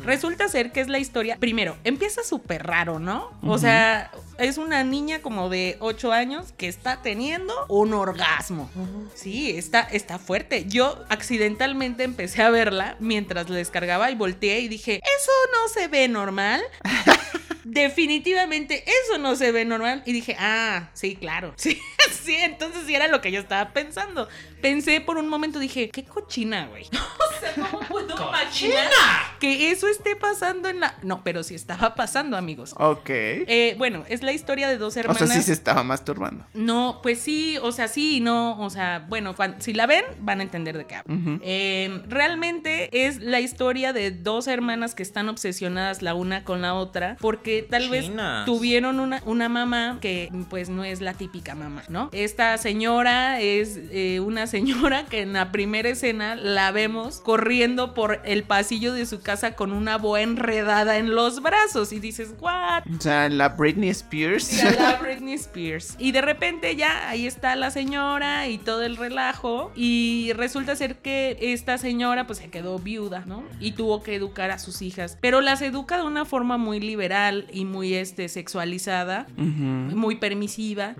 Resulta 0.04 0.48
ser 0.48 0.72
que 0.72 0.82
es 0.82 0.88
la 0.88 1.00
historia. 1.00 1.38
Primero, 1.40 1.78
empieza 1.84 2.24
súper 2.24 2.64
raro, 2.66 3.00
¿no? 3.00 3.32
O 3.44 3.58
sea, 3.58 4.12
es 4.38 4.58
una 4.58 4.84
niña 4.84 5.22
como 5.22 5.50
de 5.50 5.78
8 5.80 6.12
años 6.12 6.54
que 6.58 6.68
está 6.68 7.02
teniendo 7.02 7.54
un 7.70 7.94
orgasmo. 7.94 8.70
Sí, 9.16 9.52
está, 9.52 9.82
está 9.82 10.20
fuerte. 10.20 10.66
Yo 10.66 11.04
accidentalmente 11.10 12.04
empecé 12.04 12.42
a 12.42 12.50
verla 12.50 12.96
mientras 13.00 13.50
la 13.50 13.58
descargaba 13.58 14.12
y 14.12 14.16
volteé 14.16 14.60
y 14.62 14.68
dije, 14.68 14.96
¿eso 14.96 15.32
no 15.54 15.68
se 15.70 15.88
ve 15.88 16.08
normal? 16.08 16.62
Definitivamente 17.64 18.84
eso 19.06 19.18
no 19.18 19.36
se 19.36 19.52
ve 19.52 19.66
normal. 19.66 20.04
Y 20.06 20.14
dije, 20.14 20.36
ah, 20.40 20.90
sí, 20.94 21.16
claro. 21.16 21.54
Sí, 21.62 21.80
sí, 22.26 22.36
entonces 22.36 22.84
sí 22.86 22.96
era 22.96 23.08
lo 23.08 23.22
que 23.22 23.32
yo 23.32 23.40
estaba 23.40 23.72
pensando. 23.72 24.28
Pensé 24.62 25.00
por 25.00 25.18
un 25.18 25.30
momento, 25.30 25.60
dije, 25.60 25.90
qué 25.90 26.04
cochina, 26.04 26.68
güey. 26.68 26.86
O 27.32 27.40
sea, 27.40 27.54
¿cómo 27.56 27.80
puedo 27.88 28.16
imaginar 28.16 28.92
que 29.40 29.72
eso 29.72 29.88
esté 29.92 30.16
pasando 30.16 30.70
en 30.70 30.80
la. 30.80 30.96
No, 31.04 31.24
pero 31.24 31.44
sí 31.44 31.56
estaba 31.56 31.96
pasando, 31.96 32.38
amigos. 32.38 32.74
ok. 32.78 33.10
Eh, 33.10 33.76
bueno, 33.78 34.04
es 34.10 34.24
la 34.24 34.32
historia 34.32 34.68
de 34.68 34.78
dos 34.78 34.98
o 34.98 35.00
hermanas. 35.00 35.30
sea, 35.30 35.38
sí 35.38 35.44
se 35.44 35.54
estaba 35.54 35.84
masturbando. 35.84 36.46
No, 36.54 37.00
pues 37.04 37.20
sí, 37.20 37.58
o 37.62 37.72
sea, 37.72 37.88
sí 37.88 38.18
y 38.18 38.20
no, 38.20 38.60
o 38.60 38.70
sea, 38.70 39.06
bueno, 39.08 39.36
si 39.60 39.74
la 39.74 39.86
ven, 39.86 40.04
van 40.20 40.40
a 40.40 40.44
entender 40.44 40.78
de 40.78 40.86
qué 40.86 40.96
hablo. 40.96 41.40
Eh, 41.42 42.02
realmente 42.08 43.06
es 43.06 43.22
la 43.22 43.40
historia 43.40 43.94
de 43.94 44.12
dos 44.12 44.48
hermanas 44.48 44.96
que 44.96 45.04
están 45.04 45.30
obsesionadas 45.30 46.02
la 46.02 46.14
una 46.16 46.44
con 46.44 46.62
la 46.62 46.74
otra, 46.74 47.18
porque 47.20 47.66
tal 47.68 47.90
vez 47.90 48.12
tuvieron 48.46 49.00
una, 49.00 49.22
una 49.26 49.50
mamá 49.50 49.98
que 50.02 50.30
pues 50.50 50.70
no 50.70 50.84
es 50.84 51.02
la 51.02 51.14
típica 51.14 51.56
mamá, 51.56 51.84
¿no? 51.90 52.10
Esta 52.12 52.58
señora 52.58 53.40
es 53.40 53.80
eh, 53.92 54.20
una 54.20 54.48
señora 54.48 55.06
que 55.06 55.22
en 55.22 55.34
la 55.34 55.52
primera 55.52 55.90
escena 55.90 56.36
la 56.36 56.72
vemos 56.72 57.20
corriendo 57.22 57.94
por 57.94 58.22
el 58.26 58.44
pasillo 58.44 58.94
de 58.94 59.06
su 59.06 59.22
casa 59.22 59.54
con 59.56 59.72
una 59.82 59.98
boa 59.98 60.22
enredada 60.22 60.98
en 60.98 61.16
los 61.16 61.42
brazos 61.42 61.92
y 61.92 62.00
dices, 62.00 62.34
¿what? 62.40 62.84
O 62.98 63.02
sea, 63.02 63.28
la 63.30 63.50
Britney 63.50 63.90
Spears. 63.90 64.44
Sí, 64.46 64.66
a 64.66 64.72
la 64.72 64.96
Britney 65.02 65.34
Spears. 65.34 65.96
Y 65.98 66.12
de 66.12 66.22
repente 66.22 66.76
ya 66.76 67.10
ahí 67.10 67.26
está 67.26 67.56
la 67.56 67.72
señora 67.72 68.48
y 68.48 68.58
todo 68.60 68.84
el 68.84 68.98
relajo. 68.98 69.72
Y 69.76 70.32
resulta 70.36 70.76
ser 70.76 70.98
que 70.98 71.38
esta 71.42 71.78
señora 71.78 72.28
pues 72.28 72.40
se 72.40 72.50
quedó 72.50 72.78
viuda, 72.80 73.24
¿no? 73.26 73.44
Y 73.60 73.72
tuvo 73.72 74.04
que 74.04 74.16
educar 74.16 74.52
a 74.52 74.60
sus 74.60 74.82
hijas. 74.82 75.18
Pero 75.20 75.42
las 75.42 75.62
educa 75.62 75.98
de 75.98 76.04
una 76.04 76.26
forma 76.26 76.58
muy 76.58 76.80
liberal 76.80 77.48
y 77.52 77.66
muy 77.66 77.96
este, 77.96 78.30
sexualizada, 78.30 79.26
muy 79.38 80.16
permisiva. 80.16 80.96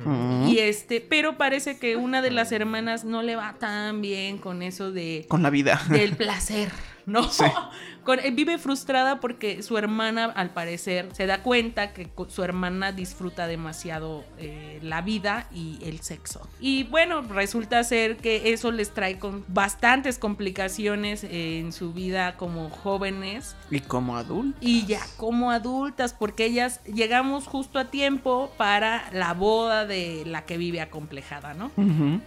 Y 0.48 0.58
este, 0.58 1.02
pero 1.02 1.38
parece 1.38 1.78
que 1.78 1.96
una 1.96 2.22
de 2.22 2.32
las 2.32 2.52
hermanas 2.52 3.06
no 3.06 3.22
le 3.22 3.36
va 3.36 3.56
tan 3.60 4.02
bien 4.02 4.38
con 4.40 4.62
eso 4.64 4.92
de 4.92 5.26
Con 5.28 5.44
la 5.44 5.50
vida. 5.50 5.82
del 5.90 6.16
placer, 6.18 6.72
¿no? 7.06 7.24
Sí. 7.30 7.46
Con- 8.04 8.20
eh, 8.20 8.32
vive 8.32 8.58
frustrada 8.58 9.20
porque 9.20 9.62
su 9.62 9.78
hermana, 9.78 10.26
al 10.26 10.50
parecer, 10.50 11.10
se 11.14 11.28
da 11.28 11.44
cuenta 11.44 11.94
que 11.94 12.10
su 12.30 12.44
hermana 12.44 12.92
disfruta 12.92 13.46
demasiado 13.46 14.26
eh, 14.40 14.80
la 14.82 15.02
vida 15.02 15.46
y 15.54 15.78
el 15.84 16.00
sexo. 16.02 16.48
Y 16.60 16.84
bueno, 16.86 17.22
resulta 17.22 17.84
ser 17.84 18.18
que 18.18 18.54
eso 18.54 18.72
les 18.72 18.92
trae 18.92 19.20
con 19.20 19.46
bastantes 19.50 20.18
complicaciones 20.18 21.24
en 21.24 21.72
su 21.74 21.94
vida 21.94 22.38
como 22.38 22.70
jóvenes 22.72 23.56
Y 23.70 23.82
como 23.82 24.18
adulto. 24.18 24.58
y 24.62 24.86
ya 24.88 25.02
como 25.18 25.52
adultas, 25.52 26.14
porque 26.18 26.46
ellas 26.46 26.82
llegamos 26.86 27.46
justo 27.48 27.78
a 27.78 27.86
tiempo 27.86 28.52
para 28.58 29.10
la 29.14 29.34
boda 29.34 29.86
de 29.86 30.24
la 30.26 30.46
que 30.46 30.58
vive 30.58 30.82
acomplejada, 30.82 31.54
¿no? 31.54 31.72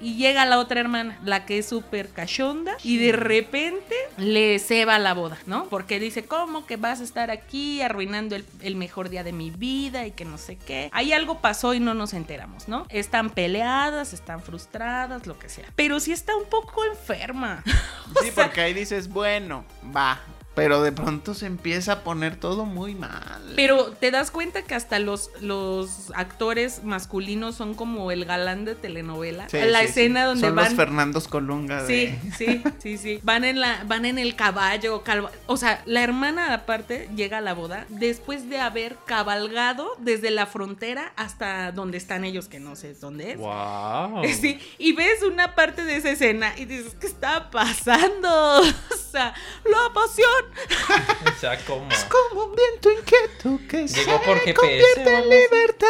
Y 0.01 0.15
llega 0.17 0.45
la 0.47 0.59
otra 0.61 0.81
hermana, 0.81 1.19
la 1.25 1.47
que 1.47 1.59
es 1.59 1.67
súper 1.67 2.11
cachonda, 2.11 2.77
y 2.85 2.99
de 2.99 3.13
repente 3.13 3.95
le 4.65 4.77
ceba 4.77 4.99
la 4.99 5.15
boda, 5.15 5.39
¿no? 5.47 5.67
Porque 5.67 6.01
dice, 6.01 6.25
¿cómo 6.25 6.67
que 6.67 6.77
vas 6.77 7.01
a 7.01 7.05
estar 7.05 7.31
aquí 7.31 7.83
arruinando 7.83 8.35
el, 8.35 8.45
el 8.61 8.77
mejor 8.77 9.09
día 9.09 9.23
de 9.23 9.33
mi 9.33 9.51
vida 9.51 10.07
y 10.07 10.13
que 10.13 10.25
no 10.25 10.39
sé 10.39 10.57
qué? 10.57 10.89
Ahí 10.93 11.13
algo 11.13 11.41
pasó 11.41 11.75
y 11.75 11.81
no 11.81 11.95
nos 11.95 12.15
enteramos, 12.15 12.69
¿no? 12.69 12.87
Están 12.89 13.31
peleadas, 13.31 14.13
están 14.13 14.43
frustradas, 14.43 15.27
lo 15.27 15.39
que 15.39 15.49
sea. 15.49 15.67
Pero 15.77 16.01
sí 16.01 16.13
está 16.13 16.35
un 16.37 16.47
poco 16.47 16.85
enferma. 16.85 17.63
Sí, 18.23 18.31
porque 18.35 18.61
ahí 18.61 18.75
dices, 18.75 19.09
bueno, 19.09 19.65
va. 19.95 20.21
Pero 20.55 20.83
de 20.83 20.93
pronto 20.93 21.35
se 21.35 21.47
empieza 21.47 21.93
a 21.93 22.01
poner 22.05 22.37
todo 22.37 22.65
muy 22.65 22.95
mal. 22.95 23.43
Pero 23.57 23.91
te 23.93 24.11
das 24.13 24.31
cuenta 24.31 24.63
que 24.63 24.75
hasta 24.75 24.99
los, 25.01 25.31
los 25.41 26.13
actores 26.15 26.85
masculinos 26.85 27.57
son 27.57 27.75
como 27.75 28.11
el 28.13 28.25
galán 28.25 28.65
de 28.65 28.75
telenovela. 28.77 29.49
Sí, 29.49 29.59
la 29.59 29.81
sí, 29.81 29.85
escena 29.87 30.21
sí. 30.21 30.27
donde 30.27 30.47
Son 30.47 30.55
van. 30.57 30.65
los 30.67 30.75
Fernandos 30.75 31.27
Colunga 31.29 31.87
Sí, 31.87 32.07
de... 32.07 32.19
sí, 32.39 32.63
sí, 32.79 32.99
sí. 32.99 33.21
Van 33.25 33.45
en 33.45 33.61
la, 33.61 33.83
van 33.87 34.05
en 34.05 34.19
el 34.19 34.37
caballo, 34.37 35.03
calva- 35.03 35.31
o 35.47 35.57
sea, 35.57 35.83
la 35.87 36.03
hermana 36.03 36.55
aparte 36.55 37.09
llega 37.17 37.39
a 37.39 37.41
la 37.41 37.55
boda 37.55 37.87
después 37.89 38.49
de 38.49 38.61
haber 38.61 38.97
cabalgado 39.07 39.89
desde 39.99 40.31
la 40.31 40.47
frontera 40.47 41.13
hasta 41.17 41.73
donde 41.73 41.99
están 41.99 42.25
ellos, 42.25 42.47
que 42.49 42.61
no 42.61 42.77
sé 42.77 42.95
dónde 42.95 43.33
es. 43.33 43.39
Wow. 43.39 44.23
Sí, 44.45 44.59
y 44.79 44.93
ves 44.93 45.23
una 45.23 45.55
parte 45.55 45.85
de 45.85 45.97
esa 45.97 46.11
escena 46.11 46.53
y 46.57 46.65
dices, 46.67 46.95
¿qué 47.01 47.07
está 47.07 47.51
pasando? 47.51 48.63
O 48.95 49.17
sea, 49.17 49.33
la 49.65 49.93
pasión. 49.95 50.27
O 51.27 51.41
sea, 51.41 51.59
¿cómo? 51.67 51.89
Como 52.09 52.45
un 52.45 52.55
viento 52.57 52.91
inquieto 52.91 53.61
que 53.69 53.87
Llegó 53.89 54.19
se 54.19 54.25
por 54.25 54.39
GPS, 54.39 54.55
convierte 54.55 55.19
en 55.19 55.29
libertad. 55.29 55.87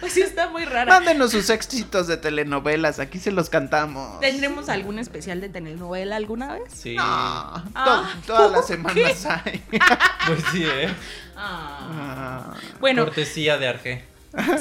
Pues 0.00 0.12
sí, 0.14 0.20
está 0.22 0.48
muy 0.48 0.64
rara. 0.64 0.92
Mándenos 0.92 1.30
sus 1.30 1.48
éxitos 1.50 2.06
de 2.06 2.16
telenovelas, 2.16 2.98
aquí 2.98 3.18
se 3.18 3.30
los 3.32 3.48
cantamos. 3.50 4.20
¿Tendremos 4.20 4.68
algún 4.68 4.98
especial 4.98 5.40
de 5.40 5.48
telenovela 5.48 6.16
alguna 6.16 6.54
vez? 6.54 6.64
Sí. 6.74 6.96
No, 6.96 7.02
Ah, 7.04 8.14
to- 8.26 8.34
todas 8.34 8.50
las 8.52 8.60
¿por 8.62 8.68
semanas 8.68 9.26
hay. 9.26 9.62
Pues 10.26 10.42
sí, 10.52 10.64
¿eh? 10.64 10.88
Ah. 11.36 12.52
Ah, 12.54 12.54
Bueno, 12.80 13.04
Cortesía 13.04 13.58
de 13.58 13.68
Arge. 13.68 14.04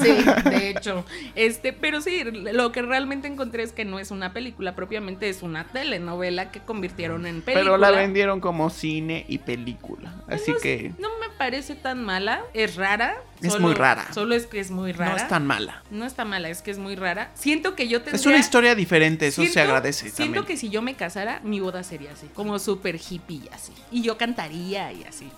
Sí, 0.01 0.17
de 0.49 0.69
hecho. 0.69 1.05
Este, 1.35 1.73
pero 1.73 2.01
sí, 2.01 2.23
lo 2.23 2.71
que 2.71 2.81
realmente 2.81 3.27
encontré 3.27 3.63
es 3.63 3.71
que 3.71 3.85
no 3.85 3.99
es 3.99 4.11
una 4.11 4.33
película, 4.33 4.75
propiamente 4.75 5.29
es 5.29 5.43
una 5.43 5.65
telenovela 5.65 6.51
que 6.51 6.59
convirtieron 6.59 7.25
en 7.25 7.41
película. 7.41 7.63
Pero 7.63 7.77
la 7.77 7.91
vendieron 7.91 8.39
como 8.41 8.69
cine 8.69 9.25
y 9.27 9.37
película. 9.39 10.13
Así 10.27 10.51
No 10.51 10.57
es- 10.57 10.63
que 10.63 10.91
No 10.99 11.09
me 11.19 11.29
parece 11.37 11.75
tan 11.75 12.03
mala, 12.03 12.41
es 12.53 12.75
rara. 12.75 13.15
Es 13.41 13.59
muy 13.59 13.73
rara. 13.73 14.05
Solo 14.13 14.35
es 14.35 14.45
que 14.45 14.59
es 14.59 14.69
muy 14.71 14.91
rara. 14.91 15.11
no 15.11 15.17
es 15.17 15.27
tan 15.27 15.47
mala. 15.47 15.81
No 15.89 16.05
está 16.05 16.25
mala, 16.25 16.49
es 16.49 16.61
que 16.61 16.69
es 16.71 16.77
muy 16.77 16.95
rara. 16.95 17.31
Siento 17.33 17.75
que 17.75 17.87
yo 17.87 17.99
tendría... 18.01 18.19
Es 18.19 18.25
una 18.27 18.37
historia 18.37 18.75
diferente, 18.75 19.27
eso 19.27 19.43
se 19.45 19.59
agradece 19.59 20.09
Siento 20.09 20.17
también. 20.23 20.45
que 20.45 20.57
si 20.57 20.69
yo 20.69 20.81
me 20.83 20.93
casara, 20.93 21.39
mi 21.43 21.59
boda 21.59 21.81
sería 21.83 22.11
así, 22.11 22.27
como 22.35 22.59
súper 22.59 22.97
hippie 22.97 23.41
y 23.45 23.49
así. 23.53 23.71
Y 23.91 24.03
yo 24.03 24.17
cantaría 24.17 24.91
y 24.93 25.03
así. 25.05 25.31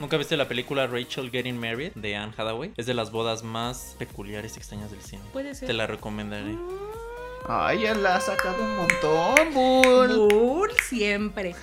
¿Nunca 0.00 0.16
viste 0.16 0.34
la 0.38 0.48
película 0.48 0.86
Rachel 0.86 1.30
Getting 1.30 1.60
Married 1.60 1.92
de 1.94 2.16
Anne 2.16 2.32
Hathaway? 2.34 2.72
Es 2.78 2.86
de 2.86 2.94
las 2.94 3.12
bodas 3.12 3.42
más 3.42 3.96
peculiares 3.98 4.56
y 4.56 4.58
extrañas 4.58 4.90
del 4.90 5.02
cine. 5.02 5.20
Puede 5.30 5.54
ser. 5.54 5.66
Te 5.68 5.74
la 5.74 5.86
recomendaré. 5.86 6.56
Ay, 7.48 7.82
ya 7.82 7.94
la 7.94 8.16
ha 8.16 8.20
sacado 8.20 8.62
un 8.62 8.76
montón, 8.76 9.54
Bull. 9.54 10.28
Bull 10.28 10.70
siempre. 10.88 11.54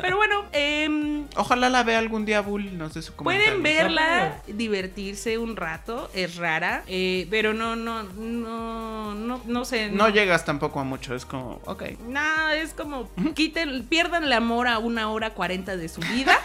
Pero 0.00 0.16
bueno, 0.16 0.44
em, 0.52 1.26
Ojalá 1.36 1.68
la 1.68 1.82
vea 1.82 1.98
algún 1.98 2.24
día, 2.24 2.40
Bull. 2.40 2.76
No 2.78 2.88
sé 2.90 3.02
su 3.02 3.14
comentario. 3.14 3.60
Pueden 3.60 3.62
verla, 3.62 4.42
divertirse 4.46 5.38
un 5.38 5.56
rato, 5.56 6.10
es 6.14 6.36
rara, 6.36 6.84
eh, 6.86 7.26
pero 7.30 7.52
no, 7.52 7.76
no, 7.76 8.04
no, 8.04 9.14
no, 9.14 9.42
no 9.44 9.64
sé. 9.64 9.90
No 9.90 10.08
llegas 10.08 10.44
tampoco 10.44 10.80
a 10.80 10.84
mucho, 10.84 11.14
es 11.14 11.26
como, 11.26 11.60
ok. 11.64 11.82
Nada, 12.08 12.54
es 12.56 12.72
como 12.72 13.10
quiten, 13.34 13.84
pierdan 13.86 14.24
el 14.24 14.32
amor 14.32 14.68
a 14.68 14.78
una 14.78 15.10
hora 15.10 15.30
cuarenta 15.30 15.76
de 15.76 15.88
su 15.88 16.00
vida 16.00 16.38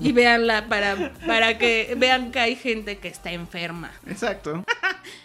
y 0.00 0.12
véanla 0.12 0.66
para, 0.68 1.12
para 1.26 1.58
que 1.58 1.94
vean 1.96 2.32
que 2.32 2.40
hay 2.40 2.56
gente 2.56 2.98
que 2.98 3.08
está 3.08 3.32
enferma. 3.32 3.92
Exacto. 4.06 4.64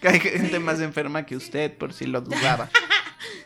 Que 0.01 0.07
hay 0.07 0.19
gente 0.19 0.59
más 0.59 0.80
enferma 0.80 1.26
que 1.26 1.36
usted, 1.36 1.78
por 1.78 1.93
si 1.93 2.05
lo 2.05 2.21
dudaba. 2.21 2.69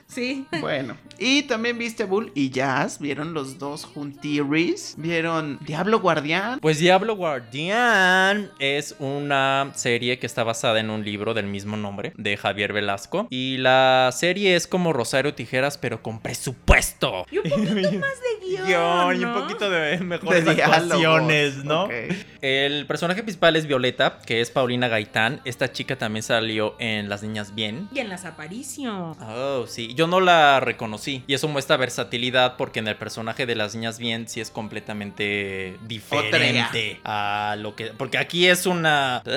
Sí. 0.10 0.48
Bueno, 0.60 0.98
y 1.20 1.44
también 1.44 1.78
viste 1.78 2.04
Bull 2.04 2.32
y 2.34 2.50
Jazz, 2.50 2.98
vieron 3.00 3.36
los 3.36 3.60
dos 3.60 3.86
juntiris, 3.86 4.96
vieron 4.98 5.60
Diablo 5.62 6.00
Guardián. 6.00 6.60
Pues 6.60 6.80
Diablo 6.80 7.16
Guardián 7.16 8.50
es 8.58 8.96
una 8.98 9.72
serie 9.76 10.18
que 10.18 10.26
está 10.26 10.44
basada 10.44 10.80
en 10.80 10.90
un 10.90 11.06
libro 11.06 11.36
del 11.36 11.46
mismo 11.46 11.78
nombre 11.78 12.14
de 12.18 12.38
Javier 12.38 12.74
Velasco. 12.74 13.28
Y 13.30 13.58
la 13.58 14.10
serie 14.12 14.56
es 14.56 14.66
como 14.66 14.94
Rosario 14.94 15.36
Tijeras, 15.36 15.78
pero 15.78 16.02
con 16.02 16.20
presupuesto. 16.20 17.28
Y 17.30 17.38
un 17.38 17.44
poquito 17.44 17.76
más 18.00 18.18
de 18.20 18.48
guion. 18.48 18.66
Guión 18.66 19.22
y 19.22 19.26
un 19.26 19.34
¿no? 19.34 19.42
poquito 19.42 19.70
de 19.70 20.00
mejores 20.00 20.44
De 20.44 20.64
actuaciones, 20.64 21.64
¿no? 21.64 21.84
Ok. 21.84 21.94
El 22.42 22.88
personaje 22.88 23.22
principal 23.22 23.56
es 23.56 23.68
Violeta, 23.68 24.20
que 24.26 24.42
es 24.42 24.50
Paulina 24.50 24.88
Gaitán. 24.88 25.42
Esta 25.46 25.72
chica 25.72 25.98
también 25.98 26.24
salió 26.24 26.76
en 26.80 27.10
Las 27.10 27.22
Niñas 27.22 27.54
Bien. 27.54 27.90
Y 27.94 28.00
en 28.00 28.10
las 28.10 28.26
apariciones. 28.26 29.18
Oh, 29.22 29.68
sí. 29.68 29.94
Yo 30.00 30.08
no 30.08 30.22
la 30.22 30.62
reconocí. 30.62 31.26
Y 31.28 31.34
eso 31.34 31.50
muestra 31.50 31.76
versatilidad 31.76 32.56
porque 32.56 32.80
en 32.80 32.88
el 32.88 32.96
personaje 32.96 33.46
de 33.46 33.54
las 33.54 33.76
niñas 33.76 34.00
bien 34.00 34.30
sí 34.30 34.40
es 34.40 34.50
completamente 34.50 35.78
diferente 35.88 37.02
a 37.04 37.58
lo 37.60 37.76
que. 37.76 37.88
Porque 37.88 38.18
aquí 38.18 38.48
es 38.48 38.66
una. 38.66 39.22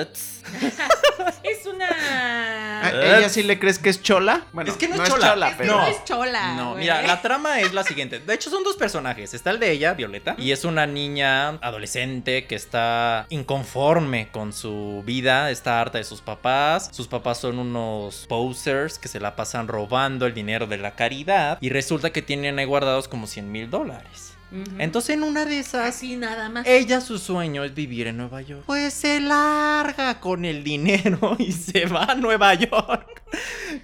Es 1.43 1.65
una. 1.65 2.81
¿A 2.81 3.17
¿Ella 3.17 3.29
sí 3.29 3.43
le 3.43 3.59
crees 3.59 3.79
que 3.79 3.89
es 3.89 4.01
chola? 4.01 4.45
Bueno, 4.51 4.71
Es 4.71 4.77
que 4.77 4.87
no 4.89 5.01
es 5.01 5.09
chola. 5.09 5.49
Es 5.49 5.55
que 5.55 5.63
pero... 5.63 5.77
no 5.77 5.87
es 5.87 6.03
chola. 6.03 6.53
No, 6.55 6.71
güey. 6.71 6.81
mira, 6.81 7.01
la 7.01 7.21
trama 7.21 7.61
es 7.61 7.73
la 7.73 7.83
siguiente. 7.83 8.19
De 8.19 8.33
hecho, 8.33 8.49
son 8.49 8.63
dos 8.63 8.75
personajes. 8.75 9.33
Está 9.33 9.51
el 9.51 9.59
de 9.59 9.71
ella, 9.71 9.93
Violeta, 9.93 10.35
y 10.37 10.51
es 10.51 10.65
una 10.65 10.85
niña 10.85 11.49
adolescente 11.61 12.45
que 12.45 12.55
está 12.55 13.25
inconforme 13.29 14.29
con 14.31 14.51
su 14.51 15.01
vida, 15.05 15.49
está 15.51 15.79
harta 15.79 15.97
de 15.97 16.03
sus 16.03 16.21
papás. 16.21 16.89
Sus 16.91 17.07
papás 17.07 17.37
son 17.37 17.59
unos 17.59 18.25
posers 18.27 18.99
que 18.99 19.07
se 19.07 19.19
la 19.19 19.35
pasan 19.35 19.67
robando 19.67 20.25
el 20.25 20.33
dinero 20.33 20.52
de 20.59 20.77
la 20.77 20.95
caridad 20.95 21.57
y 21.61 21.69
resulta 21.69 22.11
que 22.11 22.21
tienen 22.21 22.59
ahí 22.59 22.65
guardados 22.65 23.07
como 23.07 23.27
100 23.27 23.51
mil 23.51 23.69
dólares. 23.69 24.33
Entonces, 24.77 25.15
en 25.15 25.23
una 25.23 25.45
de 25.45 25.57
esas, 25.59 25.89
Así 25.89 26.15
nada 26.15 26.47
más. 26.47 26.67
ella 26.67 27.01
su 27.01 27.17
sueño 27.17 27.63
es 27.63 27.73
vivir 27.73 28.05
en 28.05 28.17
Nueva 28.17 28.41
York. 28.43 28.63
Pues 28.67 28.93
se 28.93 29.19
larga 29.19 30.19
con 30.19 30.45
el 30.45 30.63
dinero 30.63 31.35
y 31.39 31.51
se 31.51 31.87
va 31.87 32.03
a 32.05 32.15
Nueva 32.15 32.53
York. 32.53 33.12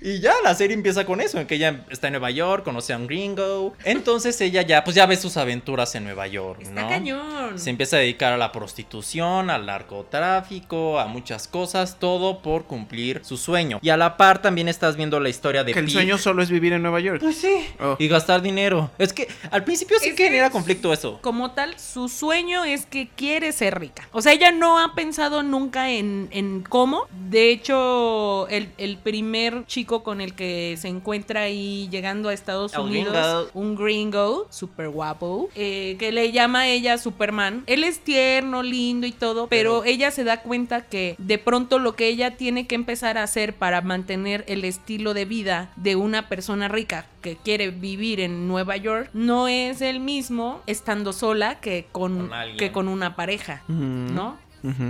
Y 0.02 0.20
ya 0.20 0.34
la 0.44 0.54
serie 0.56 0.76
empieza 0.76 1.06
con 1.06 1.22
eso, 1.22 1.40
en 1.40 1.48
que 1.48 1.56
ella 1.56 1.86
está 1.90 2.08
en 2.08 2.14
Nueva 2.14 2.32
York, 2.32 2.64
conoce 2.64 2.94
a 2.94 2.98
un 2.98 3.08
gringo. 3.08 3.74
Entonces 3.84 4.40
ella 4.42 4.62
ya, 4.62 4.84
pues 4.84 4.96
ya 4.96 5.06
ve 5.06 5.16
sus 5.18 5.38
aventuras 5.38 5.94
en 5.96 6.04
Nueva 6.04 6.28
York, 6.28 6.62
Está 6.62 6.82
¿no? 6.82 6.90
cañón. 6.90 7.60
Se 7.60 7.70
empieza 7.70 7.98
a 7.98 8.00
dedicar 8.00 8.34
a 8.34 8.38
la 8.38 8.52
prostitución, 8.52 9.50
al 9.50 9.66
narcotráfico, 9.66 11.00
a 11.00 11.08
muchas 11.08 11.48
cosas, 11.48 11.98
todo 12.00 12.42
por 12.42 12.66
cumplir 12.66 13.22
su 13.24 13.38
sueño. 13.38 13.80
Y 13.82 13.90
a 13.90 13.98
la 13.98 14.18
par 14.18 14.42
también 14.42 14.68
estás 14.68 14.96
viendo 14.96 15.20
la 15.20 15.30
historia 15.30 15.64
de 15.64 15.74
Que 15.74 15.80
el 15.80 15.86
Pete. 15.86 15.94
sueño 15.94 16.18
solo 16.18 16.42
es 16.42 16.50
vivir 16.50 16.74
en 16.74 16.82
Nueva 16.82 17.00
York. 17.00 17.20
Pues 17.22 17.38
sí. 17.38 17.66
Oh. 17.80 17.96
Y 18.00 18.08
gastar 18.08 18.42
dinero. 18.42 18.92
Es 18.98 19.14
que 19.14 19.28
al 19.52 19.64
principio 19.64 19.98
sí 20.00 20.10
Es 20.10 20.16
que 20.16 20.26
genera 20.26 20.50
conflicto 20.50 20.92
eso. 20.94 21.20
Como 21.22 21.52
tal, 21.52 21.80
su 21.80 22.10
sueño 22.10 22.64
es 22.66 22.86
que 22.86 23.08
quiere 23.16 23.52
ser 23.52 23.80
rica. 23.80 24.08
O 24.12 24.22
sea, 24.22 24.34
ella 24.34 24.52
no 24.52 24.80
ha 24.80 24.94
pensado 24.96 25.44
nunca 25.44 25.90
en, 25.90 26.28
en 26.32 26.62
cómo. 26.62 27.08
De 27.30 27.52
hecho, 27.52 28.48
el, 28.50 28.70
el 28.78 28.98
primer 28.98 29.66
chico 29.66 29.79
con 29.86 30.22
el 30.22 30.34
que 30.34 30.76
se 30.80 30.88
encuentra 30.88 31.42
ahí 31.42 31.88
llegando 31.92 32.30
a 32.30 32.34
Estados 32.34 32.74
El 32.74 32.82
Unidos, 32.82 33.14
gringo. 33.14 33.50
un 33.54 33.76
gringo, 33.76 34.48
súper 34.50 34.90
guapo, 34.90 35.50
eh, 35.56 35.96
que 36.00 36.12
le 36.12 36.32
llama 36.32 36.62
a 36.62 36.68
ella 36.68 36.98
Superman. 36.98 37.64
Él 37.68 37.84
es 37.84 38.00
tierno, 38.00 38.62
lindo 38.64 39.08
y 39.08 39.12
todo, 39.12 39.48
pero, 39.48 39.80
Pero- 39.82 39.84
ella 39.86 40.12
se 40.12 40.24
da 40.24 40.42
cuenta 40.42 40.82
que 40.82 41.16
de 41.18 41.38
pronto 41.38 41.80
lo 41.80 41.96
que 41.96 42.08
ella 42.08 42.38
tiene 42.38 42.68
que 42.68 42.76
empezar 42.76 43.18
a 43.18 43.24
hacer 43.24 43.54
para 43.56 43.82
mantener 43.82 44.44
el 44.48 44.64
estilo 44.66 45.14
de 45.14 45.26
vida 45.26 45.72
de 45.76 45.96
una 45.96 46.30
persona 46.30 46.68
rica 46.68 47.06
que 47.22 47.36
quiere 47.36 47.70
vivir 47.72 48.20
en 48.20 48.48
Nueva 48.48 48.78
York 48.78 49.10
no 49.14 49.48
es 49.48 49.82
el 49.82 50.00
mismo 50.00 50.62
estando 50.68 51.12
sola 51.14 51.60
que 51.60 51.86
con, 51.92 52.30
que 52.58 52.72
con 52.72 52.88
una 52.88 53.16
pareja, 53.16 53.64
Mm. 53.68 54.14
¿no? 54.16 54.38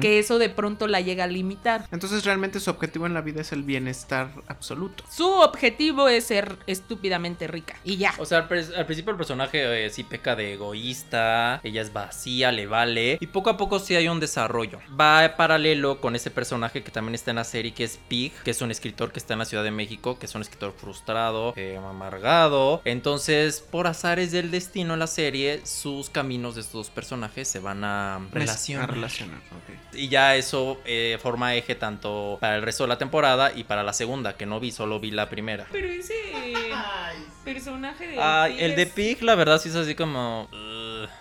Que 0.02 0.20
eso 0.20 0.40
de 0.40 0.50
pronto 0.50 0.88
la 0.88 1.02
llega 1.02 1.26
a 1.26 1.28
limitar. 1.28 1.88
Entonces 1.92 2.26
realmente 2.26 2.60
su 2.60 2.70
objetivo 2.70 3.06
en 3.06 3.14
la 3.14 3.22
vida 3.22 3.42
es 3.42 3.52
el 3.52 3.64
bienestar 3.64 4.32
absoluto. 4.48 5.04
Su 5.10 5.28
objetivo 5.28 6.10
es 6.10 6.26
ser 6.26 6.58
estúpidamente 6.68 7.48
rica 7.48 7.76
y 7.84 7.98
ya. 7.98 8.14
O 8.18 8.26
sea, 8.26 8.40
al, 8.40 8.48
principio 8.48 9.12
el 9.12 9.18
personaje 9.18 9.86
eh, 9.86 9.90
sí 9.90 10.04
peca 10.04 10.36
de 10.36 10.54
egoísta, 10.54 11.60
ella 11.64 11.82
es 11.82 11.94
vacía, 11.94 12.52
le 12.52 12.68
vale, 12.68 13.18
y 13.20 13.28
poco 13.28 13.50
a 13.50 13.58
poco 13.58 13.80
sí 13.80 13.96
hay 13.96 14.08
un 14.08 14.20
desarrollo. 14.20 14.80
Va 15.00 15.36
paralelo 15.38 16.02
con 16.02 16.16
ese 16.16 16.32
personaje 16.32 16.84
que 16.84 16.92
también 16.92 17.16
está 17.16 17.32
en 17.32 17.38
la 17.38 17.44
serie, 17.44 17.74
que 17.74 17.84
es 17.84 18.00
Pig, 18.08 18.34
que 18.44 18.52
es 18.52 18.62
un 18.62 18.72
escritor 18.72 19.12
que 19.12 19.20
está 19.20 19.34
en 19.34 19.40
la 19.40 19.46
Ciudad 19.46 19.64
de 19.64 19.72
México, 19.72 20.18
que 20.20 20.26
es 20.26 20.36
un 20.36 20.42
escritor 20.42 20.74
frustrado, 20.74 21.54
eh, 21.56 21.78
amargado. 21.78 22.82
Entonces, 22.86 23.62
por 23.62 23.88
azares 23.88 24.32
del 24.32 24.52
destino 24.52 24.94
en 24.94 25.00
la 25.00 25.08
serie, 25.08 25.66
sus 25.66 26.10
caminos 26.10 26.56
de 26.56 26.62
estos 26.62 26.74
dos 26.74 26.90
personajes 26.90 27.48
se 27.48 27.60
van 27.60 27.84
a 27.84 28.16
A 28.16 28.88
relacionar. 28.88 29.42
Y 29.94 30.08
ya 30.08 30.36
eso 30.36 30.80
eh, 30.86 31.18
forma 31.22 31.56
eje 31.56 31.76
tanto 31.76 32.38
para 32.40 32.56
el 32.56 32.62
resto 32.62 32.84
de 32.84 32.90
la 32.90 32.98
temporada 32.98 33.52
y 33.56 33.64
para 33.64 33.84
la 33.84 33.94
segunda, 33.94 34.36
que 34.36 34.46
no 34.46 34.60
vi, 34.60 34.72
solo 34.72 35.00
vi 35.00 35.12
la 35.12 35.30
primera. 35.30 35.68
Pero 35.72 35.88
ese 35.88 36.14
personaje 37.44 38.08
de 38.08 38.20
Ay, 38.20 38.54
Pig 38.54 38.64
el 38.64 38.76
de 38.76 38.86
Pig, 38.86 39.22
la 39.24 39.36
verdad, 39.36 39.60
sí 39.60 39.70
es 39.70 39.76
así 39.76 39.96
como. 39.96 40.48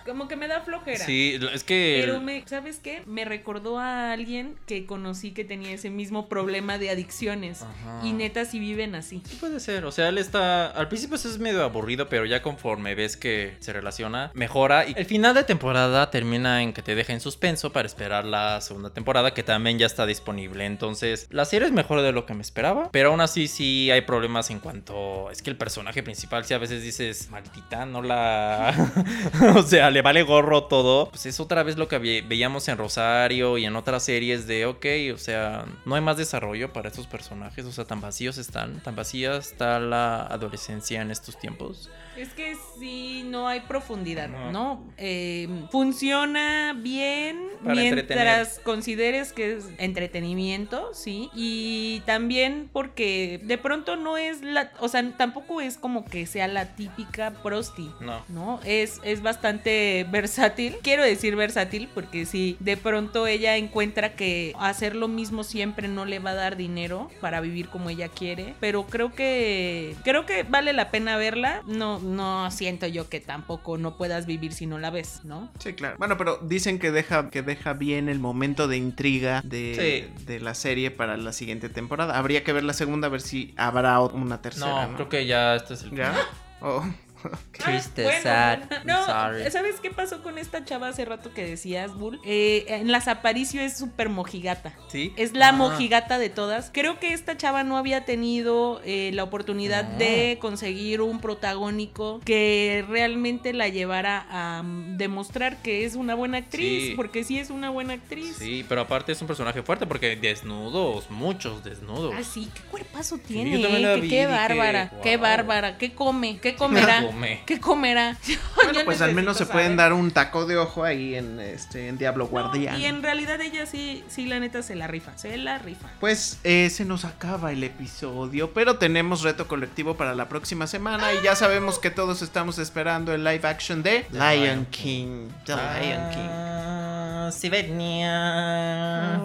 Como 0.09 0.27
que 0.27 0.35
me 0.35 0.47
da 0.47 0.61
flojera. 0.61 1.05
Sí, 1.05 1.39
es 1.53 1.63
que. 1.63 2.01
Pero 2.03 2.19
me, 2.19 2.43
¿sabes 2.47 2.79
qué? 2.79 3.03
Me 3.05 3.25
recordó 3.25 3.77
a 3.77 4.11
alguien 4.11 4.55
que 4.65 4.87
conocí 4.87 5.31
que 5.31 5.45
tenía 5.45 5.71
ese 5.71 5.91
mismo 5.91 6.27
problema 6.27 6.79
de 6.79 6.89
adicciones. 6.89 7.61
Ajá. 7.61 8.01
Y 8.03 8.13
neta 8.13 8.43
sí 8.45 8.59
viven 8.59 8.95
así. 8.95 9.21
Sí 9.23 9.35
Puede 9.35 9.59
ser, 9.59 9.85
o 9.85 9.91
sea, 9.91 10.09
él 10.09 10.17
está. 10.17 10.65
Al 10.65 10.87
principio 10.87 11.15
es 11.15 11.37
medio 11.37 11.63
aburrido, 11.63 12.09
pero 12.09 12.25
ya 12.25 12.41
conforme 12.41 12.95
ves 12.95 13.17
que 13.17 13.55
se 13.59 13.71
relaciona, 13.71 14.31
mejora. 14.33 14.87
Y 14.87 14.93
el 14.97 15.05
final 15.05 15.35
de 15.35 15.43
temporada 15.43 16.09
termina 16.09 16.63
en 16.63 16.73
que 16.73 16.81
te 16.81 16.95
deja 16.95 17.13
en 17.13 17.19
suspenso 17.19 17.71
para 17.71 17.85
esperar 17.85 18.25
la 18.25 18.61
segunda 18.61 18.89
temporada, 18.89 19.35
que 19.35 19.43
también 19.43 19.77
ya 19.77 19.85
está 19.85 20.07
disponible. 20.07 20.65
Entonces, 20.65 21.27
la 21.29 21.45
serie 21.45 21.67
es 21.67 21.73
mejor 21.73 22.01
de 22.01 22.11
lo 22.11 22.25
que 22.25 22.33
me 22.33 22.41
esperaba, 22.41 22.89
pero 22.91 23.11
aún 23.11 23.21
así 23.21 23.47
sí 23.47 23.91
hay 23.91 24.01
problemas 24.01 24.49
en 24.49 24.59
cuanto. 24.59 25.29
Es 25.29 25.43
que 25.43 25.51
el 25.51 25.57
personaje 25.57 26.01
principal, 26.01 26.45
si 26.45 26.55
a 26.55 26.57
veces 26.57 26.81
dices, 26.81 27.29
maldita, 27.29 27.85
no 27.85 28.01
la. 28.01 28.73
o 29.55 29.61
sea, 29.61 29.91
le 29.91 29.98
vale 30.01 30.23
gorro 30.23 30.63
todo. 30.65 31.09
Pues 31.09 31.25
es 31.25 31.39
otra 31.39 31.63
vez 31.63 31.77
lo 31.77 31.87
que 31.87 31.97
ve- 31.97 32.23
veíamos 32.27 32.67
en 32.67 32.77
Rosario 32.77 33.57
y 33.57 33.65
en 33.65 33.75
otras 33.75 34.03
series 34.03 34.47
de, 34.47 34.65
ok, 34.65 34.85
o 35.13 35.17
sea, 35.17 35.65
no 35.85 35.95
hay 35.95 36.01
más 36.01 36.17
desarrollo 36.17 36.71
para 36.73 36.89
estos 36.89 37.07
personajes, 37.07 37.65
o 37.65 37.71
sea, 37.71 37.85
tan 37.85 38.01
vacíos 38.01 38.37
están, 38.37 38.81
tan 38.81 38.95
vacía 38.95 39.35
está 39.37 39.79
la 39.79 40.21
adolescencia 40.23 41.01
en 41.01 41.11
estos 41.11 41.37
tiempos. 41.39 41.89
Es 42.19 42.33
que 42.33 42.55
sí, 42.77 43.23
no 43.25 43.47
hay 43.47 43.61
profundidad, 43.61 44.27
No. 44.27 44.51
¿no? 44.51 44.83
Eh, 44.97 45.47
funciona 45.71 46.73
bien 46.77 47.39
Para 47.63 47.75
mientras 47.75 48.59
consideres 48.59 49.31
que 49.31 49.53
es 49.57 49.65
entretenimiento, 49.77 50.93
sí. 50.93 51.29
Y 51.33 52.01
también 52.05 52.69
porque 52.73 53.39
de 53.43 53.57
pronto 53.57 53.95
no 53.95 54.17
es 54.17 54.41
la, 54.41 54.71
o 54.79 54.89
sea, 54.89 55.09
tampoco 55.15 55.61
es 55.61 55.77
como 55.77 56.03
que 56.03 56.25
sea 56.25 56.47
la 56.49 56.75
típica 56.75 57.31
prosti. 57.41 57.89
No. 58.01 58.21
¿no? 58.27 58.59
Es, 58.65 58.99
es 59.03 59.21
bastante 59.21 60.05
versátil. 60.11 60.75
Quiero 60.81 61.03
decir 61.03 61.35
versátil 61.37 61.87
porque 61.93 62.25
si 62.25 62.57
de 62.59 62.75
pronto 62.75 63.27
ella 63.27 63.55
encuentra 63.55 64.13
que 64.15 64.53
hacer 64.59 64.95
lo 64.95 65.07
mismo 65.07 65.43
siempre 65.43 65.87
no 65.87 66.05
le 66.05 66.19
va 66.19 66.31
a 66.31 66.35
dar 66.35 66.57
dinero 66.57 67.09
para 67.21 67.39
vivir 67.39 67.69
como 67.69 67.89
ella 67.89 68.09
quiere. 68.09 68.55
Pero 68.59 68.87
creo 68.87 69.13
que 69.13 69.95
creo 70.03 70.25
que 70.25 70.43
vale 70.43 70.73
la 70.73 70.91
pena 70.91 71.15
verla. 71.15 71.61
No, 71.65 71.99
no 72.09 72.49
siento 72.51 72.87
yo 72.87 73.07
que 73.09 73.19
tampoco 73.19 73.77
no 73.77 73.95
puedas 73.97 74.25
vivir 74.25 74.53
si 74.53 74.65
no 74.65 74.77
la 74.79 74.89
ves, 74.89 75.21
¿no? 75.23 75.49
Sí, 75.59 75.73
claro. 75.73 75.95
Bueno, 75.97 76.17
pero 76.17 76.37
dicen 76.37 76.79
que 76.79 76.91
deja, 76.91 77.29
que 77.29 77.41
deja 77.41 77.73
bien 77.73 78.09
el 78.09 78.19
momento 78.19 78.67
de 78.67 78.77
intriga 78.77 79.41
de, 79.43 80.09
Sí. 80.17 80.23
de 80.25 80.39
la 80.39 80.53
serie 80.55 80.91
para 80.91 81.15
la 81.17 81.31
siguiente 81.33 81.69
temporada. 81.69 82.17
Habría 82.17 82.43
que 82.43 82.51
ver 82.53 82.63
la 82.63 82.73
segunda 82.73 83.07
a 83.07 83.09
ver 83.09 83.21
si 83.21 83.53
habrá 83.57 83.99
una 84.01 84.41
tercera. 84.41 84.85
No, 84.85 84.87
No, 84.89 84.95
creo 84.95 85.09
que 85.09 85.25
ya 85.25 85.55
este 85.55 85.75
es 85.75 85.83
el 85.83 85.91
¿Ya? 85.95 86.13
Oh, 86.61 86.83
Triste, 87.51 88.01
Ah, 88.01 88.05
bueno, 88.05 88.21
sad, 88.23 88.57
bueno. 88.59 88.75
I'm 88.75 88.87
No, 88.87 89.05
sorry. 89.05 89.51
¿sabes 89.51 89.75
qué 89.81 89.89
pasó 89.91 90.21
con 90.23 90.37
esta 90.37 90.63
chava 90.65 90.87
hace 90.87 91.05
rato 91.05 91.33
que 91.33 91.43
decías, 91.45 91.93
Bull? 91.93 92.19
Eh, 92.25 92.65
en 92.67 92.91
las 92.91 93.07
Aparicio 93.07 93.61
es 93.61 93.77
súper 93.77 94.09
mojigata. 94.09 94.73
¿Sí? 94.87 95.13
Es 95.17 95.33
la 95.33 95.49
Ah. 95.49 95.53
mojigata 95.53 96.17
de 96.19 96.29
todas. 96.29 96.69
Creo 96.73 96.99
que 96.99 97.13
esta 97.13 97.35
chava 97.37 97.63
no 97.63 97.77
había 97.77 98.05
tenido 98.05 98.81
eh, 98.85 99.11
la 99.13 99.23
oportunidad 99.23 99.83
No. 99.91 99.97
de 99.97 100.37
conseguir 100.39 101.01
un 101.01 101.19
protagónico 101.19 102.19
que 102.23 102.85
realmente 102.87 103.53
la 103.53 103.67
llevara 103.67 104.25
a 104.29 104.63
mm, 104.63 104.97
demostrar 104.97 105.57
que 105.61 105.85
es 105.85 105.95
una 105.95 106.15
buena 106.15 106.37
actriz. 106.37 106.89
Sí. 106.89 106.93
Porque 106.95 107.23
sí 107.23 107.39
es 107.39 107.49
una 107.49 107.69
buena 107.69 107.93
actriz. 107.93 108.37
Sí, 108.37 108.65
pero 108.69 108.81
aparte 108.81 109.11
es 109.11 109.21
un 109.21 109.27
personaje 109.27 109.61
fuerte 109.63 109.85
porque 109.85 110.15
desnudos, 110.15 111.09
muchos 111.09 111.63
desnudos. 111.63 112.13
Ah, 112.17 112.23
sí, 112.23 112.49
qué 112.53 112.61
cuerpazo 112.71 113.17
yo 113.17 113.23
tiene. 113.23 113.51
también 113.59 113.75
eh, 113.75 113.79
la 113.87 113.95
vi 113.95 114.09
qué 114.09 114.27
bárbara, 114.27 114.91
qué 115.03 115.17
"Wow". 115.17 115.23
bárbara. 115.23 115.77
¿Qué 115.77 115.93
come? 115.93 116.39
¿Qué 116.39 116.55
comerá? 116.55 117.03
Come. 117.11 117.43
¿Qué 117.45 117.59
comerá? 117.59 118.17
Bueno, 118.55 118.73
Yo 118.73 118.85
pues 118.85 119.01
al 119.01 119.13
menos 119.15 119.37
se 119.37 119.45
pueden 119.45 119.77
dar 119.77 119.93
un 119.93 120.11
taco 120.11 120.45
de 120.45 120.57
ojo 120.57 120.83
ahí 120.83 121.15
en 121.15 121.39
este 121.39 121.87
en 121.87 121.97
Diablo 121.97 122.25
No, 122.25 122.29
Guardián. 122.29 122.79
y 122.79 122.85
en 122.85 123.01
realidad 123.01 123.39
ella 123.41 123.65
sí, 123.65 124.03
sí, 124.09 124.25
la 124.25 124.39
neta 124.39 124.61
se 124.61 124.75
la 124.75 124.85
rifa. 124.87 125.17
Se 125.17 125.37
la 125.37 125.57
rifa. 125.59 125.87
Pues 125.99 126.39
eh, 126.43 126.69
se 126.69 126.85
nos 126.85 127.05
acaba 127.05 127.51
el 127.51 127.63
episodio, 127.63 128.51
pero 128.53 128.77
tenemos 128.77 129.21
reto 129.23 129.47
colectivo 129.47 129.95
para 129.95 130.13
la 130.13 130.27
próxima 130.29 130.67
semana 130.67 131.13
y 131.13 131.23
ya 131.23 131.35
sabemos 131.35 131.79
que 131.79 131.89
todos 131.89 132.21
estamos 132.21 132.59
esperando 132.59 133.13
el 133.13 133.23
live 133.23 133.47
action 133.47 133.81
de 133.81 134.05
The 134.11 134.17
Lion 134.17 134.43
Lion 134.43 134.65
King. 134.65 135.29
The 135.45 135.53
Lion 135.55 136.09
King. 136.11 136.29
Ah, 136.29 137.29
sí 137.33 137.49
venía. 137.49 139.19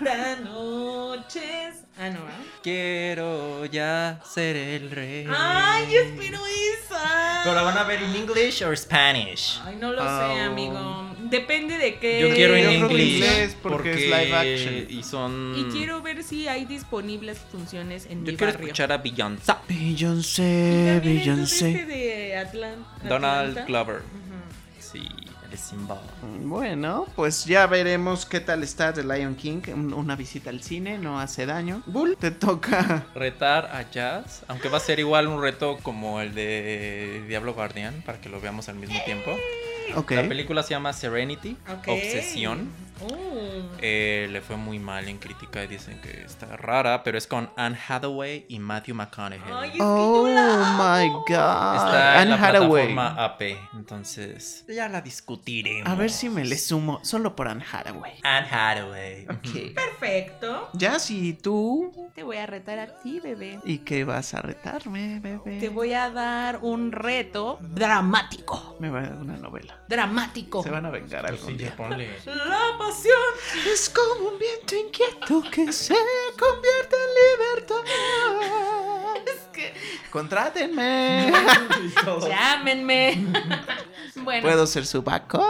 Esta 0.00 0.36
noche. 0.36 1.68
es- 1.68 1.84
Ah, 1.98 2.08
no, 2.08 2.24
¿verdad? 2.24 2.38
Quiero 2.62 3.66
ya 3.66 4.20
ser 4.24 4.56
el 4.56 4.90
rey. 4.90 5.26
Ay, 5.28 5.84
yo 5.92 6.00
espero 6.00 6.40
esa. 6.46 7.40
¿Pero 7.44 7.54
la 7.54 7.62
van 7.62 7.76
a 7.76 7.84
ver 7.84 8.02
en 8.02 8.14
English 8.16 8.62
o 8.64 8.74
Spanish? 8.74 9.60
Ay, 9.66 9.76
no 9.78 9.92
lo 9.92 10.02
Oh. 10.02 10.06
sé, 10.34 10.40
amigo. 10.40 11.10
Depende 11.24 11.76
de 11.76 11.98
qué. 11.98 12.20
Yo 12.22 12.34
quiero 12.34 12.54
en 12.56 12.64
yo 12.64 12.70
inglés, 12.86 13.08
inglés, 13.08 13.56
porque 13.62 13.90
es 13.92 14.00
live 14.00 14.34
action. 14.34 14.86
Y 14.88 15.02
son. 15.02 15.54
Y 15.58 15.64
quiero 15.72 16.00
ver 16.00 16.22
si 16.24 16.48
hay 16.48 16.64
disponibles 16.64 17.38
funciones 17.38 18.06
en 18.06 18.24
Yo 18.24 18.32
mi 18.32 18.36
quiero 18.38 18.52
barrio. 18.52 18.66
escuchar 18.68 18.92
a 18.92 18.96
Beyoncé. 18.98 19.52
Beyoncé, 19.68 21.00
Beyoncé. 21.04 21.70
este 21.70 21.86
de 21.86 22.46
Donald 23.08 23.50
Atlanta. 23.50 23.64
Glover. 23.66 23.96
Ujú. 23.96 24.78
Sí, 24.78 25.06
Simba. 25.56 26.00
Bueno, 26.42 27.06
pues 27.16 27.44
ya 27.44 27.66
veremos 27.66 28.26
qué 28.26 28.40
tal 28.40 28.62
está 28.62 28.92
The 28.92 29.02
Lion 29.04 29.34
King. 29.34 29.60
Un- 29.74 29.92
Una 29.92 30.16
visita 30.16 30.50
al 30.50 30.62
cine 30.62 30.98
no 30.98 31.20
hace 31.20 31.46
daño. 31.46 31.82
Bull, 31.86 32.16
te 32.18 32.30
toca. 32.30 33.06
Retar 33.14 33.66
a 33.66 33.90
Jazz, 33.90 34.42
aunque 34.48 34.68
va 34.68 34.78
a 34.78 34.80
ser 34.80 34.98
igual 34.98 35.26
un 35.26 35.40
reto 35.42 35.78
como 35.82 36.20
el 36.20 36.34
de 36.34 37.24
Diablo 37.28 37.54
Guardián, 37.54 38.02
para 38.06 38.20
que 38.20 38.28
lo 38.28 38.40
veamos 38.40 38.68
al 38.68 38.76
mismo 38.76 38.98
tiempo. 39.04 39.30
La 39.94 40.28
película 40.28 40.62
se 40.62 40.70
llama 40.70 40.92
Serenity. 40.92 41.56
Obsesión. 41.86 42.68
Oh. 43.02 43.62
Eh, 43.80 44.28
le 44.30 44.42
fue 44.42 44.56
muy 44.56 44.78
mal 44.78 45.08
en 45.08 45.16
crítica 45.16 45.64
y 45.64 45.68
dicen 45.68 45.98
que 46.02 46.22
está 46.22 46.54
rara, 46.58 47.02
pero 47.02 47.16
es 47.16 47.26
con 47.26 47.48
Anne 47.56 47.78
Hathaway 47.88 48.44
y 48.46 48.58
Matthew 48.58 48.94
McConaughey. 48.94 49.40
Ay, 49.50 49.68
es 49.70 49.76
que 49.76 49.82
Oh 49.82 50.26
my 50.26 51.08
god. 51.08 51.76
Está 51.76 52.12
en 52.16 52.20
Anne 52.20 52.30
la 52.30 52.36
Hathaway. 52.48 52.92
plataforma 52.92 53.24
AP, 53.24 53.42
entonces 53.72 54.66
ya 54.68 54.86
la 54.90 55.00
discutiremos. 55.00 55.90
A 55.90 55.94
ver 55.94 56.10
si 56.10 56.28
me 56.28 56.44
le 56.44 56.58
sumo, 56.58 57.00
solo 57.02 57.34
por 57.34 57.48
Anne 57.48 57.64
Hathaway. 57.72 58.20
Anne 58.22 58.48
Hathaway. 58.50 59.26
Perfecto. 59.74 60.68
Ya 60.74 60.98
si 60.98 61.32
tú. 61.32 62.10
Te 62.14 62.22
voy 62.22 62.36
a 62.36 62.44
retar 62.46 62.78
a 62.78 62.98
ti, 63.00 63.18
bebé. 63.20 63.60
¿Y 63.64 63.78
qué 63.78 64.04
vas 64.04 64.34
a 64.34 64.42
retarme, 64.42 65.20
bebé? 65.20 65.58
Te 65.58 65.70
voy 65.70 65.94
a 65.94 66.10
dar 66.10 66.58
un 66.60 66.92
reto 66.92 67.58
dramático. 67.62 68.76
Me 68.78 68.90
va 68.90 68.98
a 68.98 69.02
dar 69.04 69.14
una 69.16 69.36
novela. 69.38 69.79
Dramático. 69.88 70.62
Se 70.62 70.70
van 70.70 70.86
a 70.86 70.90
vengar 70.90 71.26
algún 71.26 71.48
Sí, 71.48 71.54
día. 71.56 71.74
ponle. 71.76 72.16
La 72.26 72.76
pasión. 72.78 73.16
Es 73.72 73.90
como 73.90 74.28
un 74.30 74.38
viento 74.38 74.76
inquieto 74.76 75.42
que 75.50 75.72
se 75.72 75.94
convierte 76.38 76.96
en 76.96 77.58
libertad. 77.58 77.76
Es 79.26 79.40
que. 79.52 79.74
Contrátenme. 80.10 81.32
Llámenme. 82.28 83.26
bueno. 84.16 84.42
Puedo 84.42 84.66
ser 84.66 84.86
su 84.86 85.02
backup. 85.02 85.42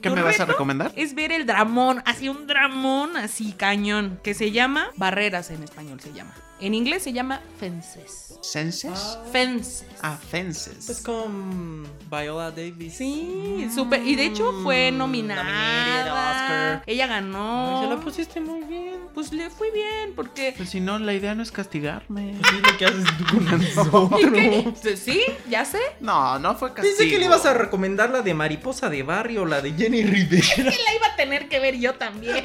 ¿Qué 0.00 0.08
¿Tu 0.08 0.16
me 0.16 0.22
vas 0.22 0.40
a 0.40 0.46
recomendar? 0.46 0.92
Es 0.96 1.14
ver 1.14 1.30
el 1.30 1.46
dramón, 1.46 2.02
así 2.06 2.28
un 2.28 2.46
dramón, 2.48 3.16
así 3.16 3.52
cañón, 3.52 4.18
que 4.24 4.34
se 4.34 4.50
llama 4.50 4.90
Barreras 4.96 5.50
en 5.50 5.62
español 5.62 6.00
se 6.00 6.12
llama. 6.12 6.34
En 6.60 6.74
inglés 6.74 7.04
se 7.04 7.12
llama 7.12 7.40
Fences. 7.60 8.31
¿Senses? 8.42 9.18
Fences. 9.30 9.84
Ah, 10.02 10.18
fences. 10.30 10.84
Pues 10.86 11.00
con 11.00 11.84
Viola 12.10 12.50
Davis. 12.50 12.94
Sí, 12.96 13.68
súper. 13.72 14.04
Y 14.04 14.16
de 14.16 14.26
hecho 14.26 14.52
fue 14.64 14.90
Mm, 14.90 14.98
nominada. 14.98 15.42
Oscar. 16.02 16.82
Ella 16.86 17.06
ganó. 17.06 17.78
Ay, 17.78 17.84
se 17.84 17.94
la 17.94 18.00
pusiste 18.00 18.40
muy 18.40 18.62
bien. 18.64 18.96
Pues 19.14 19.32
le 19.32 19.48
fue 19.48 19.70
bien, 19.70 20.12
porque. 20.16 20.54
Pues 20.56 20.70
si 20.70 20.80
no, 20.80 20.98
la 20.98 21.14
idea 21.14 21.34
no 21.36 21.42
es 21.44 21.52
castigarme. 21.52 22.34
Sí, 22.50 22.56
lo 22.60 22.76
que 22.76 22.84
haces 22.84 23.04
tú 23.16 23.24
con 23.36 23.44
nosotros. 23.44 24.78
Pues 24.82 24.98
Sí, 24.98 25.22
ya 25.48 25.64
sé. 25.64 25.78
No, 26.00 26.38
no 26.40 26.56
fue 26.56 26.72
castigo. 26.74 26.96
Pensé 26.98 27.10
que 27.10 27.18
le 27.20 27.26
ibas 27.26 27.46
a 27.46 27.54
recomendar 27.54 28.10
la 28.10 28.22
de 28.22 28.34
Mariposa 28.34 28.88
de 28.90 29.04
Barrio, 29.04 29.46
la 29.46 29.60
de 29.60 29.72
Jenny 29.72 30.02
Rivera. 30.02 30.46
Que 30.56 30.62
la 30.64 30.70
iba 30.96 31.06
a 31.12 31.16
tener 31.16 31.48
que 31.48 31.60
ver 31.60 31.78
yo 31.78 31.94
también. 31.94 32.44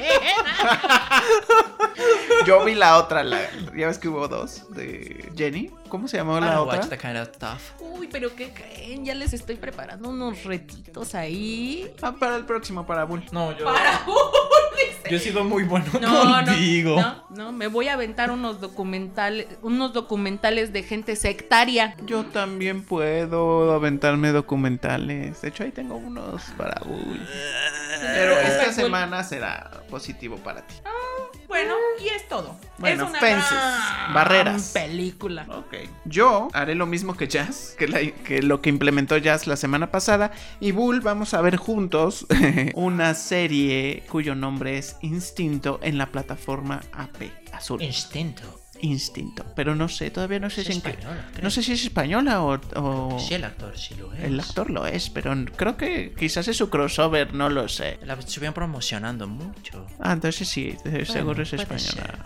Yo 2.46 2.64
vi 2.64 2.74
la 2.74 2.98
otra, 2.98 3.24
la, 3.24 3.40
ya 3.76 3.88
ves 3.88 3.98
que 3.98 4.08
hubo 4.08 4.28
dos 4.28 4.64
de 4.72 5.30
Jenny. 5.36 5.70
¿Cómo 5.88 6.08
se 6.08 6.16
llamó 6.16 6.38
la 6.40 6.46
I 6.54 6.56
otra? 6.56 6.78
watch 6.78 6.88
that 6.88 6.98
kind 6.98 7.16
of 7.16 7.28
stuff. 7.34 7.80
Uy, 7.80 8.08
pero 8.10 8.34
¿qué 8.34 8.50
creen? 8.52 9.04
Ya 9.04 9.14
les 9.14 9.32
estoy 9.32 9.56
preparando 9.56 10.08
unos 10.08 10.44
retitos 10.44 11.14
ahí. 11.14 11.90
Ah, 12.02 12.14
para 12.18 12.36
el 12.36 12.44
próximo, 12.44 12.86
para 12.86 13.04
Bull. 13.04 13.24
No, 13.32 13.56
yo, 13.56 13.64
Para 13.64 14.00
yo 15.10 15.16
he 15.16 15.20
sido 15.20 15.42
muy 15.42 15.64
bueno 15.64 15.86
No, 16.00 16.44
contigo. 16.44 17.00
no, 17.00 17.24
no, 17.30 17.44
no, 17.44 17.52
me 17.52 17.66
voy 17.66 17.88
a 17.88 17.94
aventar 17.94 18.30
unos 18.30 18.60
documentales, 18.60 19.46
unos 19.62 19.92
documentales 19.92 20.72
de 20.72 20.82
gente 20.82 21.16
sectaria. 21.16 21.96
Yo 22.04 22.24
también 22.26 22.84
puedo 22.84 23.72
aventarme 23.72 24.32
documentales. 24.32 25.40
De 25.42 25.48
hecho, 25.48 25.64
ahí 25.64 25.72
tengo 25.72 25.96
unos 25.96 26.42
para 26.56 26.80
Bull. 26.84 27.20
Pero 28.00 28.32
Está 28.32 28.48
esta 28.66 28.72
semana 28.72 29.24
será 29.24 29.70
positivo 29.90 30.36
para 30.36 30.60
ti. 30.66 30.74
Bueno, 31.58 31.74
y 32.02 32.08
es 32.08 32.28
todo. 32.28 32.56
Bueno, 32.78 33.04
es 33.04 33.10
una 33.10 33.18
fences, 33.20 33.50
gran 33.50 34.14
barreras. 34.14 34.70
película. 34.72 35.46
Ok. 35.50 35.74
Yo 36.04 36.48
haré 36.52 36.74
lo 36.74 36.86
mismo 36.86 37.16
que 37.16 37.26
Jazz, 37.26 37.74
que, 37.78 37.88
la- 37.88 38.00
que 38.00 38.42
lo 38.42 38.60
que 38.62 38.68
implementó 38.70 39.16
Jazz 39.16 39.46
la 39.46 39.56
semana 39.56 39.90
pasada. 39.90 40.30
Y 40.60 40.70
Bull, 40.72 41.00
vamos 41.00 41.34
a 41.34 41.40
ver 41.40 41.56
juntos 41.56 42.26
una 42.74 43.14
serie 43.14 44.04
cuyo 44.08 44.34
nombre 44.34 44.78
es 44.78 44.96
Instinto 45.02 45.80
en 45.82 45.98
la 45.98 46.06
plataforma 46.06 46.80
AP 46.92 47.30
Azul. 47.52 47.82
Instinto. 47.82 48.57
Instinto. 48.80 49.44
Pero 49.56 49.74
no 49.74 49.88
sé, 49.88 50.10
todavía 50.10 50.38
no 50.38 50.50
sé 50.50 50.60
Es 50.60 50.66
si 50.68 50.72
en 50.74 50.82
qué-. 50.82 50.98
No 51.42 51.50
sé 51.50 51.62
si 51.62 51.72
es 51.72 51.82
española 51.82 52.42
o. 52.42 52.60
o- 52.76 53.18
Sí, 53.18 53.34
el 53.34 53.44
actor 53.44 53.76
sí 53.78 53.94
lo 53.98 54.12
es. 54.12 54.24
El 54.24 54.38
actor 54.40 54.70
lo 54.70 54.86
es, 54.86 55.10
pero 55.10 55.34
creo 55.56 55.76
que 55.76 56.14
quizás 56.18 56.46
es 56.48 56.56
su 56.56 56.70
crossover, 56.70 57.34
no 57.34 57.48
lo 57.48 57.68
sé. 57.68 57.98
La 58.04 58.14
estuvieron 58.14 58.54
promocionando 58.54 59.26
mucho. 59.26 59.86
Ah, 60.00 60.12
entonces 60.12 60.48
sí, 60.48 60.76
seguro 61.04 61.42
es 61.42 61.52
española. 61.52 62.24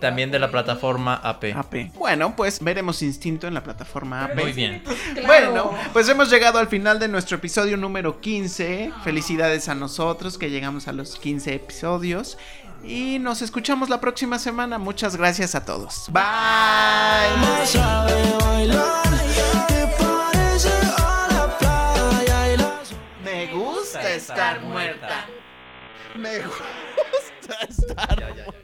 También 0.00 0.32
de 0.32 0.40
la 0.40 0.50
plataforma. 0.50 1.14
AP. 1.14 1.54
Bueno, 1.94 2.34
pues 2.34 2.58
veremos 2.60 3.02
Instinto 3.02 3.46
en 3.46 3.54
la 3.54 3.62
plataforma 3.62 4.24
AP. 4.24 4.34
Muy 4.42 4.52
bien. 4.52 4.82
Bueno, 5.26 5.70
pues 5.92 6.08
hemos 6.08 6.28
llegado 6.28 6.58
al 6.58 6.66
final 6.66 6.98
de 6.98 7.06
nuestro 7.06 7.36
episodio 7.36 7.76
número 7.76 8.20
15. 8.20 8.90
Felicidades 9.04 9.68
a 9.68 9.76
nosotros 9.76 10.38
que 10.38 10.50
llegamos 10.50 10.88
a 10.88 10.92
los 10.92 11.16
15 11.20 11.54
episodios. 11.54 12.36
Y 12.84 13.18
nos 13.18 13.42
escuchamos 13.42 13.88
la 13.88 14.00
próxima 14.00 14.38
semana. 14.38 14.78
Muchas 14.78 15.16
gracias 15.16 15.54
a 15.54 15.64
todos. 15.64 16.06
Bye. 16.10 16.22
Me 23.24 23.46
gusta 23.52 24.12
estar 24.14 24.60
muerta. 24.62 25.26
Me 26.16 26.38
gusta 26.40 27.56
estar. 27.68 28.62